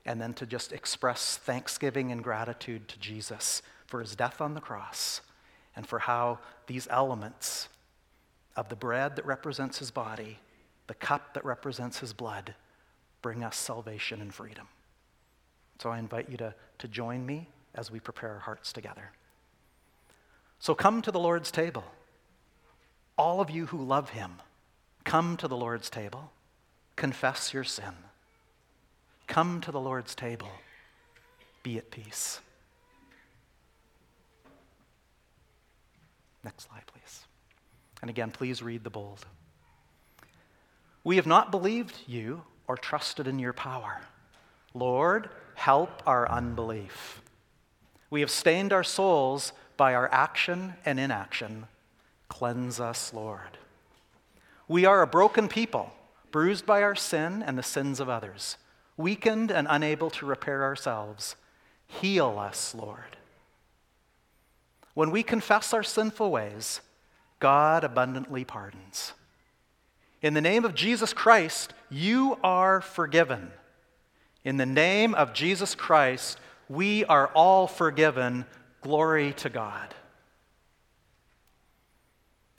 and 0.04 0.20
then 0.20 0.34
to 0.34 0.46
just 0.46 0.72
express 0.72 1.36
thanksgiving 1.36 2.10
and 2.10 2.22
gratitude 2.22 2.88
to 2.88 2.98
Jesus 2.98 3.62
for 3.86 4.00
his 4.00 4.16
death 4.16 4.40
on 4.40 4.54
the 4.54 4.60
cross 4.60 5.20
and 5.76 5.86
for 5.86 5.98
how 5.98 6.38
these 6.66 6.88
elements 6.90 7.68
of 8.56 8.68
the 8.68 8.76
bread 8.76 9.16
that 9.16 9.26
represents 9.26 9.78
his 9.78 9.90
body, 9.90 10.38
the 10.86 10.94
cup 10.94 11.34
that 11.34 11.44
represents 11.44 11.98
his 12.00 12.12
blood, 12.12 12.54
bring 13.22 13.44
us 13.44 13.56
salvation 13.56 14.20
and 14.20 14.34
freedom. 14.34 14.66
So 15.80 15.88
I 15.88 15.98
invite 15.98 16.28
you 16.28 16.36
to, 16.36 16.54
to 16.78 16.88
join 16.88 17.24
me 17.24 17.48
as 17.74 17.90
we 17.90 18.00
prepare 18.00 18.32
our 18.32 18.38
hearts 18.38 18.72
together. 18.72 19.12
So 20.58 20.74
come 20.74 21.00
to 21.02 21.10
the 21.10 21.18
Lord's 21.18 21.50
table. 21.50 21.84
All 23.16 23.40
of 23.40 23.48
you 23.48 23.66
who 23.66 23.82
love 23.82 24.10
him, 24.10 24.32
come 25.04 25.38
to 25.38 25.48
the 25.48 25.56
Lord's 25.56 25.88
table. 25.88 26.32
Confess 26.96 27.54
your 27.54 27.64
sin. 27.64 27.94
Come 29.26 29.62
to 29.62 29.72
the 29.72 29.80
Lord's 29.80 30.14
table. 30.14 30.50
Be 31.62 31.78
at 31.78 31.90
peace. 31.90 32.40
Next 36.44 36.68
slide, 36.68 36.82
please. 36.86 37.24
And 38.02 38.10
again, 38.10 38.30
please 38.30 38.62
read 38.62 38.84
the 38.84 38.90
bold. 38.90 39.24
We 41.04 41.16
have 41.16 41.26
not 41.26 41.50
believed 41.50 41.96
you 42.06 42.42
or 42.66 42.76
trusted 42.76 43.26
in 43.26 43.38
your 43.38 43.54
power. 43.54 44.02
Lord, 44.74 45.30
help 45.60 46.02
our 46.06 46.26
unbelief. 46.30 47.20
We 48.08 48.22
have 48.22 48.30
stained 48.30 48.72
our 48.72 48.82
souls 48.82 49.52
by 49.76 49.94
our 49.94 50.10
action 50.10 50.72
and 50.86 50.98
inaction. 50.98 51.66
Cleanse 52.30 52.80
us, 52.80 53.12
Lord. 53.12 53.58
We 54.68 54.86
are 54.86 55.02
a 55.02 55.06
broken 55.06 55.48
people, 55.48 55.92
bruised 56.30 56.64
by 56.64 56.82
our 56.82 56.94
sin 56.94 57.42
and 57.42 57.58
the 57.58 57.62
sins 57.62 58.00
of 58.00 58.08
others, 58.08 58.56
weakened 58.96 59.50
and 59.50 59.66
unable 59.68 60.08
to 60.12 60.24
repair 60.24 60.62
ourselves. 60.62 61.36
Heal 61.86 62.38
us, 62.38 62.74
Lord. 62.74 63.18
When 64.94 65.10
we 65.10 65.22
confess 65.22 65.74
our 65.74 65.82
sinful 65.82 66.30
ways, 66.30 66.80
God 67.38 67.84
abundantly 67.84 68.46
pardons. 68.46 69.12
In 70.22 70.32
the 70.32 70.40
name 70.40 70.64
of 70.64 70.74
Jesus 70.74 71.12
Christ, 71.12 71.74
you 71.90 72.38
are 72.42 72.80
forgiven. 72.80 73.52
In 74.44 74.56
the 74.56 74.66
name 74.66 75.14
of 75.14 75.34
Jesus 75.34 75.74
Christ, 75.74 76.38
we 76.68 77.04
are 77.04 77.28
all 77.28 77.66
forgiven. 77.66 78.46
Glory 78.80 79.34
to 79.34 79.50
God. 79.50 79.94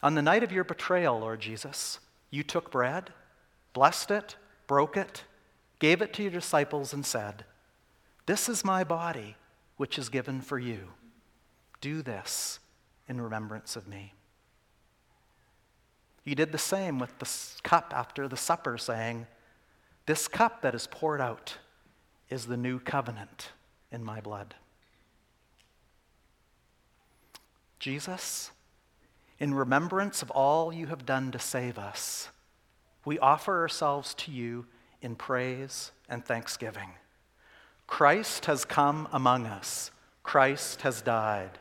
On 0.02 0.14
the 0.14 0.22
night 0.22 0.42
of 0.42 0.52
your 0.52 0.64
betrayal, 0.64 1.18
Lord 1.18 1.40
Jesus, 1.40 1.98
you 2.30 2.42
took 2.42 2.70
bread, 2.70 3.10
blessed 3.72 4.10
it, 4.10 4.36
broke 4.66 4.96
it, 4.96 5.24
gave 5.78 6.02
it 6.02 6.12
to 6.14 6.22
your 6.22 6.32
disciples, 6.32 6.92
and 6.92 7.04
said, 7.04 7.44
This 8.26 8.48
is 8.48 8.64
my 8.64 8.84
body, 8.84 9.36
which 9.76 9.98
is 9.98 10.08
given 10.08 10.40
for 10.40 10.58
you. 10.58 10.88
Do 11.80 12.02
this 12.02 12.60
in 13.08 13.20
remembrance 13.20 13.74
of 13.74 13.88
me. 13.88 14.14
You 16.24 16.36
did 16.36 16.52
the 16.52 16.58
same 16.58 17.00
with 17.00 17.18
the 17.18 17.28
cup 17.64 17.92
after 17.94 18.28
the 18.28 18.36
supper, 18.36 18.78
saying, 18.78 19.26
This 20.06 20.28
cup 20.28 20.62
that 20.62 20.76
is 20.76 20.86
poured 20.86 21.20
out 21.20 21.58
is 22.32 22.46
the 22.46 22.56
new 22.56 22.78
covenant 22.78 23.50
in 23.90 24.02
my 24.02 24.18
blood. 24.18 24.54
Jesus, 27.78 28.50
in 29.38 29.52
remembrance 29.52 30.22
of 30.22 30.30
all 30.30 30.72
you 30.72 30.86
have 30.86 31.04
done 31.04 31.30
to 31.32 31.38
save 31.38 31.78
us, 31.78 32.30
we 33.04 33.18
offer 33.18 33.60
ourselves 33.60 34.14
to 34.14 34.30
you 34.30 34.64
in 35.02 35.14
praise 35.14 35.92
and 36.08 36.24
thanksgiving. 36.24 36.90
Christ 37.86 38.46
has 38.46 38.64
come 38.64 39.08
among 39.12 39.44
us. 39.46 39.90
Christ 40.22 40.82
has 40.82 41.02
died. 41.02 41.58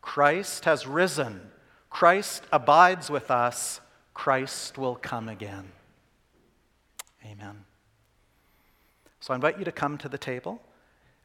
Christ 0.00 0.64
has 0.64 0.86
risen. 0.86 1.50
Christ 1.90 2.44
abides 2.50 3.10
with 3.10 3.30
us. 3.30 3.80
Christ 4.14 4.78
will 4.78 4.94
come 4.94 5.28
again. 5.28 5.72
Amen. 7.26 7.64
So 9.24 9.32
I 9.32 9.36
invite 9.36 9.58
you 9.58 9.64
to 9.64 9.72
come 9.72 9.96
to 9.96 10.08
the 10.10 10.18
table. 10.18 10.60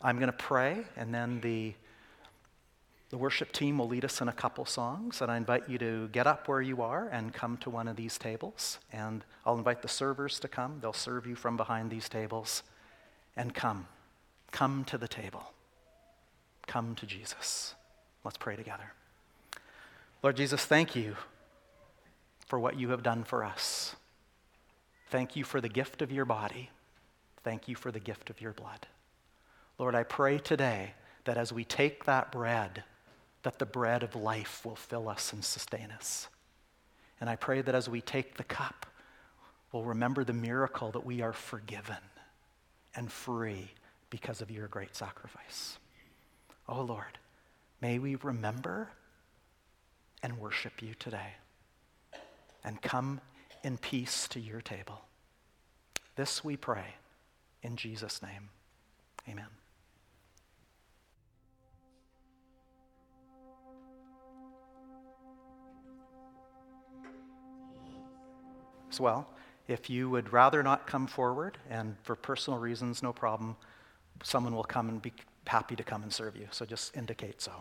I'm 0.01 0.19
going 0.19 0.31
to 0.31 0.37
pray, 0.37 0.85
and 0.95 1.13
then 1.13 1.41
the, 1.41 1.73
the 3.09 3.17
worship 3.17 3.51
team 3.51 3.77
will 3.77 3.89
lead 3.89 4.05
us 4.05 4.21
in 4.21 4.29
a 4.29 4.31
couple 4.31 4.63
songs. 4.63 5.21
And 5.21 5.29
I 5.29 5.35
invite 5.35 5.67
you 5.67 5.77
to 5.79 6.07
get 6.13 6.25
up 6.25 6.47
where 6.47 6.61
you 6.61 6.81
are 6.81 7.09
and 7.09 7.33
come 7.33 7.57
to 7.57 7.69
one 7.69 7.89
of 7.89 7.97
these 7.97 8.17
tables. 8.17 8.79
And 8.93 9.25
I'll 9.45 9.57
invite 9.57 9.81
the 9.81 9.89
servers 9.89 10.39
to 10.39 10.47
come. 10.47 10.79
They'll 10.79 10.93
serve 10.93 11.27
you 11.27 11.35
from 11.35 11.57
behind 11.57 11.91
these 11.91 12.07
tables. 12.07 12.63
And 13.35 13.53
come. 13.53 13.85
Come 14.53 14.85
to 14.85 14.97
the 14.97 15.09
table. 15.09 15.51
Come 16.67 16.95
to 16.95 17.05
Jesus. 17.05 17.75
Let's 18.23 18.37
pray 18.37 18.55
together. 18.55 18.93
Lord 20.23 20.37
Jesus, 20.37 20.63
thank 20.63 20.95
you 20.95 21.17
for 22.47 22.61
what 22.61 22.79
you 22.79 22.91
have 22.91 23.03
done 23.03 23.25
for 23.25 23.43
us. 23.43 23.97
Thank 25.09 25.35
you 25.35 25.43
for 25.43 25.59
the 25.59 25.67
gift 25.67 26.01
of 26.01 26.13
your 26.13 26.23
body. 26.23 26.69
Thank 27.43 27.67
you 27.67 27.75
for 27.75 27.91
the 27.91 27.99
gift 27.99 28.29
of 28.29 28.41
your 28.41 28.53
blood. 28.53 28.87
Lord, 29.77 29.95
I 29.95 30.03
pray 30.03 30.39
today 30.39 30.93
that 31.25 31.37
as 31.37 31.53
we 31.53 31.63
take 31.63 32.05
that 32.05 32.31
bread, 32.31 32.83
that 33.43 33.59
the 33.59 33.65
bread 33.65 34.03
of 34.03 34.15
life 34.15 34.65
will 34.65 34.75
fill 34.75 35.07
us 35.07 35.31
and 35.31 35.43
sustain 35.43 35.91
us. 35.91 36.27
And 37.21 37.29
I 37.29 37.35
pray 37.35 37.61
that 37.61 37.75
as 37.75 37.89
we 37.89 38.01
take 38.01 38.37
the 38.37 38.43
cup, 38.43 38.85
we'll 39.71 39.83
remember 39.83 40.23
the 40.23 40.33
miracle 40.33 40.91
that 40.91 41.05
we 41.05 41.21
are 41.21 41.33
forgiven 41.33 41.97
and 42.95 43.11
free 43.11 43.71
because 44.09 44.41
of 44.41 44.51
your 44.51 44.67
great 44.67 44.95
sacrifice. 44.95 45.77
Oh 46.67 46.81
Lord, 46.81 47.17
may 47.81 47.99
we 47.99 48.15
remember 48.15 48.89
and 50.21 50.37
worship 50.39 50.81
you 50.81 50.93
today 50.95 51.33
and 52.63 52.81
come 52.81 53.21
in 53.63 53.77
peace 53.77 54.27
to 54.29 54.39
your 54.39 54.61
table. 54.61 55.01
This 56.15 56.43
we 56.43 56.57
pray 56.57 56.95
in 57.63 57.75
Jesus' 57.75 58.21
name. 58.21 58.49
Amen. 59.27 59.45
As 68.91 68.99
well, 68.99 69.27
if 69.67 69.89
you 69.89 70.09
would 70.09 70.33
rather 70.33 70.63
not 70.63 70.87
come 70.87 71.05
forward, 71.05 71.57
and 71.69 71.95
for 72.01 72.15
personal 72.15 72.59
reasons, 72.59 73.03
no 73.03 73.13
problem, 73.13 73.55
someone 74.23 74.55
will 74.55 74.63
come 74.63 74.89
and 74.89 75.01
be 75.01 75.13
happy 75.45 75.75
to 75.75 75.83
come 75.83 76.03
and 76.03 76.11
serve 76.11 76.35
you. 76.35 76.47
So 76.51 76.65
just 76.65 76.95
indicate 76.97 77.41
so. 77.41 77.51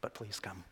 But 0.00 0.12
please 0.12 0.38
come. 0.38 0.64